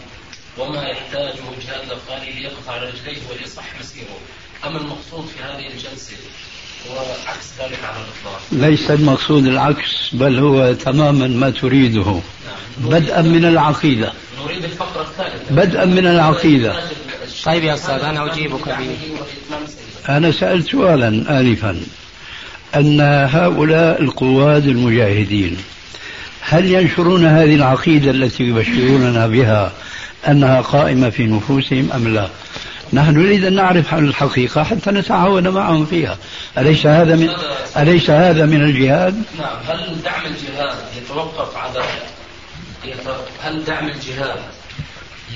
وما 0.59 0.82
يحتاجه 0.82 1.43
الجهاد 1.59 1.81
الأفغاني 1.86 2.32
ليقف 2.32 2.68
على 2.68 2.86
رجليه 2.86 3.18
وليصح 3.31 3.64
مسيره؟ 3.81 4.18
أما 4.66 4.78
المقصود 4.78 5.27
في 5.27 5.43
هذه 5.43 5.66
الجلسة 5.66 6.16
هو 6.90 6.98
عكس 7.27 7.52
ذلك 7.60 7.78
على 7.85 7.97
الإطلاق؟ 7.97 8.40
ليس 8.52 8.90
المقصود 8.90 9.47
العكس 9.47 10.09
بل 10.12 10.39
هو 10.39 10.72
تماما 10.72 11.27
ما 11.27 11.51
تريده. 11.51 12.05
نعم. 12.05 12.22
بدءا 12.90 13.22
من 13.22 13.44
العقيدة. 13.44 14.12
نريد 14.44 14.64
الفقرة 14.64 15.02
الثالثة. 15.02 15.55
بدءا 15.55 15.85
من 15.85 16.06
العقيدة. 16.06 16.82
طيب 17.44 17.64
يا 17.64 17.74
أستاذ 17.74 18.00
أنا 18.00 18.32
أجيبك 18.32 18.68
به 18.68 18.98
أنا 20.08 20.32
سألت 20.32 20.70
سؤالا 20.70 21.40
آنفا. 21.40 21.80
أن 22.74 23.00
هؤلاء 23.30 24.02
القواد 24.02 24.66
المجاهدين 24.66 25.56
هل 26.40 26.66
ينشرون 26.66 27.26
هذه 27.26 27.54
العقيدة 27.54 28.10
التي 28.10 28.44
يبشروننا 28.44 29.26
بها 29.26 29.72
أنها 30.28 30.60
قائمة 30.60 31.10
في 31.10 31.26
نفوسهم 31.26 31.92
أم 31.92 32.14
لا؟ 32.14 32.28
نحن 32.92 33.18
نريد 33.18 33.44
أن 33.44 33.52
نعرف 33.52 33.94
عن 33.94 34.04
الحقيقة 34.04 34.62
حتى 34.62 34.90
نتعاون 34.90 35.48
معهم 35.48 35.86
فيها. 35.86 36.18
أليس 36.58 36.86
هذا 36.86 37.16
من 37.16 37.30
أليس 37.76 38.10
هذا 38.10 38.46
من 38.46 38.62
الجهاد؟ 38.62 39.22
نعم 39.38 39.56
هل 39.68 40.02
دعم 40.04 40.26
الجهاد 40.26 40.76
يتوقف 40.96 41.56
على 41.56 41.82
هل 43.42 43.64
دعم 43.64 43.86
الجهاد 43.86 44.40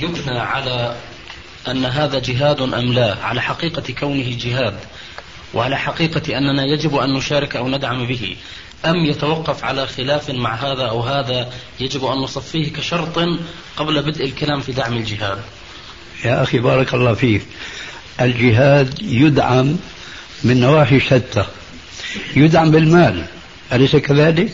يبنى 0.00 0.38
على 0.38 0.94
أن 1.68 1.84
هذا 1.84 2.18
جهاد 2.18 2.60
أم 2.60 2.92
لا؟ 2.92 3.16
على 3.22 3.42
حقيقة 3.42 3.94
كونه 4.00 4.36
جهاد. 4.40 4.74
وعلى 5.54 5.78
حقيقة 5.78 6.38
أننا 6.38 6.64
يجب 6.64 6.96
أن 6.96 7.14
نشارك 7.14 7.56
أو 7.56 7.68
ندعم 7.68 8.06
به. 8.06 8.36
أم 8.84 8.96
يتوقف 8.96 9.64
على 9.64 9.86
خلاف 9.86 10.30
مع 10.30 10.54
هذا 10.54 10.82
أو 10.82 11.00
هذا؟ 11.00 11.52
يجب 11.80 12.04
أن 12.04 12.18
نصفيه 12.18 12.72
كشرط 12.72 13.18
قبل 13.76 14.02
بدء 14.02 14.24
الكلام 14.24 14.60
في 14.60 14.72
دعم 14.72 14.96
الجهاد. 14.96 15.38
يا 16.24 16.42
أخي 16.42 16.58
بارك 16.58 16.94
الله 16.94 17.14
فيك. 17.14 17.42
الجهاد 18.20 19.02
يدعم 19.02 19.76
من 20.44 20.60
نواحي 20.60 21.00
شتى. 21.00 21.44
يدعم 22.36 22.70
بالمال. 22.70 23.24
أليس 23.72 23.96
كذلك؟ 23.96 24.52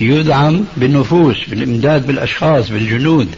يدعم 0.00 0.64
بالنفوس 0.76 1.36
بالإمداد 1.48 2.06
بالأشخاص 2.06 2.68
بالجنود. 2.68 3.34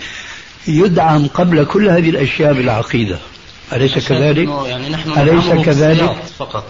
يدعم 0.68 1.26
قبل 1.26 1.64
كل 1.64 1.88
هذه 1.88 2.10
الأشياء 2.10 2.52
بالعقيدة 2.52 3.18
أليس 3.72 4.08
كذلك؟ 4.08 4.48
يعني 4.66 4.88
نحن 4.88 5.10
أليس 5.18 5.64
كذلك؟ 5.66 6.16
فقط 6.38 6.64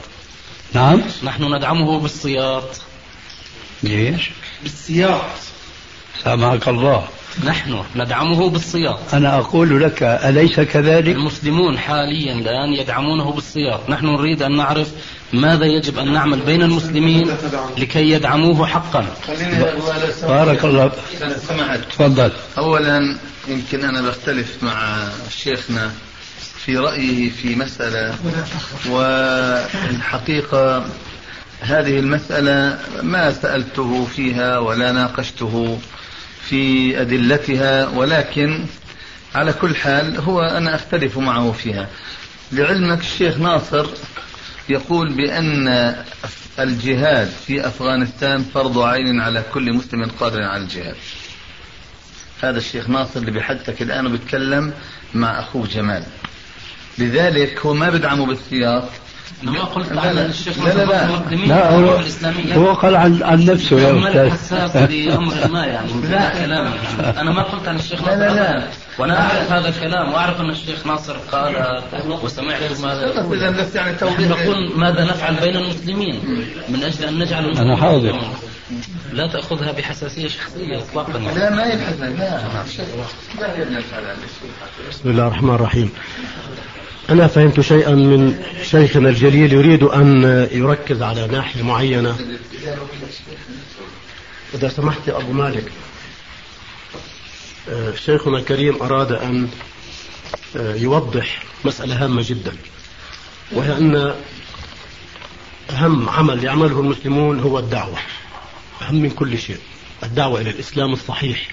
نعم 0.73 1.03
نحن 1.25 1.55
ندعمه 1.55 2.01
بالسياط 2.01 2.81
ليش؟ 3.83 4.31
بالسياط 4.63 5.21
سامحك 6.25 6.69
الله 6.69 7.05
نحن 7.45 7.83
ندعمه 7.97 8.51
بالسياط 8.51 9.15
أنا 9.15 9.39
أقول 9.39 9.83
لك 9.83 10.03
أليس 10.03 10.61
كذلك؟ 10.61 11.15
المسلمون 11.17 11.79
حاليا 11.79 12.33
الآن 12.33 12.73
يدعمونه 12.73 13.33
بالسياط 13.33 13.91
نحن 13.91 14.07
نريد 14.07 14.43
أن 14.43 14.57
نعرف 14.57 14.89
ماذا 15.33 15.65
يجب 15.67 15.99
أن 15.99 16.13
نعمل 16.13 16.41
بين 16.41 16.63
المسلمين 16.63 17.31
لكي 17.79 18.11
يدعموه 18.11 18.67
حقا؟ 18.67 19.07
بارك 20.23 20.65
الله 20.65 20.93
تفضل. 21.91 22.33
أولا 22.59 23.17
يمكن 23.49 23.85
أنا 23.85 24.03
بختلف 24.03 24.63
مع 24.63 25.09
شيخنا 25.31 25.91
في 26.65 26.77
رأيه 26.77 27.31
في 27.31 27.55
مسألة 27.57 28.15
والحقيقة 28.89 30.85
هذه 31.61 31.99
المسألة 31.99 32.79
ما 33.03 33.33
سألته 33.33 34.07
فيها 34.17 34.59
ولا 34.59 34.93
ناقشته 34.93 35.79
في 36.49 37.01
أدلتها 37.01 37.89
ولكن 37.89 38.65
على 39.35 39.53
كل 39.53 39.77
حال 39.77 40.21
هو 40.21 40.41
أنا 40.43 40.75
أختلف 40.75 41.19
معه 41.19 41.53
فيها. 41.53 41.89
لعلمك 42.53 43.01
الشيخ 43.01 43.37
ناصر 43.37 43.87
يقول 44.71 45.13
بأن 45.13 45.95
الجهاد 46.59 47.29
في 47.47 47.67
أفغانستان 47.67 48.45
فرض 48.55 48.79
عين 48.79 49.21
على 49.21 49.43
كل 49.55 49.73
مسلم 49.73 50.11
قادر 50.21 50.43
على 50.43 50.63
الجهاد. 50.63 50.97
هذا 52.43 52.59
الشيخ 52.59 52.89
ناصر 52.91 53.21
اللي 53.21 53.31
بحدثك 53.31 53.83
الآن 53.83 54.07
وبيتكلم 54.07 54.73
مع 55.15 55.41
أخوه 55.41 55.67
جمال. 55.67 56.03
لذلك 56.99 57.59
هو 57.67 57.75
ما 57.75 57.91
بدعمه 57.91 58.27
بالسياق. 58.27 58.91
ما 59.43 59.65
قلت 59.65 59.93
لا 59.93 60.13
لا 60.13 60.27
الشيخ 60.27 60.59
لا 60.59 60.75
لا 60.75 60.85
لا, 60.85 61.47
لا 61.47 61.71
هو, 61.71 62.01
هو 62.53 62.75
قال 62.75 62.97
عن 62.97 63.23
عن 63.23 63.45
نفسه 63.45 63.81
يا 63.81 64.35
أستاذ. 64.35 64.87
بامر 64.87 65.49
ما 65.51 65.67
يعني 65.67 65.93
لا 66.11 66.45
كلام 66.45 66.73
أنا 67.19 67.31
ما 67.31 67.43
قلت 67.43 67.69
عن 67.69 67.77
الشيخ 67.77 68.05
لا 68.09 68.17
لا 68.17 68.35
لا. 68.35 68.69
وأنا 68.99 69.21
أعرف 69.21 69.53
هذا 69.53 69.69
الكلام 69.69 70.13
وأعرف 70.13 70.41
أن 70.41 70.51
الشيخ 70.51 70.87
ناصر 70.87 71.17
قال 71.33 71.83
وسمعت 72.23 72.81
ماذا 72.81 73.27
إذا 73.33 73.51
بس 73.51 73.75
يعني 73.75 73.97
نقول 74.03 74.73
ماذا 74.77 75.05
نفعل 75.05 75.35
بين 75.35 75.57
المسلمين 75.57 76.21
من 76.69 76.83
أجل 76.83 77.05
أن 77.05 77.19
نجعل 77.19 77.59
أنا 77.59 77.77
حاضر. 77.77 78.21
لا 79.13 79.27
تأخذها 79.27 79.73
بحساسية 79.73 80.29
شخصية 80.29 80.79
اطلاقا. 80.79 81.19
لا 81.19 81.51
ما 81.51 81.67
يبحث 81.67 82.01
لا 82.01 82.41
بسم 84.91 85.11
الله 85.11 85.27
الرحمن 85.27 85.55
الرحيم. 85.55 85.91
أنا 87.11 87.27
فهمت 87.27 87.61
شيئا 87.61 87.95
من 87.95 88.45
شيخنا 88.63 89.09
الجليل 89.09 89.53
يريد 89.53 89.83
أن 89.83 90.23
يركز 90.53 91.03
على 91.03 91.27
ناحية 91.27 91.63
معينة. 91.63 92.17
إذا 94.55 94.69
سمحت 94.69 95.09
يا 95.09 95.17
أبو 95.17 95.33
مالك. 95.33 95.73
شيخنا 98.05 98.39
الكريم 98.39 98.83
أراد 98.83 99.13
أن 99.13 99.49
آه، 100.57 100.75
يوضح 100.75 101.43
مسألة 101.65 102.05
هامة 102.05 102.25
جدا 102.29 102.57
وهي 103.53 103.77
أن 103.77 104.15
أهم 105.71 106.09
عمل 106.09 106.45
يعمله 106.45 106.81
المسلمون 106.81 107.41
هو 107.41 107.59
الدعوة 107.59 107.99
أهم 108.83 108.95
من 108.95 109.11
كل 109.11 109.39
شيء 109.39 109.59
الدعوة 110.03 110.41
إلى 110.41 110.51
الإسلام 110.51 110.93
الصحيح. 110.93 111.49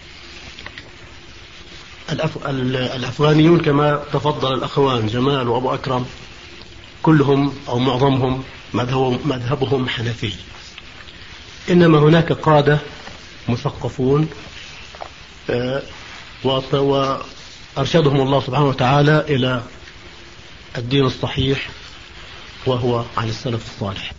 الأف... 2.12 2.48
الأفغانيون 2.96 3.60
كما 3.60 4.04
تفضل 4.14 4.54
الأخوان 4.54 5.08
جمال 5.08 5.48
وأبو 5.48 5.74
أكرم 5.74 6.06
كلهم 7.04 7.54
أو 7.68 7.80
معظمهم 7.80 8.44
مذهبهم 9.26 9.90
حنفي. 9.90 10.34
إنما 11.70 12.00
هناك 12.00 12.32
قادة 12.32 12.80
مثقفون 13.50 14.30
آه، 15.50 15.82
وأرشدهم 16.46 18.22
الله 18.22 18.42
سبحانه 18.42 18.66
وتعالى 18.66 19.26
إلى 19.30 19.62
الدين 20.78 21.06
الصحيح 21.06 21.70
وهو 22.66 23.04
عن 23.18 23.30
السلف 23.30 23.66
الصالح. 23.66 24.14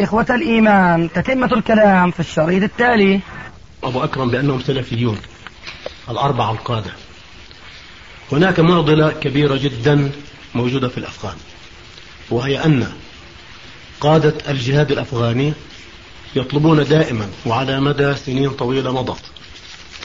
إخوة 0.00 0.26
الإيمان 0.30 1.10
تتمة 1.14 1.52
الكلام 1.52 2.10
في 2.10 2.20
الشريط 2.20 2.62
التالي. 2.62 3.20
أبو 3.84 4.04
أكرم 4.04 4.30
بأنهم 4.30 4.60
سلفيون 4.60 5.18
الأربعة 6.08 6.52
القادة. 6.52 6.90
هناك 8.32 8.60
معضلة 8.60 9.12
كبيرة 9.12 9.56
جدا 9.56 10.10
موجودة 10.54 10.88
في 10.88 10.98
الأفغان 10.98 11.36
وهي 12.30 12.64
أن 12.64 12.92
قادة 14.00 14.34
الجهاد 14.48 14.92
الأفغاني 14.92 15.52
يطلبون 16.36 16.84
دائما 16.84 17.30
وعلى 17.46 17.80
مدى 17.80 18.14
سنين 18.14 18.50
طويلة 18.50 18.92
مضت 18.92 19.22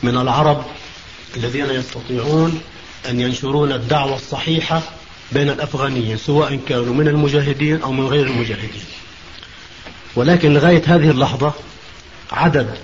من 0.04 0.18
العرب 0.18 0.66
الذين 1.38 1.66
يستطيعون 1.66 2.62
أن 3.10 3.20
ينشرون 3.20 3.72
الدعوة 3.72 4.16
الصحيحة 4.16 4.82
بين 5.32 5.50
الأفغانيين 5.50 6.18
سواء 6.18 6.60
كانوا 6.68 6.94
من 6.94 7.08
المجاهدين 7.08 7.82
أو 7.82 7.92
من 7.92 8.08
غير 8.08 8.26
المجاهدين. 8.28 8.84
ولكن 10.16 10.54
لغاية 10.54 10.82
هذه 10.86 11.10
اللحظة 11.10 11.54
عدد 12.32 12.78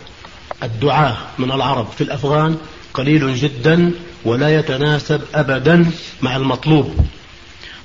الدعاة 0.63 1.17
من 1.37 1.51
العرب 1.51 1.87
في 1.97 2.03
الأفغان 2.03 2.57
قليل 2.93 3.35
جدا 3.35 3.91
ولا 4.25 4.59
يتناسب 4.59 5.21
أبدا 5.35 5.91
مع 6.21 6.35
المطلوب. 6.35 7.05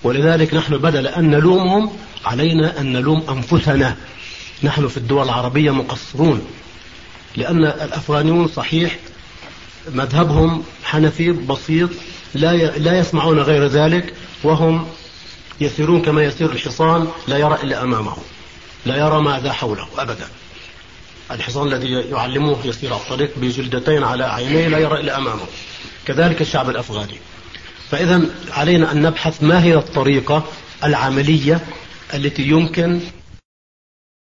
ولذلك 0.02 0.54
نحن 0.54 0.78
بدل 0.78 1.06
أن 1.06 1.30
نلومهم 1.30 1.90
علينا 2.24 2.80
أن 2.80 2.92
نلوم 2.92 3.24
أنفسنا. 3.28 3.96
نحن 4.62 4.88
في 4.88 4.96
الدول 4.96 5.24
العربية 5.24 5.70
مقصرون 5.70 6.46
لأن 7.36 7.64
الأفغانيون 7.64 8.48
صحيح 8.48 8.98
مذهبهم 9.92 10.64
حنفي 10.84 11.32
بسيط 11.32 11.90
لا 12.34 12.56
لا 12.78 12.98
يسمعون 12.98 13.38
غير 13.38 13.66
ذلك 13.66 14.14
وهم 14.44 14.88
يسيرون 15.60 16.02
كما 16.02 16.24
يسير 16.24 16.52
الحصان 16.52 17.08
لا 17.28 17.38
يرى 17.38 17.58
إلا 17.62 17.82
أمامه 17.82 18.16
لا 18.86 18.96
يرى 18.96 19.22
ماذا 19.22 19.52
حوله 19.52 19.86
أبدا. 19.98 20.28
الحصان 21.30 21.66
الذي 21.66 21.90
يعلموه 21.90 22.58
يسير 22.64 22.92
على 22.92 23.02
الطريق 23.02 23.30
بجلدتين 23.36 24.04
على 24.04 24.24
عينيه 24.24 24.68
لا 24.68 24.78
يرى 24.78 25.00
إلا 25.00 25.18
أمامه. 25.18 25.46
كذلك 26.06 26.40
الشعب 26.40 26.70
الأفغاني. 26.70 27.18
فإذا 27.90 28.22
علينا 28.50 28.92
أن 28.92 29.02
نبحث 29.02 29.42
ما 29.42 29.64
هي 29.64 29.74
الطريقة 29.74 30.44
العملية 30.84 31.60
التي 32.14 32.42
يمكن 32.42 33.00